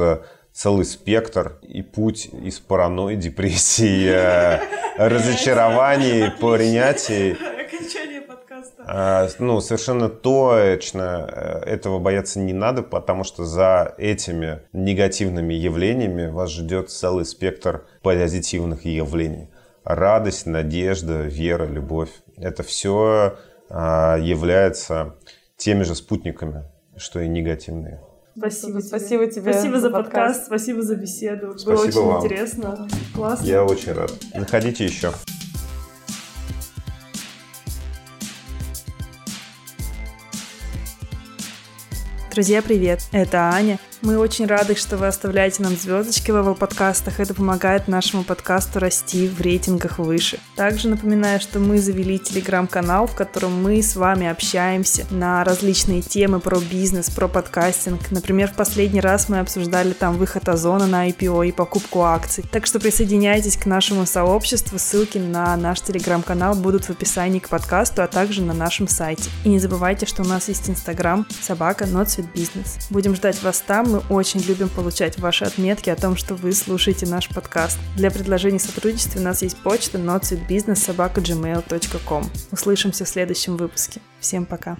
целый 0.58 0.86
спектр 0.86 1.60
и 1.62 1.84
путь 1.84 2.30
из 2.34 2.60
паранойи, 2.60 3.16
депрессии, 3.16 4.10
э, 4.10 4.60
разочарований, 4.98 6.32
принятий. 6.32 7.38
А, 8.80 9.28
ну, 9.38 9.62
совершенно 9.62 10.10
точно 10.10 11.30
э, 11.32 11.70
этого 11.70 12.00
бояться 12.00 12.40
не 12.40 12.54
надо, 12.54 12.82
потому 12.82 13.24
что 13.24 13.46
за 13.46 13.94
этими 14.00 14.62
негативными 14.74 15.54
явлениями 15.54 16.26
вас 16.28 16.50
ждет 16.52 16.90
целый 16.90 17.26
спектр 17.26 17.86
позитивных 18.02 18.86
явлений. 18.86 19.52
Радость, 19.84 20.48
надежда, 20.48 21.22
вера, 21.22 21.66
любовь. 21.66 22.10
Это 22.36 22.64
все 22.64 23.38
а, 23.70 24.18
является 24.18 25.18
теми 25.56 25.84
же 25.84 25.94
спутниками, 25.94 26.64
что 26.98 27.20
и 27.20 27.28
негативные. 27.28 28.02
Спасибо, 28.38 28.80
спасибо 28.82 29.26
тебе. 29.28 29.52
Спасибо 29.52 29.80
за 29.80 29.90
подкаст. 29.90 30.14
подкаст, 30.14 30.46
спасибо 30.46 30.82
за 30.84 30.96
беседу. 30.96 31.58
Спасибо 31.58 31.72
Было 31.72 31.88
очень 31.88 32.02
вам. 32.02 32.26
интересно. 32.26 32.88
Классно. 33.16 33.46
Я 33.46 33.64
очень 33.64 33.94
рад. 33.94 34.14
Заходите 34.36 34.86
еще. 34.86 35.12
Друзья, 42.32 42.62
привет! 42.62 43.02
Это 43.12 43.50
Аня. 43.50 43.80
Мы 44.04 44.20
очень 44.20 44.46
рады, 44.46 44.76
что 44.76 44.96
вы 44.96 45.08
оставляете 45.08 45.64
нам 45.64 45.76
звездочки 45.76 46.30
в 46.30 46.38
его 46.38 46.54
подкастах. 46.54 47.20
Это 47.20 47.34
помогает 47.34 47.88
нашему 47.88 48.24
подкасту 48.24 48.80
расти 48.80 49.28
в 49.28 49.42
рейтингах 49.42 49.98
выше. 49.98 50.40
Также 50.56 50.88
напоминаю, 50.88 51.40
что 51.40 51.60
мы 51.60 51.80
завели 51.80 52.20
телеграм-канал, 52.20 53.08
в 53.08 53.16
котором 53.16 53.62
мы 53.64 53.82
с 53.82 53.96
вами 53.96 54.28
общаемся 54.28 55.08
на 55.10 55.44
различные 55.44 56.04
темы 56.04 56.40
про 56.40 56.60
бизнес, 56.60 57.10
про 57.10 57.28
подкастинг. 57.28 58.12
Например, 58.12 58.50
в 58.50 58.54
последний 58.54 59.02
раз 59.02 59.30
мы 59.30 59.40
обсуждали 59.40 59.94
там 59.94 60.16
выход 60.18 60.48
Озона 60.48 60.86
на 60.86 61.10
IPO 61.10 61.48
и 61.48 61.52
покупку 61.52 62.04
акций. 62.04 62.46
Так 62.52 62.68
что 62.68 62.80
присоединяйтесь 62.80 63.58
к 63.58 63.66
нашему 63.66 64.06
сообществу. 64.06 64.78
Ссылки 64.78 65.18
на 65.18 65.58
наш 65.58 65.82
телеграм-канал 65.82 66.54
будут 66.54 66.86
в 66.86 66.92
описании 66.92 67.40
к 67.40 67.50
подкасту, 67.50 68.04
а 68.04 68.08
также 68.08 68.44
на 68.44 68.54
нашем 68.54 68.88
сайте. 68.88 69.32
И 69.44 69.50
не 69.50 69.58
забывайте, 69.58 70.06
что 70.06 70.22
у 70.22 70.26
нас 70.26 70.50
есть 70.50 70.70
инстаграм 70.70 71.26
собака 71.42 71.86
Not 71.86 72.24
Бизнес. 72.34 72.78
Будем 72.92 73.16
ждать 73.16 73.42
вас 73.42 73.64
там, 73.66 73.87
мы 73.88 74.00
очень 74.10 74.42
любим 74.42 74.70
получать 74.70 75.20
ваши 75.20 75.46
отметки 75.46 75.90
о 75.90 75.96
том, 75.96 76.16
что 76.16 76.36
вы 76.36 76.54
слушаете 76.54 77.06
наш 77.06 77.30
подкаст. 77.30 77.78
Для 77.96 78.10
предложений 78.12 78.60
сотрудничества 78.60 79.20
у 79.20 79.24
нас 79.24 79.42
есть 79.42 79.58
почта 79.58 79.98
notsuitbusiness.gmail.com. 79.98 82.30
Услышимся 82.52 83.06
в 83.06 83.10
следующем 83.10 83.58
выпуске. 83.58 84.02
Всем 84.20 84.46
пока! 84.46 84.78